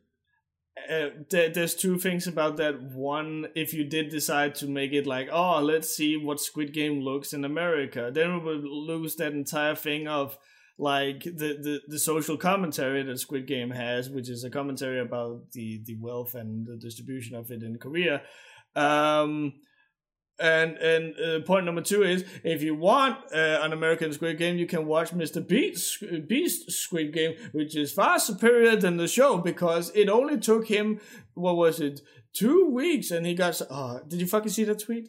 [0.90, 2.82] uh, there, there's two things about that.
[2.82, 7.00] One, if you did decide to make it like, oh, let's see what Squid Game
[7.00, 10.38] looks in America, then we would lose that entire thing of
[10.78, 15.52] like the, the, the social commentary that Squid Game has, which is a commentary about
[15.52, 18.22] the, the wealth and the distribution of it in Korea.
[18.74, 19.52] Um,
[20.38, 24.56] and and uh, point number two is if you want uh, an American Squid Game,
[24.56, 25.46] you can watch Mr.
[25.46, 30.68] Beast Beast Squid Game, which is far superior than the show because it only took
[30.68, 31.00] him
[31.34, 32.00] what was it
[32.32, 33.60] two weeks, and he got.
[33.70, 35.08] Oh, did you fucking see that tweet?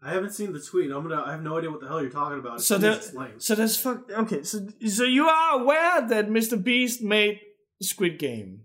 [0.00, 0.90] I haven't seen the tweet.
[0.90, 1.22] I'm gonna.
[1.22, 2.60] I have no idea what the hell you're talking about.
[2.60, 3.00] So there,
[3.38, 4.10] so that's fuck.
[4.10, 6.62] Okay, so so you are aware that Mr.
[6.62, 7.40] Beast made
[7.82, 8.62] Squid Game,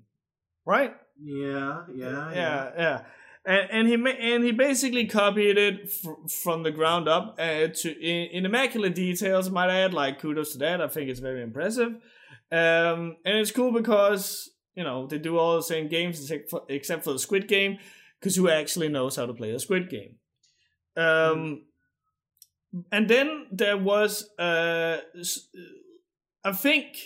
[0.66, 0.96] right?
[1.20, 3.02] Yeah, yeah, yeah, yeah.
[3.46, 8.00] And, and he and he basically copied it fr- from the ground up uh, to
[8.00, 9.50] in, in immaculate details.
[9.50, 10.82] Might I add, like kudos to that.
[10.82, 11.94] I think it's very impressive,
[12.52, 16.62] um, and it's cool because you know they do all the same games except for,
[16.70, 17.80] except for the Squid Game,
[18.20, 20.16] because who actually knows how to play a Squid Game?
[20.96, 21.64] Um,
[22.92, 24.98] and then there was uh,
[26.44, 26.98] I think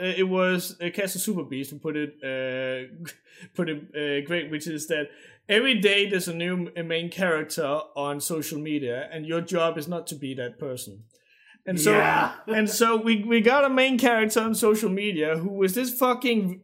[0.00, 3.10] uh, it was uh, Castle Super Beast who put it uh,
[3.54, 5.08] put it uh, great, which is that
[5.50, 10.06] every day there's a new main character on social media, and your job is not
[10.06, 11.04] to be that person.
[11.66, 12.32] And so, Yeah.
[12.46, 16.62] and so we we got a main character on social media who was this fucking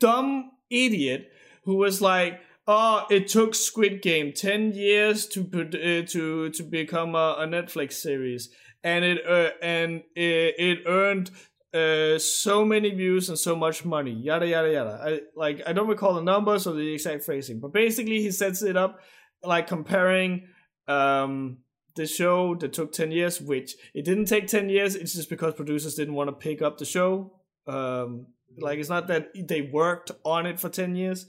[0.00, 1.28] dumb idiot
[1.64, 6.62] who was like, "Oh, it took Squid Game ten years to put uh, to to
[6.62, 8.50] become a, a Netflix series,
[8.82, 11.30] and it uh, and it, it earned."
[11.74, 15.00] Uh, so many views and so much money, yada yada yada.
[15.02, 18.62] I like I don't recall the numbers or the exact phrasing, but basically he sets
[18.62, 19.00] it up
[19.42, 20.46] like comparing
[20.86, 21.58] um
[21.96, 25.54] the show that took 10 years which it didn't take 10 years it's just because
[25.54, 27.32] producers didn't want to pick up the show.
[27.66, 28.26] Um
[28.56, 31.26] like it's not that they worked on it for 10 years.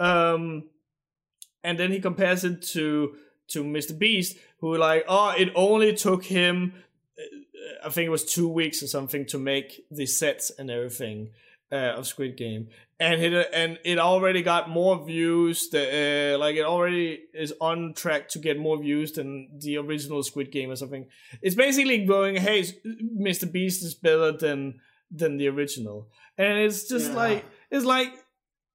[0.00, 0.70] Um
[1.62, 3.14] and then he compares it to
[3.46, 6.72] to mr beast who like oh it only took him
[7.84, 11.30] i think it was two weeks or something to make the sets and everything
[11.72, 12.68] uh, of squid game.
[13.00, 15.88] And it and it already got more views that
[16.34, 20.52] uh, like it already is on track to get more views than the original squid
[20.52, 21.06] game or something.
[21.42, 22.62] It's basically going hey
[23.18, 24.80] mr beast is better than
[25.10, 26.08] than the original.
[26.38, 27.16] And it's just Yeah.
[27.16, 28.12] like it's like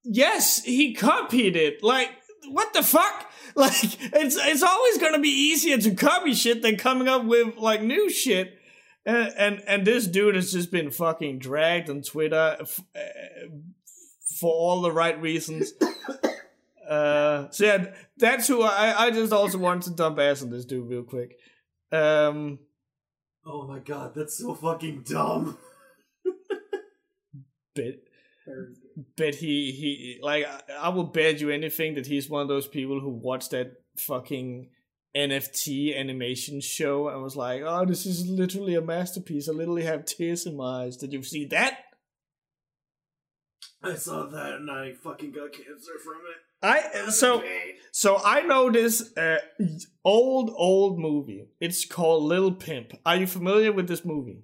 [0.03, 1.81] yes he copied it.
[1.81, 2.09] Like
[2.47, 3.25] what the fuck?
[3.55, 7.81] Like it's it's always gonna be easier to copy shit than coming up with like
[7.81, 8.57] new shit.
[9.05, 13.47] And and, and this dude has just been fucking dragged on twitter f- uh,
[14.39, 15.73] for all the right reasons.
[16.87, 17.85] Uh so yeah
[18.17, 21.35] that's who i i just also wanted to dump ass on this dude real quick.
[21.91, 22.57] Um
[23.45, 25.57] Oh my god, that's so fucking dumb.
[27.75, 27.83] but
[29.15, 30.45] bet he he like
[30.79, 34.69] I, will bet you anything that he's one of those people who watched that fucking
[35.15, 39.49] NFT animation show and was like, "Oh, this is literally a masterpiece.
[39.49, 40.97] I literally have tears in my eyes.
[40.97, 41.79] Did you see that?"
[43.81, 46.37] I saw that and I fucking got cancer from it.
[46.61, 47.41] I so
[47.91, 49.37] so I know this uh,
[50.03, 51.47] old old movie.
[51.61, 52.93] It's called Little Pimp.
[53.05, 54.43] Are you familiar with this movie?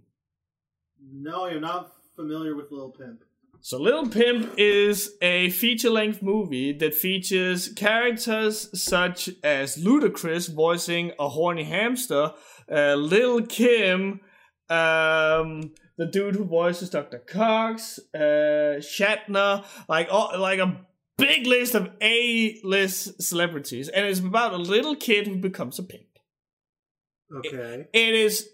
[1.11, 3.23] No, I'm not familiar with Lil Pimp.
[3.65, 11.29] So Little Pimp is a feature-length movie that features characters such as Ludacris voicing a
[11.29, 12.33] horny hamster,
[12.71, 14.19] uh, Lil Kim,
[14.69, 17.17] um, the dude who voices Dr.
[17.17, 20.85] Cox, uh, Shatner, like all, like a
[21.17, 26.03] big list of A-list celebrities, and it's about a little kid who becomes a pimp.
[27.35, 27.87] Okay.
[27.91, 28.47] It is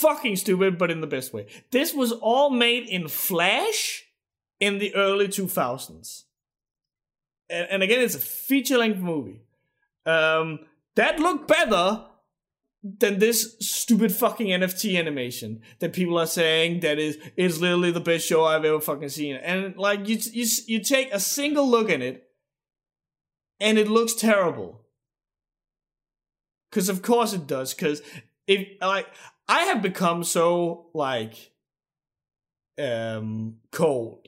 [0.00, 1.46] fucking stupid, but in the best way.
[1.70, 4.04] This was all made in Flash
[4.60, 6.24] in the early 2000s.
[7.50, 9.42] And, and again, it's a feature length movie.
[10.06, 10.60] Um,
[10.96, 12.04] that looked better
[12.82, 18.00] than this stupid fucking NFT animation that people are saying that is is literally the
[18.00, 19.36] best show I've ever fucking seen.
[19.36, 22.28] And like you you you take a single look at it,
[23.60, 24.82] and it looks terrible.
[26.70, 27.74] Because of course it does.
[27.74, 28.02] Because
[28.46, 29.06] if like
[29.48, 31.52] I have become so like
[32.78, 34.27] um cold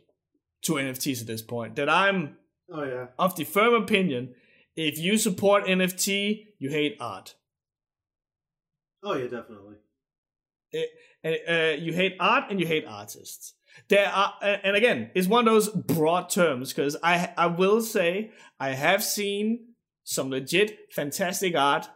[0.62, 2.36] to NFTs at this point that I'm
[2.72, 3.06] Oh yeah.
[3.18, 4.34] of the firm opinion
[4.76, 7.34] if you support NFT, you hate art.
[9.02, 9.76] Oh yeah, definitely.
[11.24, 13.54] And, uh, you hate art and you hate artists.
[13.88, 18.30] There are, and again, it's one of those broad terms because I I will say
[18.58, 19.74] I have seen
[20.04, 21.88] some legit fantastic art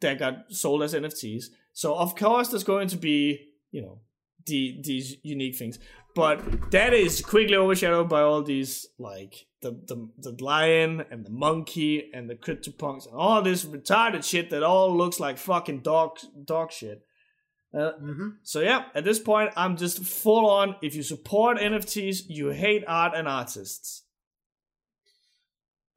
[0.00, 1.46] that got sold as NFTs.
[1.72, 4.00] So of course there's going to be you know
[4.46, 5.78] the these unique things,
[6.14, 11.30] but that is quickly overshadowed by all these like the the the lion and the
[11.30, 16.18] monkey and the CryptoPunks and all this retarded shit that all looks like fucking dog
[16.44, 17.02] dog shit.
[17.72, 18.28] Uh, Mm-hmm.
[18.44, 20.76] so yeah, at this point, I'm just full on.
[20.80, 24.02] If you support NFTs, you hate art and artists.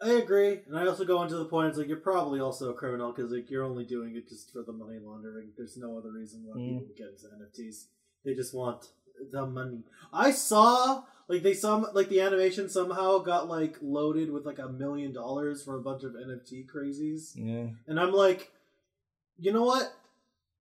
[0.02, 1.70] I agree, and I also go into the point.
[1.70, 4.62] It's like you're probably also a criminal because like you're only doing it just for
[4.64, 5.50] the money laundering.
[5.58, 6.80] There's no other reason why Mm.
[6.80, 7.86] people get into NFTs.
[8.24, 8.90] They just want
[9.32, 9.84] the money.
[10.14, 14.70] I saw like they some like the animation somehow got like loaded with like a
[14.70, 17.68] million dollars for a bunch of NFT crazies, Yeah.
[17.88, 18.52] and I'm like,
[19.38, 19.94] you know what?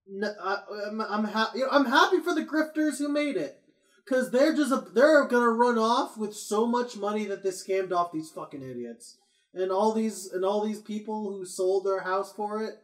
[0.09, 0.57] No, I,
[0.87, 1.59] I'm I'm happy.
[1.59, 3.59] You know, I'm happy for the grifters who made it.
[4.09, 7.91] Cause they're just a, they're gonna run off with so much money that they scammed
[7.91, 9.17] off these fucking idiots,
[9.53, 12.75] and all these and all these people who sold their house for it,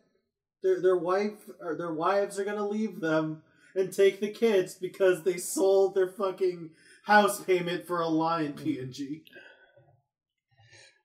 [0.64, 3.42] their their wife or their wives are gonna leave them
[3.76, 6.72] and take the kids because they sold their fucking
[7.06, 9.24] house payment for a lion PNG.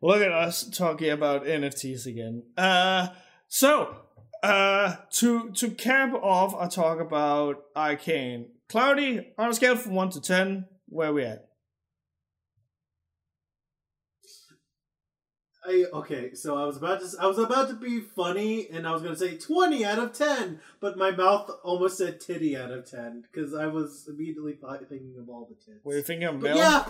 [0.00, 2.44] Look at us talking about NFTs again.
[2.56, 3.08] Uh,
[3.48, 3.96] so
[4.42, 8.50] uh, to to cap off, I talk about Arcane.
[8.68, 11.47] Cloudy, on a scale from one to ten, where we at?
[15.68, 18.92] I okay, so I was about to I was about to be funny and I
[18.92, 22.90] was gonna say twenty out of ten, but my mouth almost said titty out of
[22.90, 24.54] ten because I was immediately
[24.88, 25.84] thinking of all the tits.
[25.84, 26.56] Were you thinking of But Mel?
[26.56, 26.84] yeah,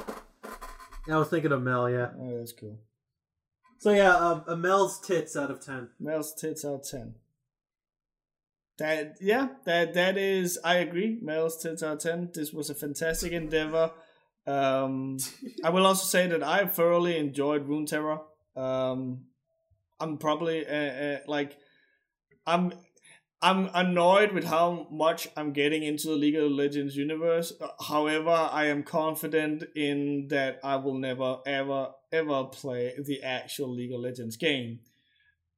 [1.09, 1.90] yeah, I was thinking of Mel.
[1.90, 2.10] Yeah.
[2.20, 2.78] Oh, that's cool.
[3.78, 5.88] So yeah, um, a Mel's tits out of ten.
[5.98, 7.14] Mel's tits out of ten.
[8.78, 11.18] That yeah, that that is I agree.
[11.20, 12.30] Mel's tits out of ten.
[12.32, 13.90] This was a fantastic endeavor.
[14.46, 15.18] Um,
[15.64, 18.20] I will also say that I thoroughly enjoyed Runeterra.
[18.59, 19.26] Um,
[20.01, 21.56] I'm probably uh, uh, like
[22.47, 22.72] I'm
[23.40, 27.52] I'm annoyed with how much I'm getting into the League of Legends universe.
[27.86, 33.93] However, I am confident in that I will never ever ever play the actual League
[33.93, 34.80] of Legends game.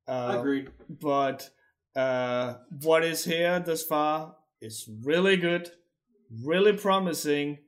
[0.07, 0.69] Uh, Agreed.
[0.89, 1.49] but
[1.97, 5.71] uh, what is here thus far is really good,
[6.45, 7.59] really promising,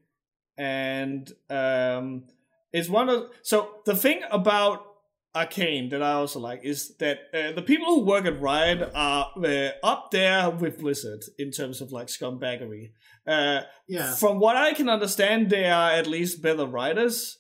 [0.59, 2.25] and um,
[2.73, 4.92] it's one of so the thing about
[5.35, 9.33] Arcane that I also like is that uh, the people who work at Riot are
[9.43, 12.91] uh, up there with Blizzard in terms of like scumbaggery.
[13.27, 14.15] Uh, Yeah.
[14.15, 17.39] From what I can understand, they are at least better writers.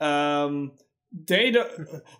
[0.00, 0.72] Um,
[1.16, 1.64] they do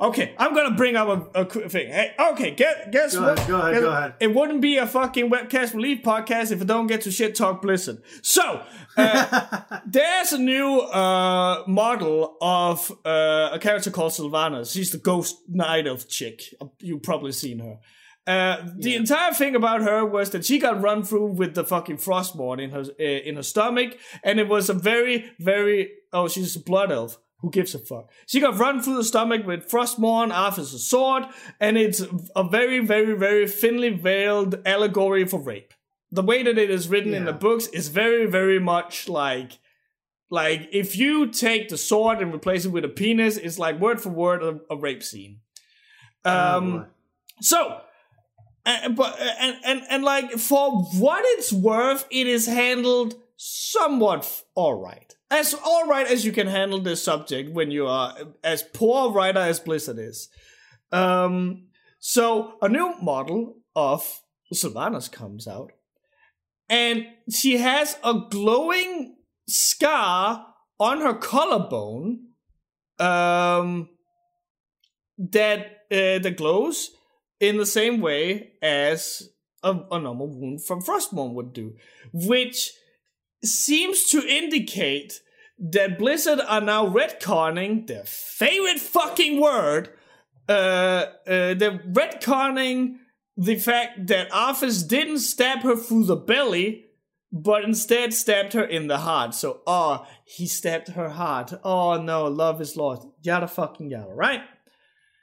[0.00, 1.88] Okay, I'm gonna bring up a, a thing.
[1.88, 3.38] Hey, okay, guess, guess Go what?
[3.38, 3.48] ahead.
[3.48, 3.72] Go ahead.
[3.74, 4.14] Guess- Go ahead.
[4.20, 7.60] It wouldn't be a fucking webcast relief podcast if I don't get to shit talk
[7.60, 8.02] Blizzard.
[8.22, 8.62] So,
[8.96, 14.72] uh, there's a new uh, model of uh, a character called Sylvanas.
[14.72, 16.42] She's the ghost knight of chick.
[16.78, 17.78] You've probably seen her.
[18.26, 18.98] Uh, the Yeah.
[18.98, 22.70] entire thing about her was that she got run through with the fucking Frostmourne in
[22.70, 26.90] her uh, in her stomach, and it was a very, very oh, she's a blood
[26.92, 27.18] elf.
[27.44, 28.10] Who gives a fuck?
[28.26, 31.24] She got run through the stomach with Frostmourne after a sword,
[31.60, 32.02] and it's
[32.34, 35.74] a very, very, very thinly veiled allegory for rape.
[36.10, 39.58] The way that it is written in the books is very, very much like
[40.30, 44.00] like if you take the sword and replace it with a penis, it's like word
[44.00, 45.40] for word a, a rape scene.
[46.24, 46.84] Oh, Um, boy.
[47.42, 47.80] so,
[48.64, 54.44] and, but and, and and like for what it's worth, it is handled somewhat f-
[54.54, 58.62] all right, as all right as you can handle this subject when you are as
[58.62, 60.28] poor a writer as Blizzard is.
[60.92, 64.20] Um, so a new model of
[64.52, 65.72] Sylvanas comes out,
[66.68, 69.16] and she has a glowing
[69.48, 70.46] scar
[70.78, 72.28] on her collarbone.
[72.98, 73.88] Um,
[75.18, 76.90] that uh, that glows
[77.40, 79.28] in the same way as
[79.62, 81.74] a, a normal wound from Frostmourne would do,
[82.12, 82.72] which
[83.42, 85.20] seems to indicate
[85.72, 89.88] that Blizzard are now retconning their favorite fucking word.
[90.46, 92.96] Uh, uh, they're retconning
[93.36, 96.84] the fact that Arthas didn't stab her through the belly,
[97.32, 99.34] but instead stabbed her in the heart.
[99.34, 101.54] So, oh, he stabbed her heart.
[101.64, 103.06] Oh no, love is lost.
[103.22, 104.42] Yada fucking yada, right?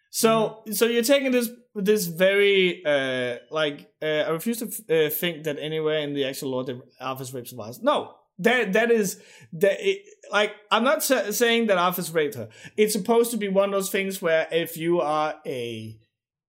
[0.09, 4.65] So, so you're taking this this very uh like uh, I refuse to
[5.05, 7.53] uh, think that anywhere in the actual lore that Arthas rapes.
[7.81, 9.21] No, that that is
[9.53, 12.49] that it, like I'm not sa- saying that Arthas raped her.
[12.77, 15.97] It's supposed to be one of those things where if you are a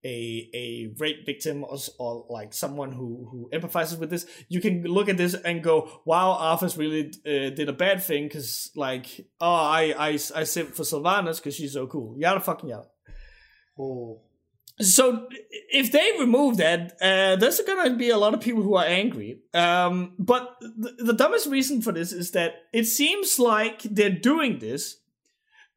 [0.05, 4.83] a a rape victim or, or like someone who who empathizes with this, you can
[4.83, 9.07] look at this and go, "Wow, Arthas really uh, did a bad thing because like
[9.39, 12.87] oh I I I simped for Sylvanas because she's so cool." Yada fucking yada.
[13.79, 14.21] Oh.
[14.79, 18.75] So if they remove that, uh, there's going to be a lot of people who
[18.75, 19.39] are angry.
[19.53, 24.59] Um, but the, the dumbest reason for this is that it seems like they're doing
[24.59, 24.97] this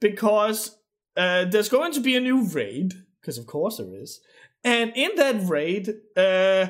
[0.01, 0.79] because
[1.17, 4.21] uh, there's going to be a new raid, because of course there is,
[4.65, 6.69] and in that raid, uh,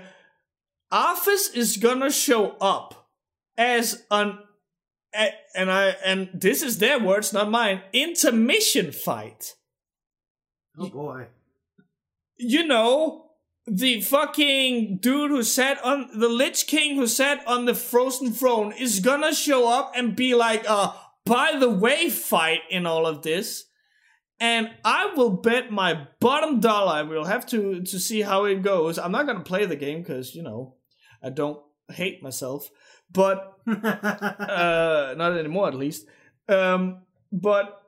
[0.92, 3.08] Arthas is gonna show up
[3.56, 4.38] as an
[5.54, 7.80] and I and this is their words, not mine.
[7.92, 9.54] Intermission fight
[10.78, 11.26] Oh boy.
[12.38, 13.26] You know,
[13.66, 18.72] the fucking dude who sat on the Lich King who sat on the frozen throne
[18.72, 20.92] is gonna show up and be like, uh,
[21.24, 23.64] by the way, fight in all of this.
[24.38, 28.98] And I will bet my bottom dollar we'll have to to see how it goes.
[28.98, 30.76] I'm not gonna play the game because you know
[31.22, 31.60] I don't
[31.90, 32.70] hate myself,
[33.10, 36.06] but uh, not anymore at least.
[36.48, 37.02] Um,
[37.32, 37.82] but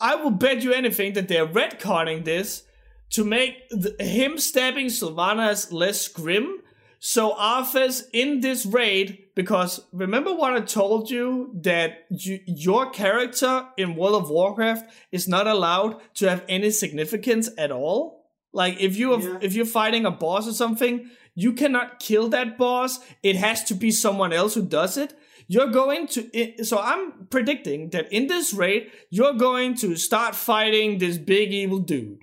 [0.00, 2.64] I will bet you anything that they're retconning this
[3.10, 6.60] to make th- him stabbing Sylvanas less grim.
[6.98, 13.66] So Arthas in this raid, because remember what I told you that you, your character
[13.76, 18.24] in World of Warcraft is not allowed to have any significance at all.
[18.54, 19.38] Like if you have, Yeah.
[19.42, 23.00] if you're fighting a boss or something, you cannot kill that boss.
[23.22, 25.14] It has to be someone else who does it.
[25.46, 30.98] You're going to so I'm predicting that in this raid you're going to start fighting
[30.98, 32.20] this big evil dude.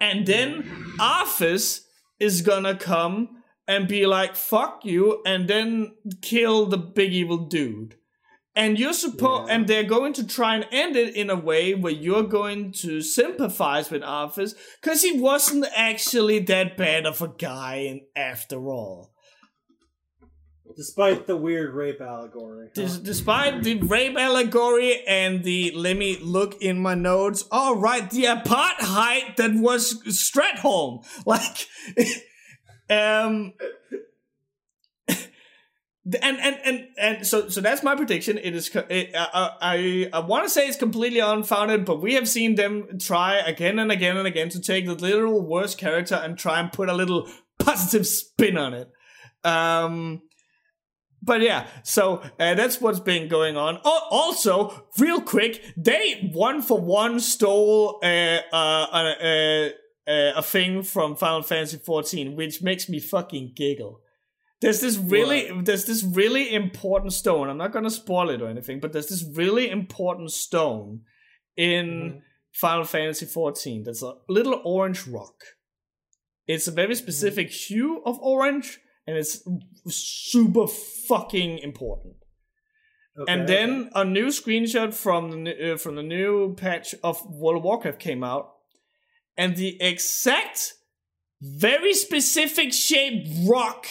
[0.00, 0.62] And then
[0.98, 1.82] Arthas
[2.18, 7.96] is gonna come and be like, fuck you, and then kill the big evil dude.
[8.56, 9.54] And you're supposed, Yeah.
[9.54, 13.00] and they're going to try and end it in a way where you're going to
[13.00, 19.12] sympathize with Arthas, because he wasn't actually that bad of a guy after all.
[20.80, 22.70] Despite the weird rape allegory.
[22.72, 27.44] Des- despite the rape allegory and the let me look in my notes.
[27.52, 31.66] All right, the apartheid that was Stratholme, like,
[32.88, 33.52] um,
[35.10, 38.38] and and and and so so that's my prediction.
[38.38, 42.26] It is it, uh, I I want to say it's completely unfounded, but we have
[42.26, 46.38] seen them try again and again and again to take the literal worst character and
[46.38, 47.28] try and put a little
[47.58, 48.88] positive spin on it.
[49.44, 50.22] Um
[51.22, 53.76] but yeah, so uh, that's what's been going on.
[53.84, 59.68] Al- also, real quick, they one for one stole uh, uh, uh,
[60.08, 64.00] uh, a thing from Final Fantasy XIV, which makes me fucking giggle.
[64.60, 67.48] There's this really, there's this really important stone.
[67.48, 71.02] I'm not gonna spoil it or anything, but there's this really important stone
[71.56, 72.20] in Mhm.
[72.52, 73.84] Final Fantasy XIV.
[73.84, 75.34] That's a little orange rock.
[76.46, 78.80] It's a very specific hue of orange,
[79.10, 79.42] and it's
[79.88, 82.14] super fucking important.
[83.18, 87.26] Okay, and then a new screenshot from the new- uh, from the new patch of
[87.26, 88.52] World of Warcraft came out,
[89.36, 90.74] and the exact,
[91.40, 93.86] very specific shaped rock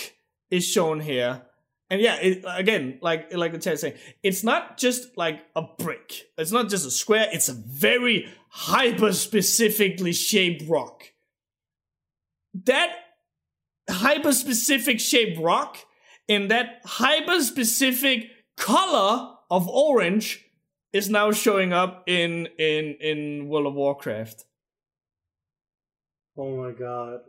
[0.49, 1.41] is shown here.
[1.89, 5.63] And yeah, it, again, like like the chat is saying, it's not just like a
[5.63, 6.27] brick.
[6.37, 7.27] It's not just a square.
[7.31, 11.03] It's a very hyper specifically shaped rock.
[12.65, 12.95] That
[13.89, 15.77] hyper specific shaped rock
[16.27, 20.45] in that hyper specific color of orange
[20.93, 24.45] is now showing up in in in World of Warcraft.
[26.37, 27.21] Oh my god.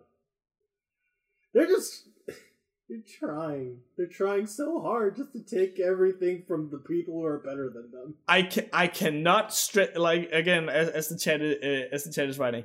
[1.53, 2.09] They're just
[2.89, 3.79] they're trying.
[3.97, 7.91] They're trying so hard just to take everything from the people who are better than
[7.91, 8.15] them.
[8.29, 12.13] I can I cannot stress like again as, as the chat is, uh, as the
[12.13, 12.65] chat is writing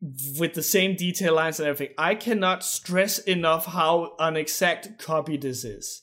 [0.00, 1.94] with the same detail lines and everything.
[1.96, 6.02] I cannot stress enough how an exact copy this is.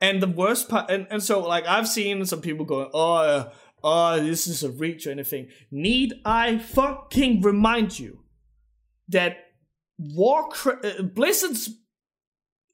[0.00, 3.50] And the worst part, and, and so like I've seen some people going, oh, uh,
[3.82, 5.48] oh, this is a reach or anything.
[5.70, 8.20] Need I fucking remind you
[9.08, 9.38] that
[9.98, 11.70] Warcraft, uh, Blizzard's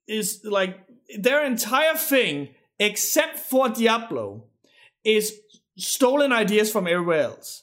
[0.07, 0.79] is like
[1.19, 4.45] their entire thing, except for Diablo,
[5.03, 5.35] is
[5.79, 7.62] stolen ideas from everywhere else.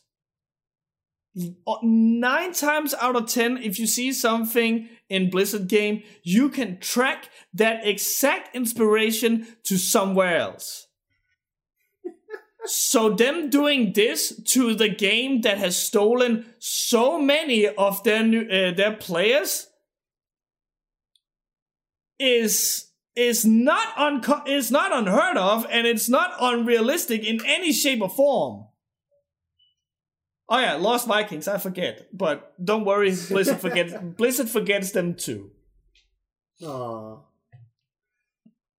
[1.81, 7.29] Nine times out of ten, if you see something in Blizzard game, you can track
[7.53, 10.87] that exact inspiration to somewhere else.
[12.63, 18.41] So them doing this to the game that has stolen so many of their new,
[18.41, 19.65] uh, their players
[22.19, 28.01] is is not unco- is not unheard of and it's not unrealistic in any shape
[28.01, 28.67] or form.
[30.53, 32.07] Oh yeah, Lost Vikings, I forget.
[32.11, 35.51] But don't worry, Blizzard forgets Blizzard forgets them too.
[36.63, 37.17] Aw.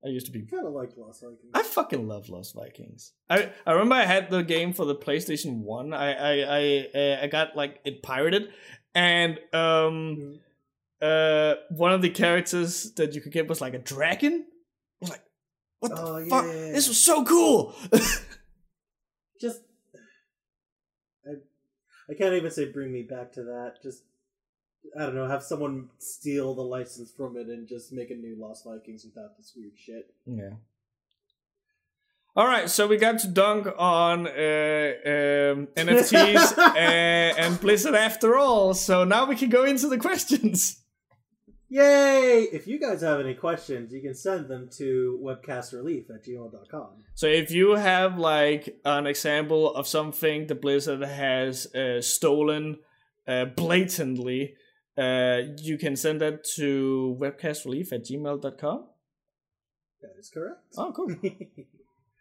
[0.04, 1.50] I used to be Kind of like Lost Vikings.
[1.54, 3.12] I fucking love Lost Vikings.
[3.30, 5.94] I I remember I had the game for the PlayStation One.
[5.94, 8.48] I I I uh, I got like it pirated,
[8.94, 10.40] and um,
[11.00, 14.44] uh, one of the characters that you could get was like a dragon.
[14.44, 15.22] I was like,
[15.80, 16.44] what the Oh, fuck?
[16.46, 16.72] yeah, yeah.
[16.72, 17.74] This was so cool.
[19.40, 19.62] Just,
[22.12, 23.76] I can't even say bring me back to that.
[23.82, 24.02] Just,
[24.98, 28.36] I don't know, have someone steal the license from it and just make a new
[28.38, 30.14] Lost Vikings without this weird shit.
[30.26, 30.50] yeah.
[32.34, 34.32] All right, so we got to dunk on uh, um,
[35.76, 38.72] NFTs uh, and Blizzard after all.
[38.72, 40.81] So now we can go into the questions.
[41.72, 42.48] Yay!
[42.52, 46.88] If you guys have any questions, you can send them to webcastrelief at gmail.com.
[47.14, 52.78] So if you have like an example of something the Blizzard has uh, stolen
[53.26, 54.54] uh, blatantly,
[54.98, 55.38] uh,
[55.68, 58.86] you can send that to webcastrelief at gmail.com.
[60.02, 60.60] That is correct.
[60.76, 61.14] Oh, cool.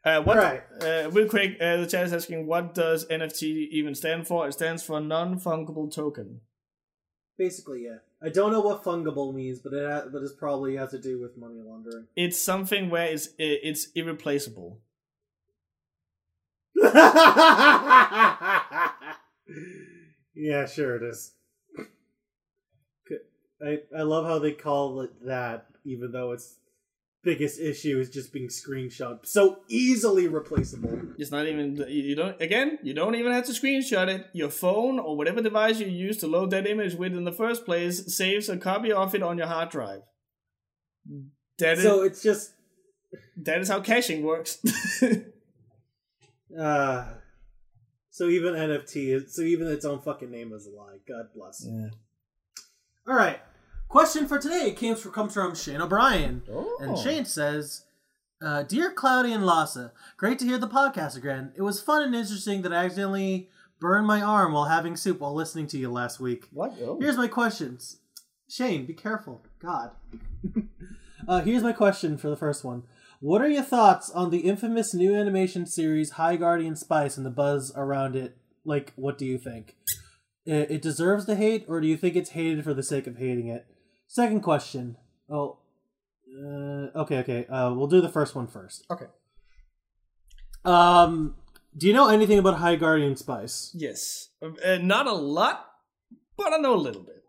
[0.04, 0.64] Uh, what, Right.
[0.82, 4.48] uh, real quick, uh, the chat is asking, what does NFT even stand for?
[4.48, 6.42] It stands for non-fungible token.
[7.38, 7.98] Basically, yeah.
[8.24, 11.20] I don't know what fungible means, but it ha- but it probably has to do
[11.20, 12.08] with money laundering.
[12.16, 14.80] It's something where it's it's irreplaceable.
[16.84, 18.92] yeah,
[20.68, 21.34] sure it is.
[23.64, 26.56] I I love how they call it that, even though its
[27.24, 31.00] biggest issue is just being screenshot so easily replaceable.
[31.18, 32.80] It's not even you don't again.
[32.82, 34.26] You don't even have to screenshot it.
[34.34, 37.66] Your phone or whatever device you use to load that image with in the first
[37.66, 40.02] place saves a copy of it on your hard drive.
[41.60, 42.54] That is So it's just
[43.38, 44.58] that is how caching works.
[46.60, 47.06] uh
[48.10, 50.98] so even NFT is so even its own fucking name is a lie.
[51.08, 51.66] God bless.
[51.68, 51.90] yeah.
[53.08, 53.40] All right.
[53.92, 56.44] Question for today came from comes from Shane O'Brien.
[56.80, 57.04] And Oh.
[57.04, 57.84] Shane says,
[58.42, 61.52] uh, Dear Cloudy and Lassa, great to hear the podcast again.
[61.58, 63.50] It was fun and interesting that I accidentally
[63.82, 66.48] burned my arm while having soup while listening to you last week.
[66.54, 66.74] What?
[66.82, 67.00] Oh.
[67.02, 67.98] Here's my questions.
[68.50, 69.44] Shane, be careful.
[69.62, 69.92] God.
[71.28, 72.84] uh, here's my question for the first one.
[73.20, 77.30] What are your thoughts on the infamous new animation series High Guardian Spice and the
[77.30, 78.38] buzz around it?
[78.64, 79.76] Like, what do you think?
[80.46, 83.18] It, it deserves the hate, or do you think it's hated for the sake of
[83.18, 83.66] hating it?
[84.12, 84.98] Second question.
[85.30, 85.60] Oh,
[86.38, 87.46] uh, okay, okay.
[87.46, 88.86] Uh, we'll do the first one first.
[88.92, 89.06] Okay.
[90.66, 91.36] Um,
[91.78, 93.72] do you know anything about High Guardian Spice?
[93.74, 94.28] Yes.
[94.44, 95.66] Uh, not a lot,
[96.36, 97.24] but I know a little bit.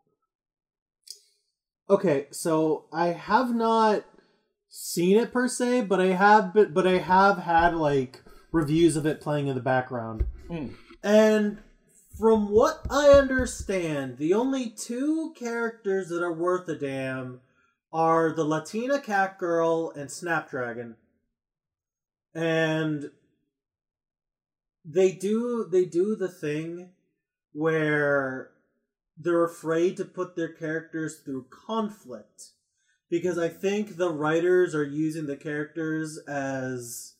[1.88, 4.04] Okay, so I have not
[4.68, 9.06] seen it per se, but I have but, but I have had like reviews of
[9.06, 10.24] it playing in the background.
[10.50, 10.74] Mm.
[11.04, 11.58] And
[12.22, 17.40] from what I understand, the only two characters that are worth a damn
[17.92, 20.94] are the Latina cat girl and Snapdragon.
[22.32, 23.10] And
[24.84, 26.90] they do they do the thing
[27.54, 28.50] where
[29.18, 32.50] they're afraid to put their characters through conflict
[33.10, 37.11] because I think the writers are using the characters as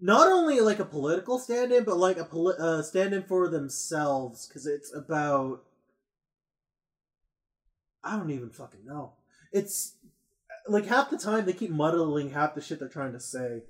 [0.00, 4.66] not only like a political stand-in, but like a poli- uh, stand-in for themselves because
[4.66, 5.62] it's about
[8.04, 9.12] I don't even fucking know.
[9.52, 9.94] It's
[10.68, 13.62] like half the time they keep muddling half the shit they're trying to say.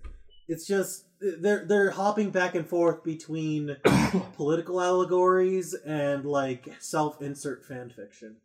[0.48, 3.76] It's just they're they're hopping back and forth between
[4.36, 8.36] political allegories and like self-insert fan fiction.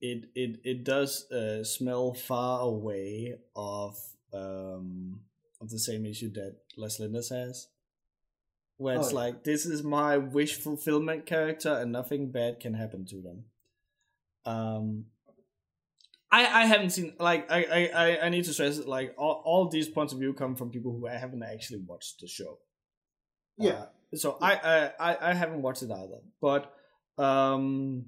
[0.00, 3.98] It it it does uh, smell far away of
[4.32, 5.20] um
[5.60, 7.68] of the same issue that Les Lindas has.
[8.78, 9.16] Where it's Oh, yeah.
[9.16, 13.44] like this is my wish fulfillment character and nothing bad can happen to them.
[14.44, 15.06] Um
[16.30, 19.68] I, I haven't seen like I, I, I- need to stress it like all, all
[19.68, 22.58] these points of view come from people who I haven't actually watched the show.
[23.56, 23.70] Yeah.
[24.12, 24.54] Uh, so I,
[24.98, 26.72] I I I haven't watched it either, but
[27.16, 28.06] um,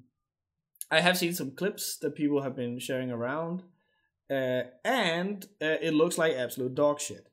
[0.91, 3.63] I have seen some clips that people have been sharing around,
[4.31, 7.27] uh, and uh, it looks like absolute dog shit.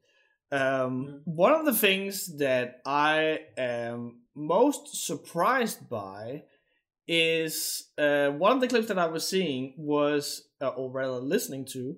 [0.55, 6.43] Um, One of the things that I am most surprised by
[7.07, 11.65] is uh, one of the clips that I was seeing was, uh, or rather listening
[11.73, 11.97] to,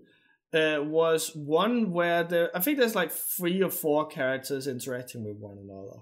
[0.53, 5.37] uh, was one where there I think there's like three or four characters interacting with
[5.37, 5.99] one another,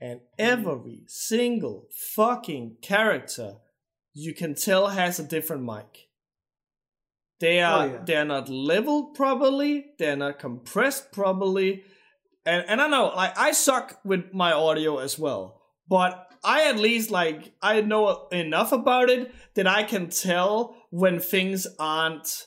[0.00, 3.56] and every single fucking character
[4.14, 6.07] you can tell has a different mic.
[7.40, 7.98] Oh, they are Oh, yeah.
[8.04, 9.86] they're not leveled properly.
[9.98, 11.84] They're not compressed properly,
[12.44, 16.78] and and I know like I suck with my audio as well, but I at
[16.78, 22.46] least like I know enough about it that I can tell when things aren't,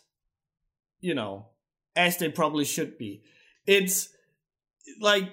[0.99, 1.47] you know,
[1.95, 3.21] as they probably should be.
[3.65, 4.09] It's
[4.99, 5.31] like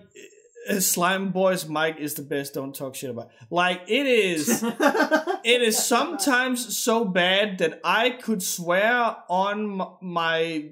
[0.80, 2.55] Slime Boy's mic is the best.
[2.55, 3.30] Don't talk shit about.
[3.51, 4.62] Like it is.
[5.44, 10.70] it is sometimes so bad that I could swear on my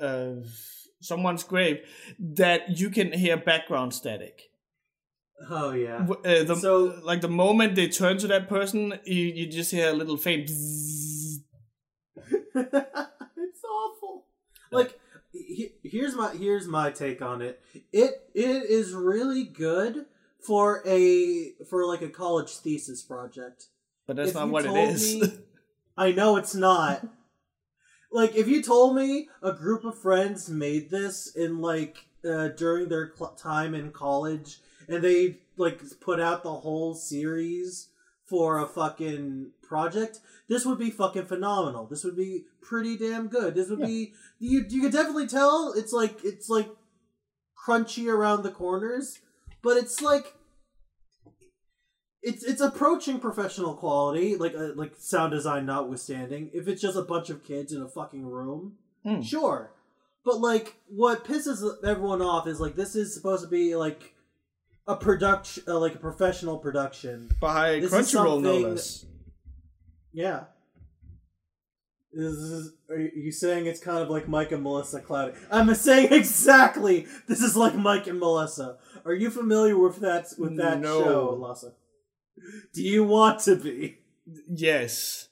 [0.00, 0.32] uh,
[1.00, 1.78] someone's grave
[2.18, 4.42] that you can hear background static.
[5.50, 6.06] oh yeah.
[6.08, 9.90] Uh, the, So- like the moment they turn to that person, you, you just hear
[9.90, 10.50] a little faint.
[12.54, 14.24] it's awful.
[14.72, 14.98] Like
[15.32, 17.60] he, here's my here's my take on it.
[17.92, 20.06] It it is really good
[20.46, 23.66] for a for like a college thesis project.
[24.06, 25.14] But that's If not what it is.
[25.20, 25.32] me-
[25.98, 27.06] I know it's not.
[28.12, 32.88] like if you told me a group of friends made this in like uh, during
[32.88, 34.58] their cl- time in college
[34.88, 37.88] and they like put out the whole series
[38.24, 41.86] for a fucking project, this would be fucking phenomenal.
[41.86, 43.54] This would be pretty damn good.
[43.54, 43.86] This would Yeah.
[43.86, 46.68] be you you could definitely tell it's like it's like
[47.66, 49.18] crunchy around the corners,
[49.62, 50.34] but it's like
[52.26, 56.50] it's it's approaching professional quality, like uh, like sound design notwithstanding.
[56.52, 58.74] If it's just a bunch of kids in a fucking room,
[59.04, 59.22] Hmm.
[59.22, 59.72] sure.
[60.24, 64.12] But like, what pisses everyone off is like this is supposed to be like
[64.88, 67.30] a production, uh, like a professional production.
[67.40, 69.06] By This is Crunchyroll, no less.
[70.12, 70.44] Yeah.
[72.12, 75.34] This is, are you saying it's kind of like Mike and Melissa Cloudy?
[75.52, 77.06] I'm saying exactly.
[77.28, 78.78] This is like Mike and Melissa.
[79.04, 81.02] Are you familiar with that with that No.
[81.04, 81.72] show, Lassa?
[82.72, 83.98] Do you want to be?
[84.48, 85.28] Yes.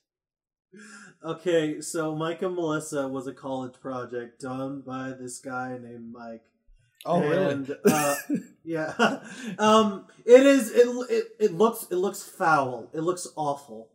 [1.25, 6.43] Okay, so Mike and Melissa was a college project done by this guy named Mike.
[7.07, 7.81] Oh, and, really?
[7.91, 8.15] uh,
[8.65, 9.21] yeah.
[9.59, 10.71] um, it is.
[10.71, 12.91] It, it it looks it looks foul.
[12.93, 13.89] It looks awful.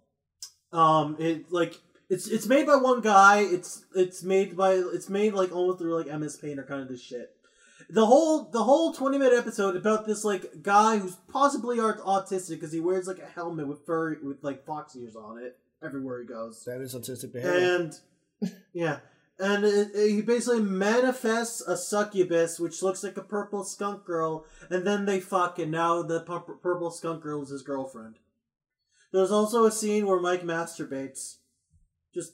[0.72, 1.80] Um, it like
[2.10, 3.42] it's it's made by one guy.
[3.42, 6.88] It's it's made by it's made like almost through like MS Paint or kind of
[6.88, 7.36] this shit.
[7.92, 12.52] The whole the whole twenty minute episode about this like guy who's possibly aut- autistic
[12.52, 16.20] because he wears like a helmet with fur with like fox ears on it everywhere
[16.22, 16.64] he goes.
[16.66, 17.76] that is autistic behavior.
[17.78, 19.00] And yeah,
[19.40, 24.46] and it, it- he basically manifests a succubus, which looks like a purple skunk girl,
[24.70, 28.20] and then they fuck, and now the pu- purple skunk girl is his girlfriend.
[29.12, 31.38] There's also a scene where Mike masturbates,
[32.14, 32.34] just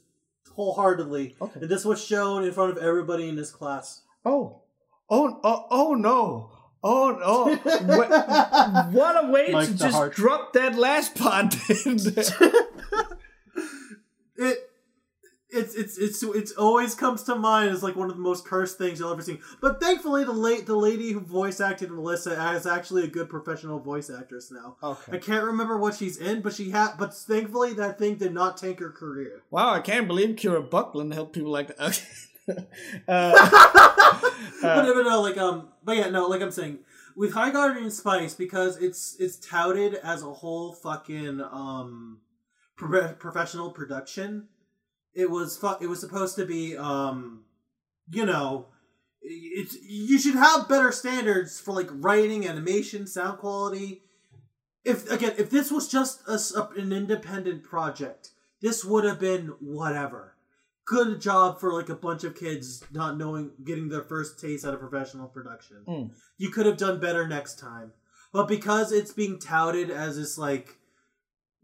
[0.53, 1.59] wholeheartedly, okay.
[1.61, 4.01] and this was shown in front of everybody in his class.
[4.25, 4.63] Oh.
[5.09, 6.51] Oh, oh, oh no.
[6.83, 7.59] Oh, no.
[7.97, 10.13] Wha- what a way Mike to just Heart.
[10.15, 11.55] drop that last part.
[14.37, 14.69] it
[15.55, 18.77] it's it's it's it's always comes to mind as like one of the most cursed
[18.77, 19.39] things you'll ever see.
[19.61, 23.79] But thankfully, the late the lady who voice acted Melissa is actually a good professional
[23.79, 24.75] voice actress now.
[24.83, 25.13] Okay.
[25.13, 26.95] I can't remember what she's in, but she had.
[26.99, 29.41] But thankfully, that thing did not tank her career.
[29.49, 32.03] Wow, I can't believe Kira Buckland helped people like that.
[32.49, 32.65] Okay.
[33.07, 34.21] uh,
[34.61, 36.79] but no, no, like um, but yeah, no, like I'm saying
[37.15, 42.19] with High Guardian Spice because it's it's touted as a whole fucking um
[42.75, 44.47] pro- professional production.
[45.13, 47.45] It was fu- it was supposed to be um,
[48.11, 48.67] you know,
[49.21, 54.01] it's you should have better standards for like writing, animation, sound quality.
[54.83, 58.31] If again, if this was just a an independent project,
[58.61, 60.34] this would have been whatever
[60.85, 64.73] good job for like a bunch of kids not knowing getting their first taste out
[64.73, 65.77] of professional production.
[65.87, 66.11] Mm.
[66.37, 67.91] You could have done better next time.
[68.31, 70.77] But because it's being touted as this like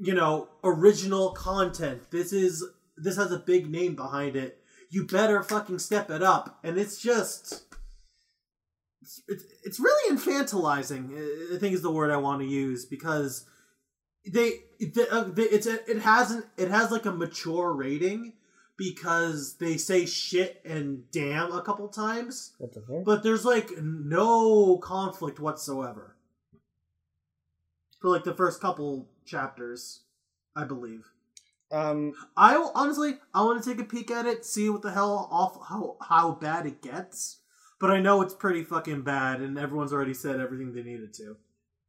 [0.03, 2.65] you know, original content, this is
[2.97, 4.57] this has a big name behind it.
[4.89, 6.59] You better fucking step it up.
[6.63, 7.63] And it's just
[9.01, 11.11] it's, it's, it's really infantilizing.
[11.17, 13.45] I- I think is the word I want to use because
[14.25, 18.33] they, they, uh, they it's a, it hasn't it has like a mature rating
[18.81, 25.39] because they say shit and damn a couple times, the but there's like no conflict
[25.39, 26.15] whatsoever
[27.99, 29.99] for like the first couple chapters,
[30.55, 31.11] I believe.
[31.71, 34.91] Um, I will, honestly, I want to take a peek at it, see what the
[34.91, 37.37] hell off how how bad it gets.
[37.79, 41.37] But I know it's pretty fucking bad, and everyone's already said everything they needed to.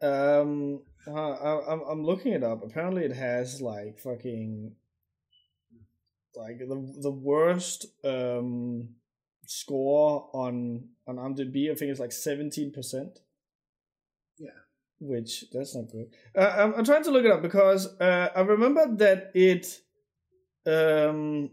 [0.07, 2.63] um, uh, I, I'm I'm looking it up.
[2.63, 4.73] Apparently, it has like fucking
[6.37, 8.91] like the the worst um
[9.47, 11.71] score on on IMDb.
[11.71, 13.19] I think it's like seventeen percent.
[14.39, 14.51] Yeah.
[15.01, 16.15] Which that's not good.
[16.37, 19.81] Uh, I'm, I'm trying to look it up because uh, I remember that it.
[20.67, 21.51] Um,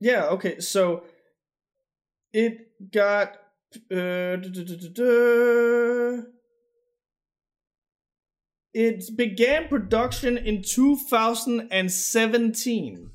[0.00, 0.26] yeah.
[0.26, 0.60] Okay.
[0.60, 1.04] So.
[2.32, 3.36] It got.
[3.90, 4.36] Uh.
[8.72, 13.10] It began production in 2017.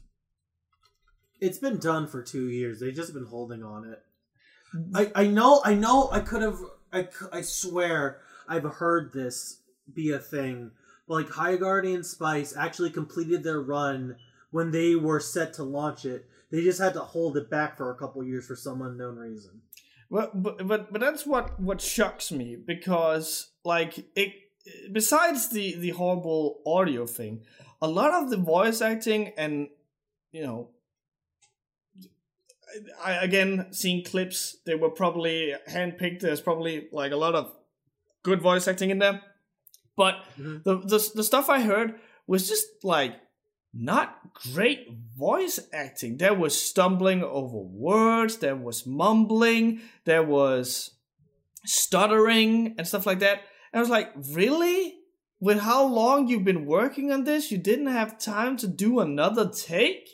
[1.39, 2.79] It's been done for two years.
[2.79, 4.03] They've just been holding on it.
[4.75, 5.11] Mm.
[5.15, 6.59] I, I know I know I could have
[6.91, 9.59] I, I swear I've heard this
[9.93, 10.71] be a thing.
[11.07, 14.15] Like High Guardian Spice actually completed their run
[14.51, 16.25] when they were set to launch it.
[16.51, 19.61] They just had to hold it back for a couple years for some unknown reason.
[20.09, 24.33] Well, but but but that's what what shocks me because like it.
[24.91, 27.41] Besides the the horrible audio thing,
[27.81, 29.67] a lot of the voice acting and
[30.31, 30.69] you know,
[33.03, 34.57] I again seeing clips.
[34.65, 36.19] They were probably handpicked.
[36.21, 37.53] There's probably like a lot of
[38.23, 39.21] good voice acting in there,
[39.95, 40.63] but Mhm.
[40.63, 43.13] the the the stuff I heard was just like
[43.73, 44.87] not great
[45.17, 46.17] voice acting.
[46.17, 50.91] There was stumbling over words, there was mumbling, there was
[51.65, 53.41] stuttering and stuff like that.
[53.73, 54.95] And I was like, really?
[55.39, 59.49] With how long you've been working on this, you didn't have time to do another
[59.49, 60.09] take?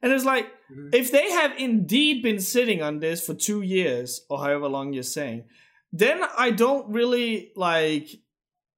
[0.00, 0.94] And it's like, Mhm.
[0.94, 5.02] if they have indeed been sitting on this for two years or however long you're
[5.02, 5.44] saying,
[5.92, 8.08] then I don't really like.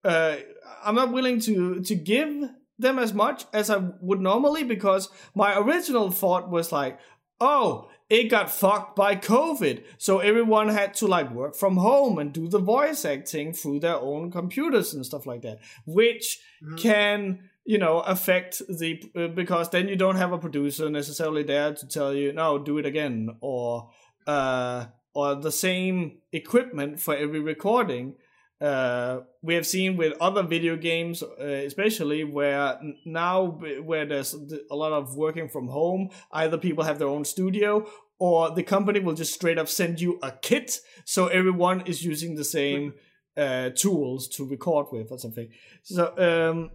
[0.04, 0.36] Uh,
[0.84, 2.48] I'm not willing to to give
[2.78, 6.98] them as much as I would normally because my original thought was like,
[7.40, 12.32] oh, it got fucked by COVID, so everyone had to like work from home and
[12.32, 16.78] do the voice acting through their own computers and stuff like that, which Mhm.
[16.78, 21.74] can you know affect the uh, because then you don't have a producer necessarily there
[21.74, 23.90] to tell you no do it again or
[24.26, 28.14] uh or the same equipment for every recording.
[28.60, 34.34] Uh we have seen with other video games uh, especially where now where there's
[34.70, 37.86] a lot of working from home either people have their own studio
[38.18, 42.34] or the company will just straight up send you a kit so everyone is using
[42.36, 42.94] the same
[43.36, 45.48] uh tools to record with or something.
[45.82, 46.70] So um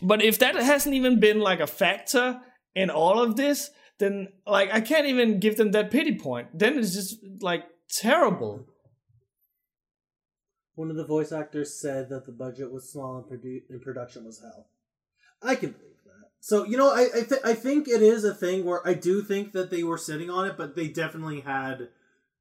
[0.00, 2.40] but if that hasn't even been like a factor
[2.74, 6.58] in all of this, then like I can't even give them that pity point.
[6.58, 8.66] Then it's just like terrible.
[10.74, 14.24] One of the voice actors said that the budget was small and, produ- and production
[14.24, 14.68] was hell.
[15.42, 16.30] I can believe that.
[16.40, 19.22] So you know, I I, th- I think it is a thing where I do
[19.22, 21.88] think that they were sitting on it, but they definitely had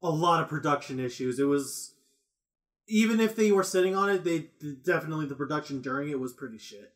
[0.04, 1.40] a lot of production issues.
[1.40, 1.96] It was
[2.88, 4.50] even if they were sitting on it, they
[4.86, 6.94] definitely the production during it was pretty shit.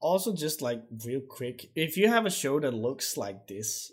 [0.00, 3.92] Also, just like real quick, if you have a show that looks like this,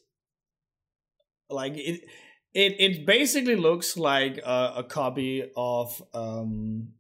[1.50, 2.06] like it,
[2.54, 6.94] it it basically looks like a, a copy of um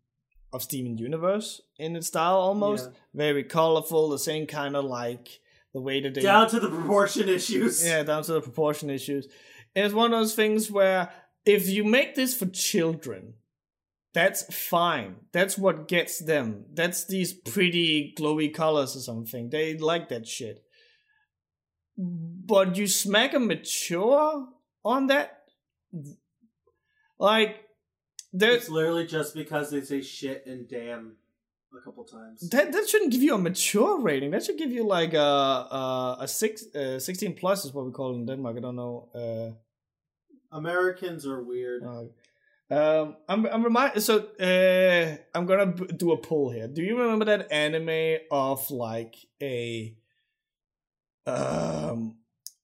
[0.53, 2.85] of Steven Universe in its style almost.
[2.85, 2.97] Yeah.
[3.13, 5.39] Very colorful, the same kind of like
[5.73, 7.85] the way that they Down to the proportion issues.
[7.85, 9.27] Yeah, down to the proportion issues.
[9.75, 11.09] And it's one of those things where
[11.45, 13.35] if you make this for children,
[14.13, 15.15] that's fine.
[15.31, 16.65] That's what gets them.
[16.73, 19.49] That's these pretty glowy colors or something.
[19.49, 20.63] They like that shit.
[21.97, 24.47] But you smack a mature
[24.85, 25.43] on that,
[27.19, 27.57] like
[28.33, 31.17] there's It's literally just because they say shit and damn
[31.77, 32.47] a couple times.
[32.49, 34.31] that that shouldn't give you a mature rating.
[34.31, 37.91] That should give you like a a, a six uh, 16 plus is what we
[37.91, 38.57] call it in Denmark.
[38.57, 39.09] I don't know.
[39.13, 41.83] Uh, Americans are weird.
[41.83, 42.03] Uh,
[42.69, 46.67] um, I'm I'm remind so uh I'm gonna do a poll here.
[46.67, 49.95] Do you remember that anime of like a
[51.25, 52.17] um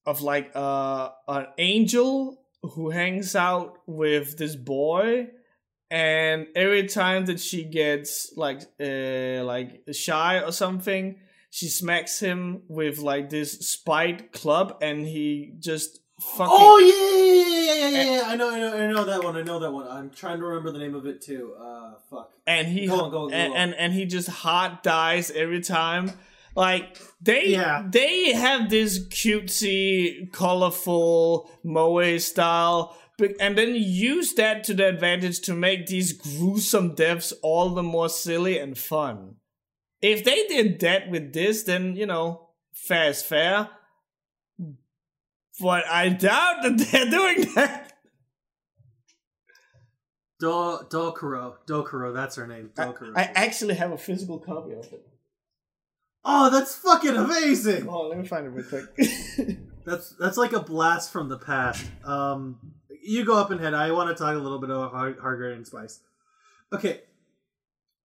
[0.06, 5.28] of like uh an angel who hangs out with this boy
[5.90, 11.16] and every time that she gets like uh like shy or something
[11.50, 16.00] she smacks him with like this spiked club and he just
[16.36, 18.22] fucking Oh yeah, yeah, yeah, yeah, yeah, yeah.
[18.28, 19.36] I know, I know, I know that one.
[19.36, 19.86] I know that one.
[19.88, 21.54] I'm trying to remember the name of it too.
[21.60, 22.30] Uh, fuck.
[22.46, 23.58] and he Go on, go on, go and, on.
[23.58, 26.12] and and he just hot dies every time
[26.56, 27.84] like they Yeah.
[27.88, 32.96] they have this cutesy colorful moe style
[33.40, 38.08] and then use that to their advantage to make these gruesome deaths all the more
[38.08, 39.36] silly and fun
[40.02, 43.68] if they did that with this then you know fair is fair
[45.60, 47.92] but i doubt that they're doing that
[50.40, 50.46] Do
[50.90, 52.12] Dokuro, Dokuro.
[52.12, 52.70] That's her name.
[52.74, 53.12] Dokuro.
[53.16, 55.06] i actually have a physical copy of it
[56.24, 57.88] oh, that's fucking amazing.
[57.88, 61.84] oh let me find it real quick That's that's like a blast from the past.
[62.04, 62.58] Um,
[63.02, 63.74] you go up and head.
[63.74, 66.00] I want to talk a little bit about High Guardian Spice.
[66.72, 67.02] Okay,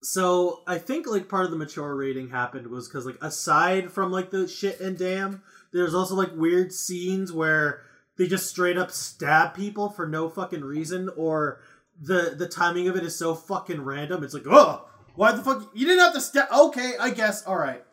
[0.03, 4.11] so I think like part of the mature rating happened was because like aside from
[4.11, 5.41] like the shit and damn,
[5.72, 7.82] there's also like weird scenes where
[8.18, 11.62] they just straight up stab people for no fucking reason, or
[12.00, 14.24] the the timing of it is so fucking random.
[14.24, 16.48] It's like, oh, why the fuck you didn't have to stab?
[16.52, 17.46] Okay, I guess.
[17.46, 17.84] All right,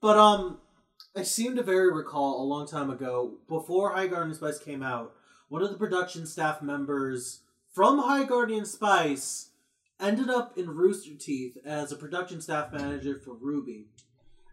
[0.00, 0.58] but um,
[1.16, 5.12] I seem to very recall a long time ago before High Guardian Spice came out,
[5.48, 7.40] one of the production staff members
[7.72, 9.50] from High Guardian Spice
[10.00, 13.84] ended up in Rooster Teeth as a production staff manager for RWBY.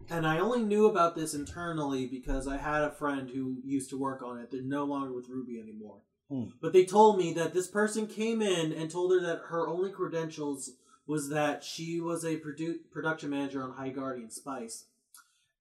[0.09, 3.99] And I only knew about this internally because I had a friend who used to
[3.99, 4.51] work on it.
[4.51, 6.01] They're no longer with RWBY anymore.
[6.29, 6.45] Hmm.
[6.61, 9.91] But they told me that this person came in and told her that her only
[9.91, 10.71] credentials
[11.05, 14.85] was that she was a produ- production manager on High Guardian Spice.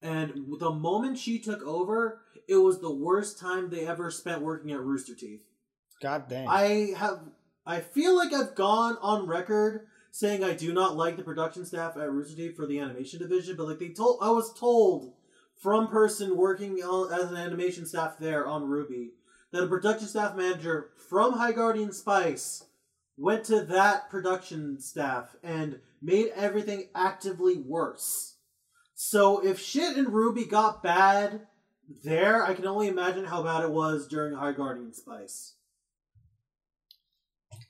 [0.03, 4.73] And the moment she took over, it was the worst time they ever spent working
[4.73, 5.43] at Rooster Teeth.
[6.03, 6.49] God damn.
[6.49, 7.21] I have
[7.65, 9.87] I feel like I've gone on record
[10.17, 13.55] saying I do not like the production staff at Rooster Teeth for the animation division,
[13.55, 15.13] but like they told I was told
[15.61, 19.09] from person working as an animation staff there on RWBY
[19.53, 22.65] that a production staff manager from High Guardian Spice
[23.19, 28.39] went to that production staff and made everything actively worse.
[28.95, 31.43] So if shit in RWBY got bad
[32.03, 35.56] there, I can only imagine how bad it was during High Guardian Spice.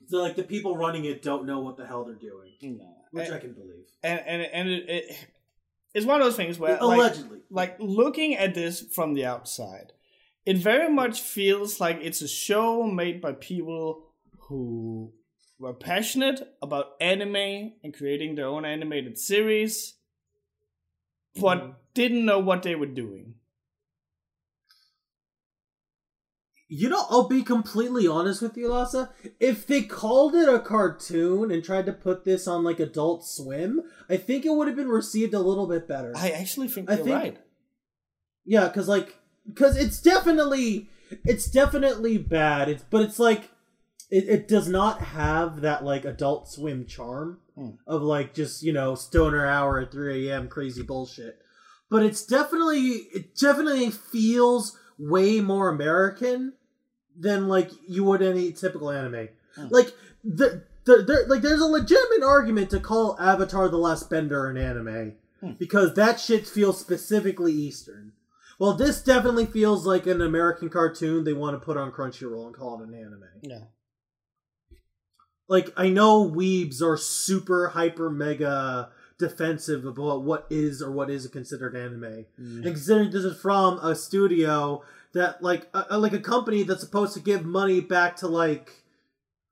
[0.07, 2.85] So like the people running it don't know what the hell they're doing, No.
[3.11, 3.85] which and, I can believe.
[4.03, 5.27] and and and it, it
[5.93, 9.93] it's one of those things where Allegedly, like looking at this from the outside,
[10.45, 14.05] it very much feels like it's a show made by people
[14.47, 15.11] who
[15.59, 19.95] were passionate about anime and creating their own animated series,
[21.35, 21.75] but Mhm.
[21.95, 23.36] didn't know what they were doing.
[26.69, 29.09] You know, I'll be completely honest with you, Lassa.
[29.39, 33.81] If they called it a cartoon and tried to put this on like Adult Swim,
[34.09, 36.11] I think it would have been received a little bit better.
[36.15, 37.37] I actually think I you're think- right.
[38.45, 40.89] Yeah, because like, because it's definitely,
[41.25, 42.69] it's definitely bad.
[42.69, 43.49] It's but it's like,
[44.09, 47.71] it, it does not have that like Adult Swim charm Hmm.
[47.87, 50.47] of like just you know stoner hour at three a.m.
[50.47, 51.39] crazy bullshit.
[51.89, 56.53] But it's definitely, it definitely feels way more American
[57.17, 59.29] than like you would any typical anime.
[59.55, 59.67] Hmm.
[59.69, 60.63] Like the.
[60.85, 65.15] The, there, like there's a legitimate argument to call Avatar: The Last Bender an anime
[65.41, 65.51] Hmm.
[65.59, 68.13] because that shit feels specifically Eastern.
[68.59, 72.55] Well, this definitely feels like an American cartoon they want to put on Crunchyroll and
[72.55, 73.23] call it an anime.
[73.43, 73.65] Yeah.
[75.47, 78.89] Like, I know weebs are super hyper mega
[79.19, 82.25] defensive about what is or what isn't considered anime.
[82.37, 84.83] And considering this is from a studio
[85.17, 88.71] that, like, a, like a company that's supposed to give money back to, like,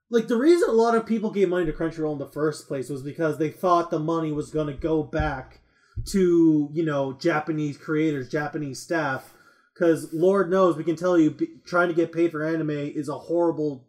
[0.10, 2.90] like the reason a lot of people gave money to Crunchyroll in the first place
[2.90, 5.62] was because they thought the money was going to go back
[6.08, 9.34] to you know Japanese creators, Japanese staff.
[9.74, 11.36] Because Lord knows, we can tell you,
[11.66, 13.86] trying to get paid for anime is a horrible,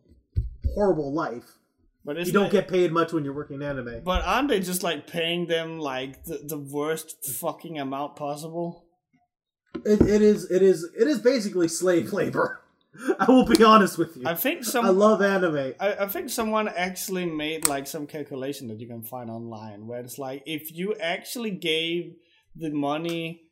[0.74, 1.58] horrible life.
[2.04, 4.02] But You don't it- get paid much when you're working in anime.
[4.04, 8.85] But aren't they just like paying them like the, the worst fucking amount possible?
[9.86, 12.60] It, it is, it is, it is basically slave labor.
[13.18, 14.24] I will be honest with you.
[14.26, 15.74] I think some I love anime.
[15.78, 20.00] I, I think someone actually made like some calculation that you can find online where
[20.00, 22.14] it's like if you actually gave
[22.54, 23.42] the money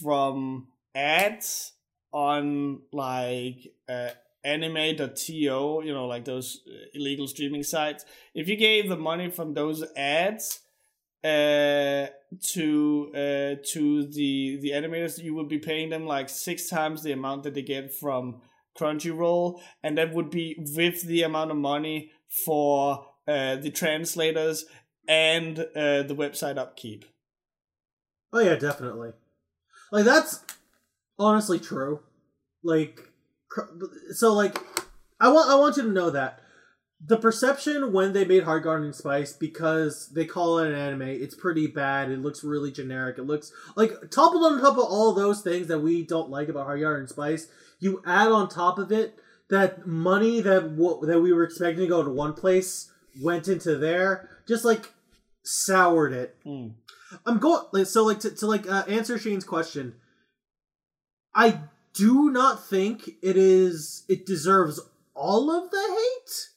[0.00, 1.72] from ads
[2.12, 4.10] on like uh,
[4.44, 6.62] anime.to, you know, like those
[6.94, 10.60] illegal streaming sites, if you gave the money from those ads
[11.24, 12.06] uh
[12.40, 17.12] to uh to the the animators you would be paying them like six times the
[17.12, 18.40] amount that they get from
[18.78, 22.12] Crunchyroll, and that would be with the amount of money
[22.44, 24.66] for uh, the translators
[25.08, 27.04] and uh, the website upkeep.
[28.32, 29.12] Oh yeah, definitely.
[29.90, 30.44] Like that's
[31.18, 32.00] honestly true.
[32.62, 33.00] Like
[34.10, 34.58] so like
[35.20, 36.40] I want I want you to know that
[37.00, 41.34] the perception when they made High Guardian Spice because they call it an anime, it's
[41.34, 42.10] pretty bad.
[42.10, 43.18] It looks really generic.
[43.18, 46.66] It looks like toppled on top of all those things that we don't like about
[46.66, 47.48] High Guardian Spice.
[47.78, 49.18] You add on top of it
[49.48, 52.90] that money that w- that we were expecting to go to one place
[53.22, 54.92] went into there, just like
[55.44, 56.36] soured it.
[56.44, 56.74] Mm.
[57.24, 59.94] I'm going so like to, to like uh, answer Shane's question.
[61.34, 61.60] I
[61.94, 64.80] do not think it is it deserves
[65.14, 66.48] all of the hate,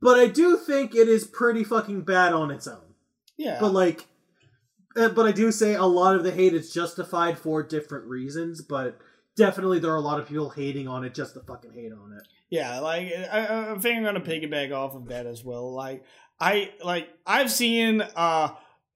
[0.00, 2.94] but I do think it is pretty fucking bad on its own.
[3.36, 4.06] Yeah, But like,
[4.96, 8.62] uh, but I do say a lot of the hate is justified for different reasons.
[8.62, 8.98] But
[9.36, 12.12] definitely there are a lot of people hating on it just to fucking hate on
[12.12, 12.26] it.
[12.48, 15.74] Yeah, like I, I think I'm gonna piggyback off of that as well.
[15.74, 16.04] Like
[16.40, 18.48] I like I've seen uh,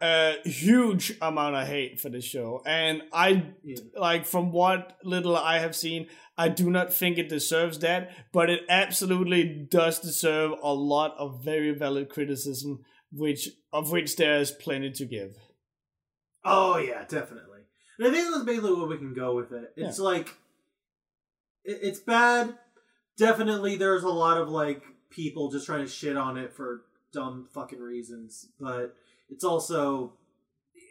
[0.03, 3.77] a huge amount of hate for this show, and I Yeah.
[3.97, 6.09] like from what little I have seen,
[6.39, 11.45] I do not think it deserves that, but it absolutely does deserve a lot of
[11.45, 12.83] very valid criticism,
[13.13, 15.37] which of which there is plenty to give.
[16.45, 17.61] Oh yeah, definitely.
[17.99, 19.75] And I think that's basically where we can go with it.
[19.77, 20.29] It's like
[21.65, 22.57] it, it's bad.
[23.19, 27.49] Definitely, there's a lot of like people just trying to shit on it for dumb
[27.53, 28.95] fucking reasons, but
[29.31, 30.15] it's also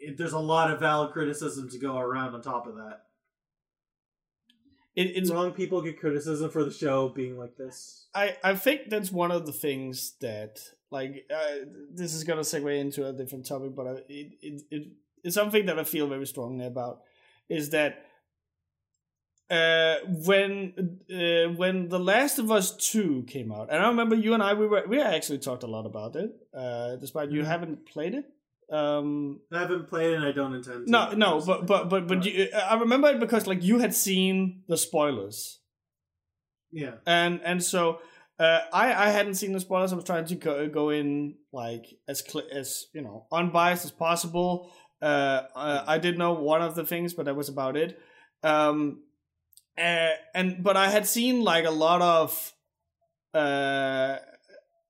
[0.00, 3.02] it, there's a lot of valid criticism to go around on top of that.
[4.96, 8.06] It, it's Wrong people get criticism for the show being like this.
[8.14, 10.60] I, I think that's one of the things that
[10.90, 14.88] like uh, this is gonna segue into a different topic, but I, it, it it
[15.22, 17.02] it's something that I feel very strongly about
[17.48, 18.06] is that
[19.50, 19.96] uh,
[20.26, 24.42] when uh, when the Last of Us Two came out, and I remember you and
[24.42, 27.46] I we were we actually talked a lot about it, uh, despite you Mhm.
[27.46, 28.24] haven't played it.
[28.72, 30.90] Um, I haven't played it and I don't intend to.
[30.92, 34.62] no, no, but but but but you, I remember it because like you had seen
[34.68, 35.58] the spoilers
[36.72, 36.94] yeah.
[37.06, 37.98] and and so
[38.38, 39.92] uh, I I hadn't seen the spoilers.
[39.92, 43.90] I was trying to go, go in like as cl- as you know unbiased as
[43.90, 44.70] possible.
[45.02, 47.98] Uh, uh, I did know one of the things, but that was about it.
[48.42, 49.02] Um,
[49.80, 52.52] uh, and but I had seen like a lot of
[53.32, 54.16] uh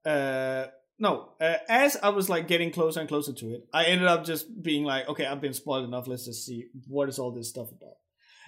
[0.05, 0.67] uh
[0.99, 4.25] no uh, as I was like getting closer and closer to it, I ended up
[4.25, 6.07] just being like, okay, I've been spoiled enough.
[6.09, 7.95] Let's just see what is all this stuff about.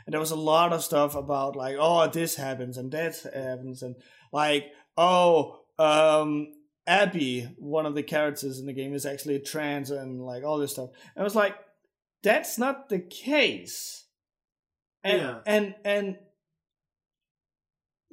[0.04, 3.82] And there was a lot of stuff about like, oh, this happens and that happens,
[3.82, 3.94] and
[4.32, 6.48] like, oh, um,
[6.86, 10.72] Abby, one of the characters in the game, is actually trans and like all this
[10.72, 10.90] stuff.
[11.14, 11.54] And I was like,
[12.22, 14.04] that's not the case.
[15.04, 15.38] And Yeah.
[15.46, 16.18] and and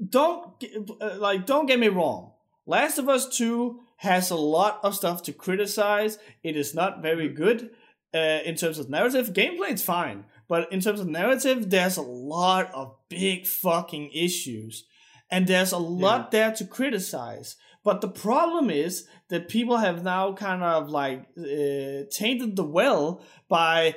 [0.07, 0.63] don't
[1.01, 2.31] uh, like don't get me wrong.
[2.65, 6.19] Last of Us 2 has a lot of stuff to criticize.
[6.43, 7.71] It is not very good
[8.13, 9.33] uh, in terms of narrative.
[9.33, 14.85] Gameplay it's fine, but in terms of narrative, there's a lot of big fucking issues,
[15.29, 17.55] and there's a lot there to criticize.
[17.83, 23.23] But the problem is that people have now kind of like uh, tainted the well
[23.47, 23.95] by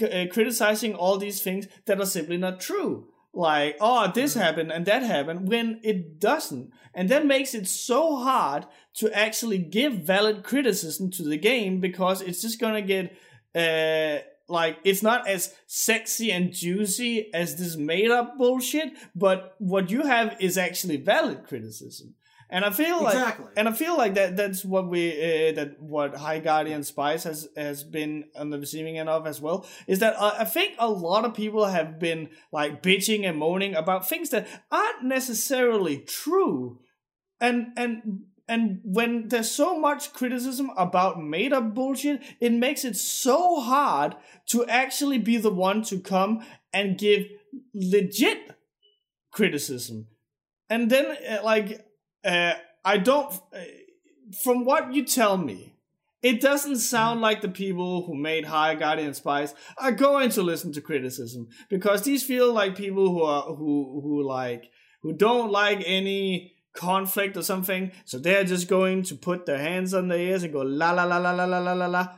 [0.00, 3.08] c- uh, criticizing all these things that are simply not true.
[3.34, 6.70] Like, oh, this happened and that happened when it doesn't.
[6.94, 12.20] And that makes it so hard to actually give valid criticism to the game because
[12.20, 13.16] it's just gonna get,
[13.54, 19.90] uh, like, it's not as sexy and juicy as this made up bullshit, but what
[19.90, 22.14] you have is actually valid criticism.
[22.54, 23.46] And I feel like Exactly.
[23.56, 27.48] and I feel like that that's what we uh, that what High Guardian Spice has
[27.56, 30.88] has been on the receiving end of as well is that uh, I think a
[30.88, 36.78] lot of people have been like bitching and moaning about things that aren't necessarily true,
[37.40, 42.94] and and and when there's so much criticism about made up bullshit, it makes it
[42.94, 44.14] so hard
[44.50, 47.26] to actually be the one to come and give
[47.74, 48.56] legit
[49.32, 50.06] criticism,
[50.70, 51.84] and then uh, like
[52.24, 53.32] uh, I don't.
[53.52, 53.60] Uh,
[54.42, 55.76] from what you tell me,
[56.22, 60.72] it doesn't sound like the people who made High Guardian Spice are going to listen
[60.72, 64.70] to criticism because these feel like people who are who who like
[65.02, 69.94] who don't like any conflict or something, so they're just going to put their hands
[69.94, 72.08] on their ears and go la la la la la la la la la.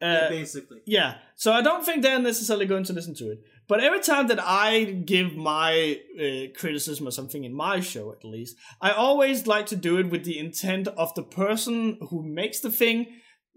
[0.00, 0.80] yeah, Uh, basically.
[0.86, 3.38] yeah, so I don't think they're necessarily going to listen to it.
[3.70, 8.24] But every time that I give my uh, criticism or something in my show, at
[8.24, 12.58] least, I always like to do it with the intent of the person who makes
[12.58, 13.06] the thing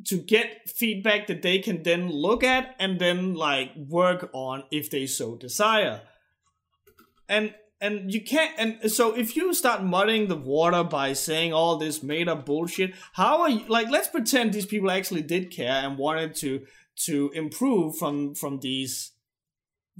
[0.06, 4.91] to get feedback that they can then look at and then like work on if
[4.91, 6.02] they so desire.
[7.27, 11.77] And and you can't and so if you start muddying the water by saying all
[11.77, 15.81] this made up bullshit, how are you like let's pretend these people actually did care
[15.84, 16.68] and wanted to
[17.06, 19.12] to improve from from these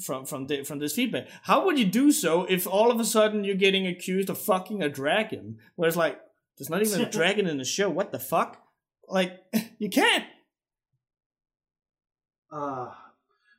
[0.02, 1.28] from from the, from this feedback.
[1.44, 4.82] How would you do so if all of a sudden you're getting accused of fucking
[4.82, 5.60] a dragon?
[5.76, 6.20] Where it's like
[6.58, 7.90] there's not even a dragon in the show.
[7.90, 8.62] What the fuck?
[9.08, 9.40] Like
[9.80, 10.26] you can't.
[12.52, 12.92] uh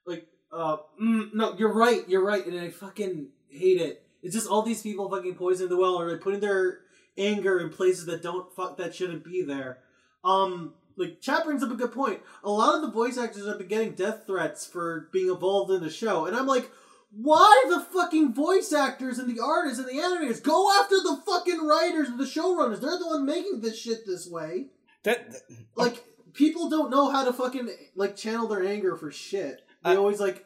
[0.06, 4.48] like uh mm, no you're right you're right and i fucking hate it it's just
[4.48, 6.78] all these people fucking poisoning the well or like putting their
[7.18, 9.78] anger in places that don't fuck that shouldn't be there
[10.24, 13.58] um like chat brings up a good point a lot of the voice actors have
[13.58, 16.70] been getting death threats for being involved in the show and i'm like
[17.16, 21.64] why the fucking voice actors and the artists and the animators go after the fucking
[21.64, 24.66] writers and the showrunners they're the one making this shit this way
[25.04, 25.42] That, that-
[25.76, 29.62] like people don't know how to fucking like channel their anger for shit.
[29.84, 30.44] They I- always like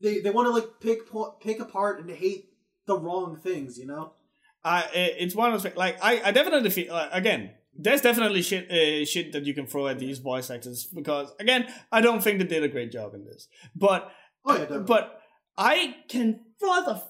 [0.00, 1.00] they they want to like pick
[1.40, 2.50] pick apart and hate
[2.86, 4.12] the wrong things, you know.
[4.64, 8.70] I it's one of those like I, I definitely feel like, again there's definitely shit
[8.70, 12.38] uh, shit that you can throw at these voice actors because again I don't think
[12.38, 14.10] they did a great job in this but
[14.46, 15.20] Oh yeah, but
[15.56, 17.02] I can for the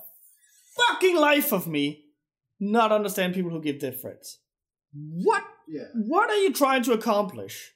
[0.77, 2.05] fucking life of me
[2.61, 4.39] not understand people who give threats
[4.93, 5.85] what yeah.
[5.95, 7.73] what are you trying to accomplish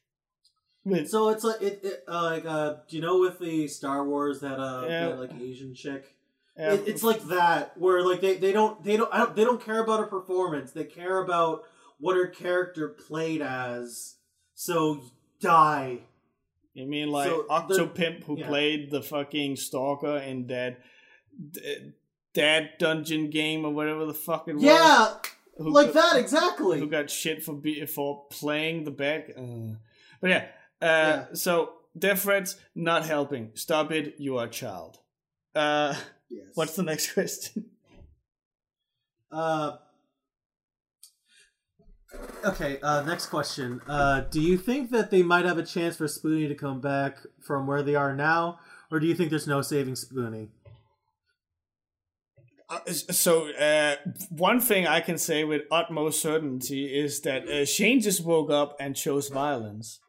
[0.85, 4.07] with So it's like it, it uh, like uh, do you know with the Star
[4.07, 5.09] Wars that uh Yeah.
[5.09, 6.17] that, like Asian chick?
[6.59, 9.45] uh, It, it's like that where like they, they don't they don't I don't they
[9.45, 10.73] don't care about a performance.
[10.73, 11.65] They care about
[11.99, 14.17] what her character played as.
[14.55, 15.03] So
[15.41, 16.01] die.
[16.75, 18.47] You mean like So, the- Octopimp who yeah.
[18.47, 20.81] played the fucking stalker in that
[22.35, 24.63] that dungeon game or whatever the fuck it was?
[24.63, 25.15] Yeah,
[25.57, 26.79] who like got, that exactly.
[26.79, 29.33] Who got shit for be, for playing the bad?
[29.37, 29.77] Uh,
[30.21, 30.45] but yeah,
[30.81, 31.25] uh, Yeah.
[31.33, 33.51] so death threats not helping.
[33.55, 34.15] Stop it.
[34.19, 34.99] You are a child.
[35.55, 35.95] Uh,
[36.31, 36.49] Yes.
[36.55, 37.71] what's the next question?
[39.33, 39.77] Uh,
[42.45, 43.81] okay, uh, next question.
[43.87, 47.19] Uh, do you think that they might have a chance for Spoony to come back
[47.43, 48.59] from where they are now,
[48.91, 50.49] or do you think there's no saving Spoony?
[52.71, 53.97] Uh, so uh,
[54.29, 58.77] one thing I can say with utmost certainty is that uh, Shane just woke up
[58.79, 60.01] and chose violence.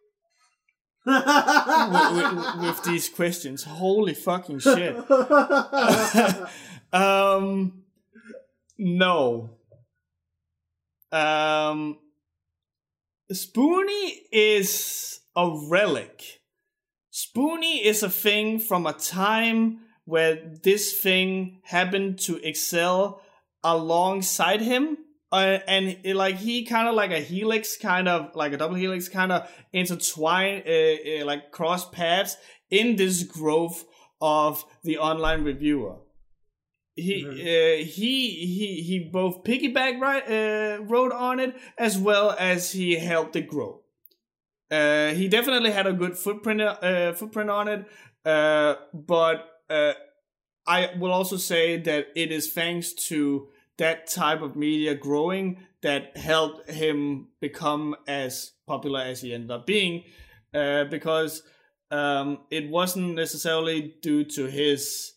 [1.06, 3.64] with, with, with these questions.
[3.64, 4.96] Holy fucking shit.
[6.94, 7.84] um,
[8.78, 9.50] no.
[11.11, 11.98] Um,
[13.31, 16.41] Spoony is a relic.
[17.11, 23.22] Spoony is a thing from a time where this thing happened to excel
[23.64, 24.98] alongside him.
[25.31, 28.76] Uh, and it, like he kind of like a helix, kind of like a double
[28.76, 32.36] helix, kind of intertwine, uh, uh, like cross paths
[32.72, 33.86] in this growth
[34.19, 35.98] of the online reviewer.
[37.02, 37.40] He Mhm.
[37.40, 42.96] uh, he he he both piggyback right uh, rode on it as well as he
[42.96, 43.82] helped it grow.
[44.72, 47.86] Uh, he definitely had a good footprint uh, footprint on it,
[48.26, 49.94] uh, but uh,
[50.68, 53.48] I will also say that it is thanks to
[53.78, 59.66] that type of media growing that helped him become as popular as he ended up
[59.66, 60.04] being,
[60.54, 61.42] uh, because
[61.90, 65.14] um, it wasn't necessarily due to his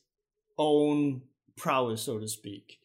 [0.56, 1.22] own
[1.62, 2.80] prowess, so to speak.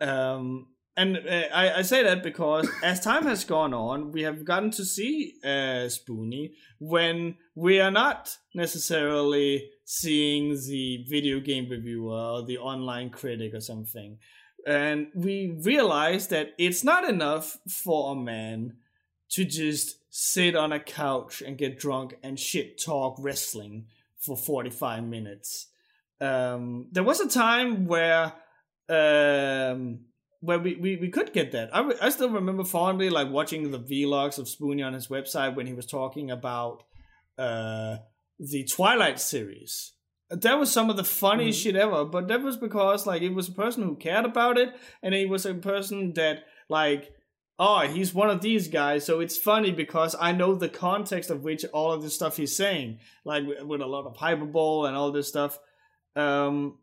[0.00, 4.44] Um, and uh, I, I say that because as time has gone on, we have
[4.44, 12.14] gotten to see uh, Spoony when we are not necessarily seeing the video game reviewer
[12.14, 14.18] or the online critic or something.
[14.64, 18.76] And we realize that it's not enough for a man
[19.30, 23.86] to just sit on a couch and get drunk and shit talk wrestling
[24.18, 25.66] for 45 minutes.
[26.22, 28.32] Um, there was a time where
[28.88, 30.00] um,
[30.40, 31.74] where we, we, we could get that.
[31.74, 35.54] I, re- I still remember fondly like watching the vlogs of Spoony on his website
[35.54, 36.82] when he was talking about
[37.38, 37.96] uh,
[38.38, 39.92] the Twilight series.
[40.30, 41.62] That was some of the funniest Mhm.
[41.62, 44.70] shit ever, but that was because like it was a person who cared about it,
[45.02, 47.10] and he was a person that like
[47.58, 51.42] oh he's one of these guys, so it's funny because I know the context of
[51.44, 54.96] which all of the stuff he's saying, like with, with a lot of hyperbole and
[54.96, 55.58] all this stuff.
[56.16, 56.78] Um,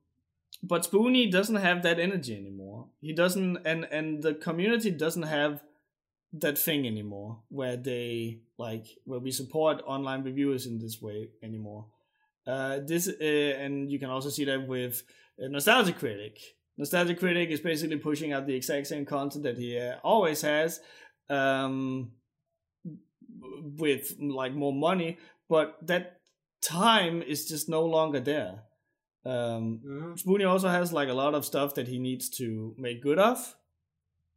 [0.62, 2.88] but Spoony doesn't have that energy anymore.
[3.02, 5.64] He doesn't, and and the community doesn't have
[6.34, 11.86] that thing anymore where they like where we support online reviewers in this way anymore.
[12.46, 15.04] Uh, this uh, and you can also see that with
[15.42, 16.40] uh, Nostalgia Critic.
[16.78, 20.80] Nostalgia Critic is basically pushing out the exact same content that he uh, always has,
[21.30, 22.12] um,
[23.78, 25.18] with like more money,
[25.50, 26.22] but that
[26.62, 28.62] time is just no longer there.
[29.30, 30.20] Um, Mhm.
[30.20, 33.56] Spoony also has like a lot of stuff that he needs to make good of.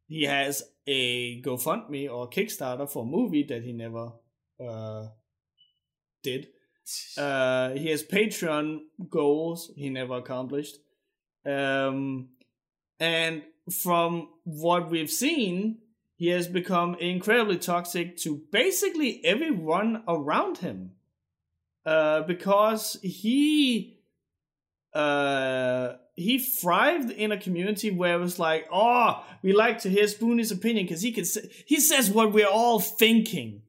[0.09, 4.13] He has a GoFundMe or Kickstarter for a movie that he never
[4.61, 5.09] uh,
[6.23, 6.49] did.
[7.17, 10.79] Uh, he has Patreon goals he never accomplished.
[11.47, 12.31] Um,
[12.99, 15.79] and from what we've seen,
[16.17, 20.97] he has become incredibly toxic to basically everyone around him.
[21.87, 24.02] Uh, because he
[24.95, 30.05] uh he thrived in a community where it was like, oh, we like to hear
[30.05, 33.63] Spoony's opinion because he can say, he says what we're all thinking.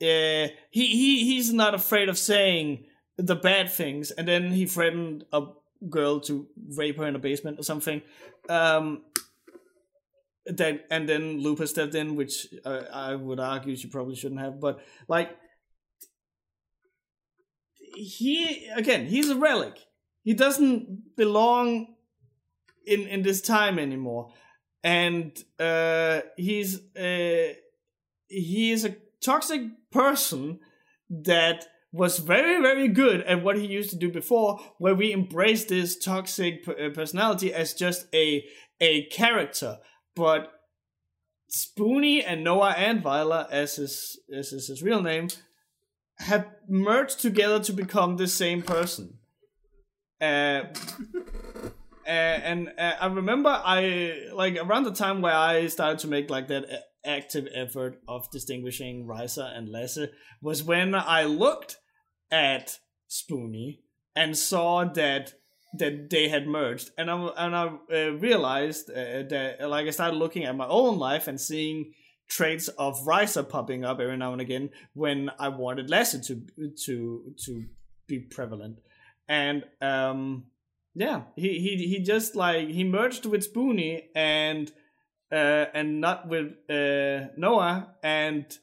[0.00, 2.86] Uh, he he he's not afraid of saying
[3.18, 5.42] the bad things, and then he threatened a
[5.88, 8.00] girl to rape her in a basement or something.
[8.48, 9.02] Um,
[10.46, 14.58] that and then Lupa stepped in, which uh, I would argue she probably shouldn't have,
[14.58, 15.36] but like
[17.94, 19.78] he again, he's a relic.
[20.22, 21.94] He doesn't belong
[22.86, 24.32] in in this time anymore,
[24.82, 27.54] and uh, he's uh,
[28.28, 30.60] he is a toxic person
[31.08, 35.68] that was very very good at what he used to do before where we embraced
[35.68, 38.44] this toxic uh, personality as just a
[38.80, 39.78] a character.
[40.14, 40.52] But
[41.48, 45.28] Spoony and Noah Antwiler as his as is his real name
[46.18, 49.19] have merged together to become the same person
[50.20, 50.64] uh,
[52.06, 56.30] uh, and uh, I remember I like around the time where I started to make
[56.30, 56.66] like that
[57.04, 60.08] active effort of distinguishing Risa and Lasse
[60.42, 61.78] was when I looked
[62.30, 62.78] at
[63.08, 63.80] Spoony
[64.14, 65.34] and saw that
[65.78, 70.16] that they had merged, and I and I uh, realized uh, that like I started
[70.16, 71.92] looking at my own life and seeing
[72.28, 76.42] traits of Risa popping up every now and again when I wanted Lasse to
[76.86, 77.64] to to
[78.08, 78.80] be prevalent,
[79.30, 80.44] and um
[80.94, 84.70] yeah he he he just like he merged with Spoony and
[85.32, 88.58] uh and not with uh Noah and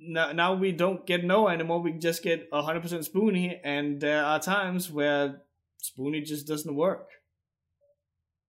[0.00, 1.80] now, now we don't get Noah anymore.
[1.80, 5.42] We just get 100% Spoony, and there are times where
[5.78, 7.08] Spoony just doesn't work.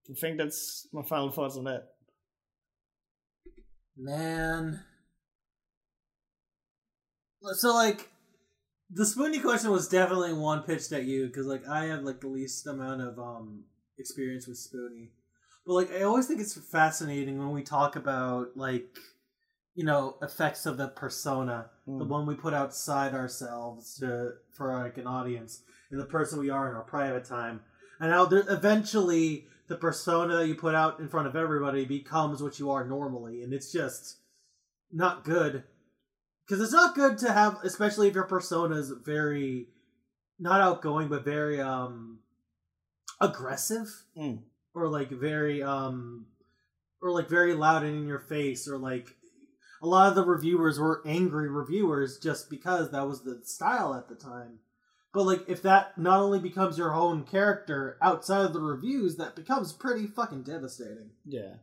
[0.10, 1.88] I think that's my final thoughts on that.
[3.98, 4.84] Man.
[7.54, 8.10] So like
[8.92, 12.28] the Spoony question was definitely one pitched at you because like I have like the
[12.28, 13.64] least amount of um
[13.98, 15.12] experience with Spoony.
[15.66, 18.98] But like I always think it's fascinating when we talk about like
[19.76, 22.08] you know effects of the persona, the Mm.
[22.08, 25.62] one we put outside ourselves to for like an audience,
[25.92, 27.62] and the person we are in our private time,
[28.00, 32.42] and how there, eventually the persona that you put out in front of everybody becomes
[32.42, 34.18] what you are normally, and it's just
[34.92, 35.64] not good.
[36.50, 39.68] Because it's not good to have, especially if your persona is very
[40.40, 42.20] not outgoing, but very um
[43.22, 44.40] aggressive Mm.
[44.74, 46.26] or like very um
[47.02, 49.16] or like very loud and in your face or like
[49.82, 54.08] a lot of the reviewers were angry reviewers just because that was the style at
[54.08, 54.60] the time
[55.14, 59.36] but like if that not only becomes your own character outside of the reviews that
[59.36, 61.56] becomes pretty fucking devastating Yeah.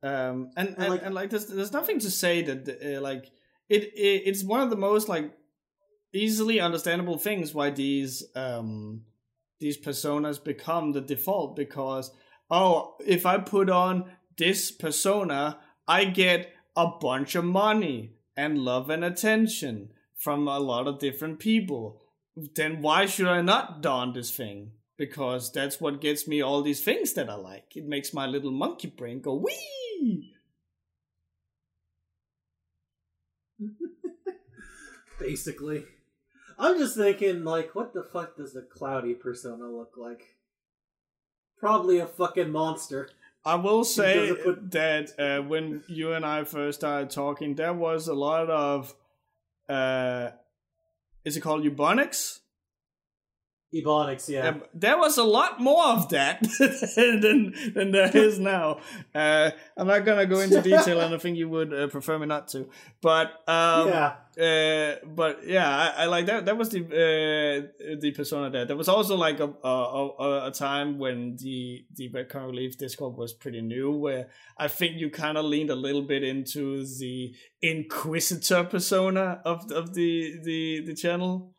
[0.00, 3.30] Um, and, and, like- and like there's there's nothing to say that uh, like
[3.68, 5.32] it, it it's one of the most like
[6.12, 9.02] easily understandable things why these um
[9.60, 12.10] these personas become the default because
[12.50, 18.88] oh if I put on this persona I get a bunch of money and love
[18.90, 22.02] and attention from a lot of different people
[22.54, 26.82] then why should I not don this thing because that's what gets me all these
[26.82, 27.76] things that I like.
[27.76, 30.34] It makes my little monkey brain go wee.
[35.18, 35.84] basically.
[36.58, 40.36] I'm just thinking like what the fuck does the cloudy persona look like?
[41.58, 43.10] Probably a fucking monster.
[43.44, 48.08] I will say put- that uh, when you and I first started talking, there was
[48.08, 48.94] a lot of
[49.68, 50.30] uh,
[51.24, 52.40] is it called eubonics?
[53.74, 56.40] Ebonics yeah Um, there was a lot more of that
[56.96, 58.78] than than there is now.
[59.14, 62.26] Uh, I'm not gonna go into detail, and I think you would uh, prefer me
[62.26, 62.68] not to.
[63.02, 66.46] But um, yeah uh, but yeah, I, I like that.
[66.46, 68.66] That was the uh, the persona there.
[68.66, 73.16] There was also like a a, a, a time when the the Current Relief Discord
[73.16, 77.34] was pretty new, where I think you kind of leaned a little bit into the
[77.62, 81.54] Inquisitor persona of of the the the channel.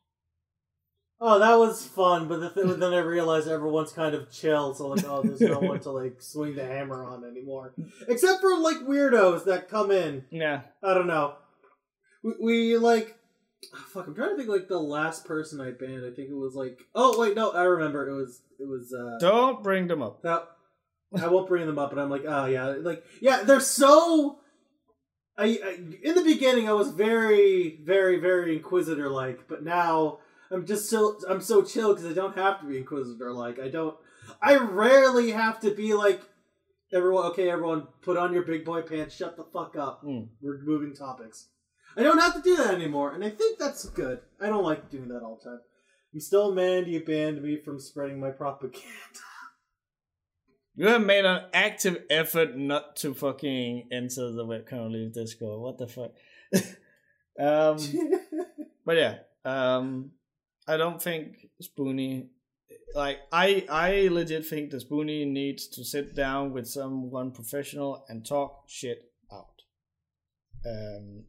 [1.21, 4.87] Oh, that was fun, but the th- then I realized everyone's kind of chill, so
[4.87, 7.73] like, oh, there's no one to like swing the hammer on anymore,
[8.07, 10.23] except for like weirdos that come in.
[10.31, 11.35] Yeah, I don't know.
[12.23, 13.17] We, we like,
[13.75, 14.07] oh, fuck.
[14.07, 16.05] I'm trying to think like the last person I banned.
[16.05, 18.07] I think it was like, oh wait, no, I remember.
[18.07, 20.21] It was it was uh don't bring them up.
[20.21, 20.47] that.
[21.21, 24.39] I won't bring them up, but I'm like, oh yeah, like yeah, they're so.
[25.37, 30.19] I, I in the beginning I was very very very inquisitor like, but now
[30.51, 33.59] I'm just so I'm so chill because I don't have to be inquisitor like.
[33.59, 33.95] I don't.
[34.41, 36.21] I rarely have to be like
[36.93, 37.25] everyone.
[37.27, 39.15] Okay, everyone, put on your big boy pants.
[39.15, 40.03] Shut the fuck up.
[40.03, 40.29] Mm.
[40.41, 41.47] We're moving topics.
[41.95, 44.19] I don't have to do that anymore, and I think that's good.
[44.39, 45.59] I don't like doing that all the time.
[46.13, 48.79] I'm still mad you banned me from spreading my propaganda.
[50.75, 55.59] You have made an active effort not to fucking enter the Current Relief Discord.
[55.59, 56.11] What the fuck?
[57.37, 57.77] um.
[58.85, 60.11] but yeah, um,
[60.69, 62.27] I don't think Spoony.
[62.93, 68.25] Like I, I legit think that Spoony needs to sit down with someone professional and
[68.25, 69.63] talk shit out.
[70.65, 71.23] Um,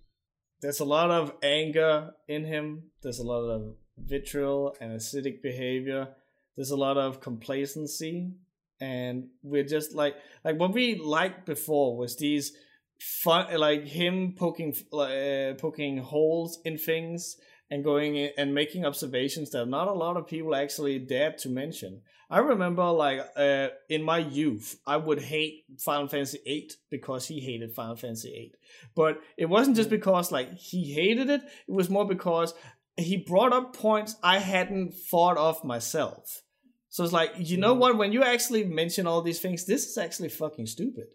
[0.60, 2.90] there's a lot of anger in him.
[3.02, 6.08] There's a lot of vitriol and acidic behavior.
[6.56, 8.32] There's a lot of complacency,
[8.78, 12.52] and we're just like like what we liked before was these
[13.00, 17.36] fun like him poking uh, poking holes in things
[17.70, 21.48] and going in and making observations that not a lot of people actually dared to
[21.48, 22.02] mention.
[22.28, 27.40] I remember like uh, in my youth, I would hate Final Fantasy VIII because he
[27.40, 28.55] hated Final Fantasy VIII.
[28.94, 32.55] But it wasn't just because like he hated it; it was more because
[32.97, 36.42] he brought up points I hadn't thought of myself.
[36.88, 37.97] So it's like, you know what?
[37.97, 41.06] When you actually mention all these things, this is actually fucking stupid.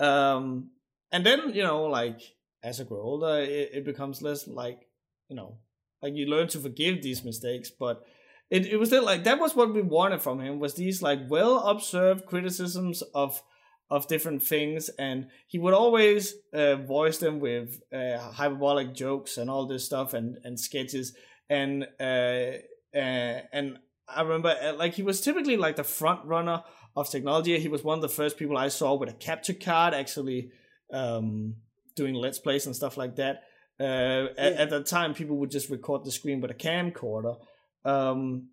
[0.00, 0.70] Um,
[1.12, 2.20] and then you know, like
[2.62, 4.88] as I grow older, it, it becomes less like
[5.28, 5.58] you know,
[6.04, 8.04] like you learn to forgive these mistakes, but
[8.50, 11.20] it, it was still like that was what we wanted from him was these like
[11.28, 13.42] well observed criticisms of
[13.90, 19.48] of different things and he would always uh, voice them with uh, hyperbolic jokes and
[19.48, 21.16] all this stuff and and sketches.
[21.48, 22.58] And uh,
[22.94, 26.62] uh and I remember uh, like he was typically like the front runner
[26.94, 27.58] of technology.
[27.58, 30.50] He was one of the first people I saw with a capture card actually
[30.92, 31.56] um,
[31.96, 33.44] doing let's plays and stuff like that
[33.80, 34.28] uh, yeah.
[34.36, 37.36] at, at the time people would just record the screen with a camcorder
[37.84, 38.48] um,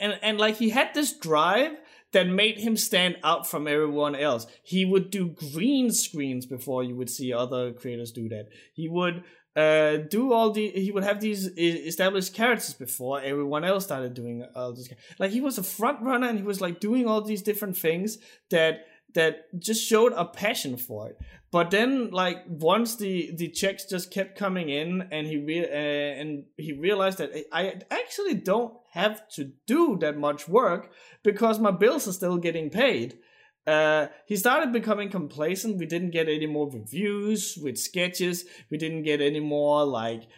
[0.00, 1.72] and and like he had this drive
[2.12, 4.46] that made him stand out from everyone else.
[4.64, 8.48] He would do green screens before you would see other creators do that.
[8.74, 9.22] He would
[9.54, 14.44] uh, do all the he would have these established characters before everyone else started doing
[14.54, 14.88] all this.
[15.18, 18.18] Like he was a front runner and he was like doing all these different things
[18.50, 21.18] that that just showed a passion for it.
[21.52, 26.20] But then, like once the the checks just kept coming in, and he re- uh,
[26.20, 30.92] and he realized that I actually don't have to do that much work
[31.24, 33.18] because my bills are still getting paid.
[33.66, 35.78] Uh, he started becoming complacent.
[35.78, 38.44] We didn't get any more reviews with sketches.
[38.70, 40.28] We didn't get any more like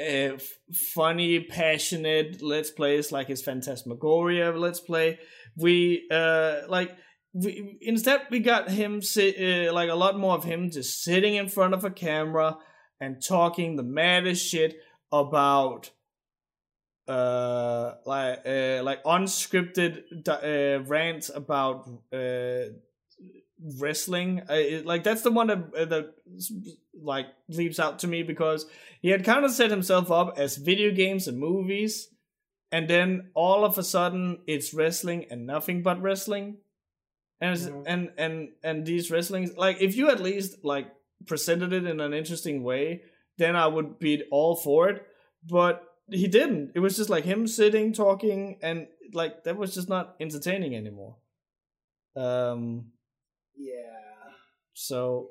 [0.00, 0.38] uh,
[0.72, 5.18] funny, passionate let's plays like his Phantasmagoria let's play.
[5.56, 6.96] We uh, like
[7.32, 11.34] we, instead we got him sit, uh, like a lot more of him just sitting
[11.34, 12.58] in front of a camera
[13.00, 14.76] and talking the maddest shit
[15.10, 15.90] about
[17.08, 22.72] uh like uh like unscripted uh, rants about uh
[23.78, 24.42] wrestling.
[24.48, 26.14] Uh, like that's the one that uh, that
[27.00, 28.66] like leaps out to me because
[29.00, 32.08] he had kind of set himself up as video games and movies
[32.70, 36.56] and then all of a sudden it's wrestling and nothing but wrestling
[37.42, 40.86] and and and and these wrestlings like if you at least like
[41.26, 43.02] presented it in an interesting way
[43.38, 45.06] then i would be all for it.
[45.48, 46.72] But he didn't.
[46.74, 51.16] It was just like him sitting talking and like that was just not entertaining anymore.
[52.16, 52.92] Um
[53.56, 54.32] yeah.
[54.74, 55.30] so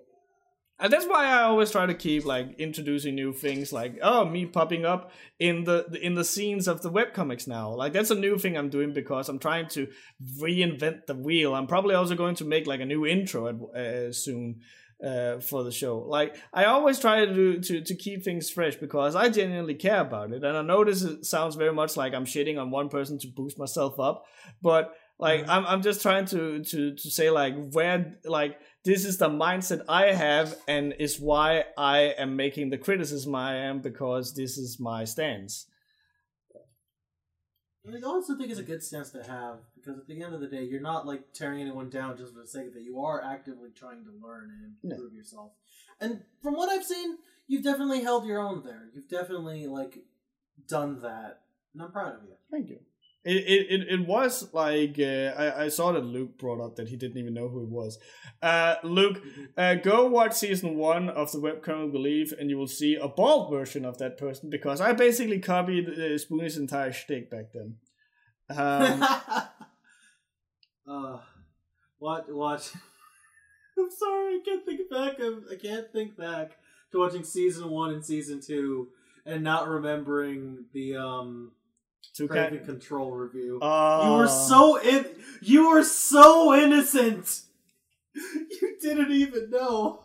[0.81, 4.47] and that's why I always try to keep like introducing new things, like oh, me
[4.47, 7.69] popping up in the in the scenes of the webcomics now.
[7.75, 9.87] Like that's a new thing I'm doing because I'm trying to
[10.39, 11.53] reinvent the wheel.
[11.53, 14.61] I'm probably also going to make like a new intro uh, soon
[15.05, 15.99] uh, for the show.
[15.99, 20.01] Like I always try to, do, to to keep things fresh because I genuinely care
[20.01, 20.43] about it.
[20.43, 23.59] And I know this sounds very much like I'm shitting on one person to boost
[23.59, 24.25] myself up,
[24.63, 25.51] but like mm-hmm.
[25.51, 29.83] I'm I'm just trying to to to say like where like this is the mindset
[29.87, 34.79] I have, and is why I am making the criticism I am because this is
[34.79, 35.67] my stance.
[37.87, 40.47] I also think it's a good stance to have because at the end of the
[40.47, 42.83] day, you're not like tearing anyone down just for the sake of it.
[42.83, 45.51] You are actively trying to learn and improve yourself.
[45.99, 48.89] And from what I've seen, you've definitely held your own there.
[48.93, 49.97] You've definitely like
[50.67, 51.41] done that,
[51.73, 52.35] and I'm proud of you.
[52.51, 52.79] Thank you.
[53.23, 56.95] It, it, it was like uh, I, I saw that Luke brought up that he
[56.95, 57.99] didn't even know who it was.
[58.41, 59.43] Uh, Luke, mm-hmm.
[59.55, 63.51] uh, go watch season one of the webcomic Believe, and you will see a bald
[63.51, 67.75] version of that person because I basically copied uh, Spoony's entire shtick back then.
[68.49, 69.03] Um,
[70.87, 71.19] uh,
[71.99, 72.33] what?
[72.33, 72.73] What?
[73.77, 75.19] I'm sorry, I can't think back.
[75.19, 76.57] Of, I can't think back
[76.91, 78.89] to watching season one and season two
[79.25, 81.51] and not remembering the um
[82.21, 83.59] Two Craving Control review.
[83.61, 85.05] Uh, you were so in.
[85.41, 87.41] You were so innocent.
[88.61, 90.03] You didn't even know.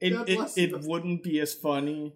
[0.00, 2.12] It it, it wouldn't be as funny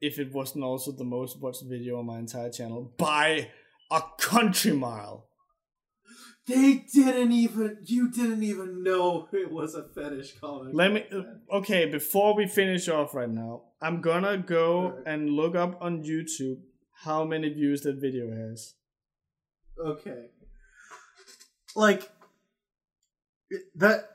[0.00, 3.50] if it wasn't also the most watched video on my entire channel by
[3.90, 5.28] a country mile.
[6.46, 7.78] They didn't even.
[7.84, 10.74] You didn't even know it was a fetish comic.
[10.74, 11.04] Let me.
[11.52, 15.02] Okay, before we finish off right now, I'm gonna go right.
[15.06, 16.58] and look up on YouTube
[17.02, 18.74] how many views that video has.
[19.78, 20.26] Okay.
[21.74, 22.10] Like
[23.74, 24.10] that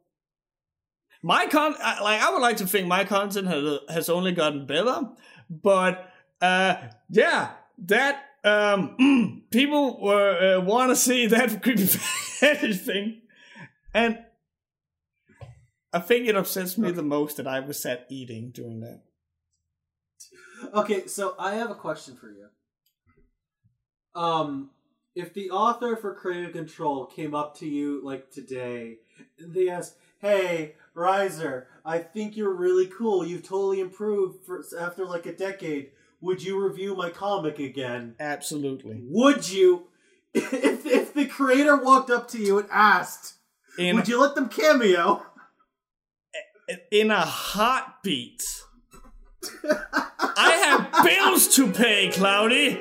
[1.22, 5.08] my con, like, I would like to think my content has, has only gotten better,
[5.48, 6.76] but, uh,
[7.08, 13.22] yeah, that, um, people were, uh, want to see that creepy fetish thing,
[13.94, 14.18] and
[15.92, 19.02] I think it upsets me the most that I was sat eating during that.
[20.74, 22.48] Okay, so I have a question for you.
[24.14, 24.70] Um
[25.14, 28.96] if the author for creative control came up to you like today
[29.38, 33.24] they asked hey riser i think you're really cool.
[33.24, 35.90] You've totally improved for, after like a decade
[36.22, 39.88] would you review my comic again absolutely would you
[40.34, 43.34] if, if the creator walked up to you and asked
[43.78, 45.24] in, would you let them cameo
[46.90, 48.42] in a heartbeat
[50.36, 52.72] I have bills to pay, Cloudy.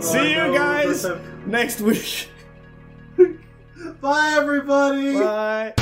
[0.00, 1.06] See you guys
[1.46, 2.28] next week.
[4.00, 5.14] Bye, everybody.
[5.14, 5.74] Bye.